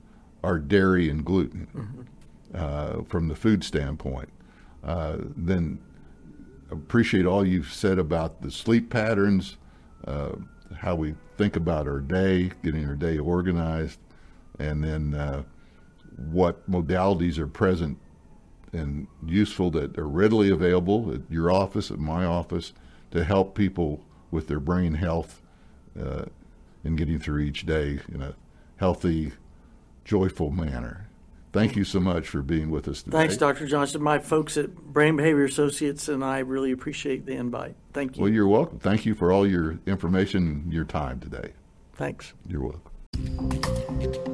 are 0.43 0.59
dairy 0.59 1.09
and 1.09 1.23
gluten 1.23 1.67
mm-hmm. 1.73 2.01
uh, 2.53 3.03
from 3.03 3.27
the 3.27 3.35
food 3.35 3.63
standpoint. 3.63 4.29
Uh, 4.83 5.17
then 5.35 5.79
appreciate 6.71 7.25
all 7.25 7.45
you've 7.45 7.71
said 7.71 7.99
about 7.99 8.41
the 8.41 8.51
sleep 8.51 8.89
patterns, 8.89 9.57
uh, 10.05 10.31
how 10.77 10.95
we 10.95 11.15
think 11.37 11.55
about 11.55 11.87
our 11.87 11.99
day, 11.99 12.51
getting 12.63 12.87
our 12.87 12.95
day 12.95 13.17
organized, 13.17 13.99
and 14.59 14.83
then 14.83 15.13
uh, 15.13 15.43
what 16.15 16.69
modalities 16.69 17.37
are 17.37 17.47
present 17.47 17.97
and 18.73 19.07
useful 19.25 19.69
that 19.71 19.97
are 19.97 20.07
readily 20.07 20.49
available 20.49 21.13
at 21.13 21.21
your 21.29 21.51
office, 21.51 21.91
at 21.91 21.99
my 21.99 22.23
office, 22.25 22.73
to 23.11 23.23
help 23.23 23.53
people 23.53 24.01
with 24.29 24.47
their 24.47 24.59
brain 24.59 24.93
health 24.93 25.41
uh, 25.99 26.23
and 26.83 26.97
getting 26.97 27.19
through 27.19 27.39
each 27.39 27.65
day 27.65 27.99
in 28.13 28.21
a 28.21 28.33
healthy, 28.77 29.33
joyful 30.05 30.51
manner. 30.51 31.09
Thank 31.51 31.75
you 31.75 31.83
so 31.83 31.99
much 31.99 32.27
for 32.29 32.41
being 32.41 32.69
with 32.69 32.87
us 32.87 33.03
today. 33.03 33.17
Thanks, 33.17 33.37
Dr. 33.37 33.67
Johnson. 33.67 34.01
My 34.01 34.19
folks 34.19 34.55
at 34.57 34.73
Brain 34.75 35.17
Behavior 35.17 35.43
Associates 35.43 36.07
and 36.07 36.23
I 36.23 36.39
really 36.39 36.71
appreciate 36.71 37.25
the 37.25 37.33
invite. 37.33 37.75
Thank 37.93 38.17
you. 38.17 38.23
Well, 38.23 38.31
you're 38.31 38.47
welcome. 38.47 38.79
Thank 38.79 39.05
you 39.05 39.15
for 39.15 39.31
all 39.31 39.45
your 39.45 39.79
information, 39.85 40.65
your 40.69 40.85
time 40.85 41.19
today. 41.19 41.51
Thanks. 41.93 42.33
You're 42.47 42.61
welcome. 42.61 44.30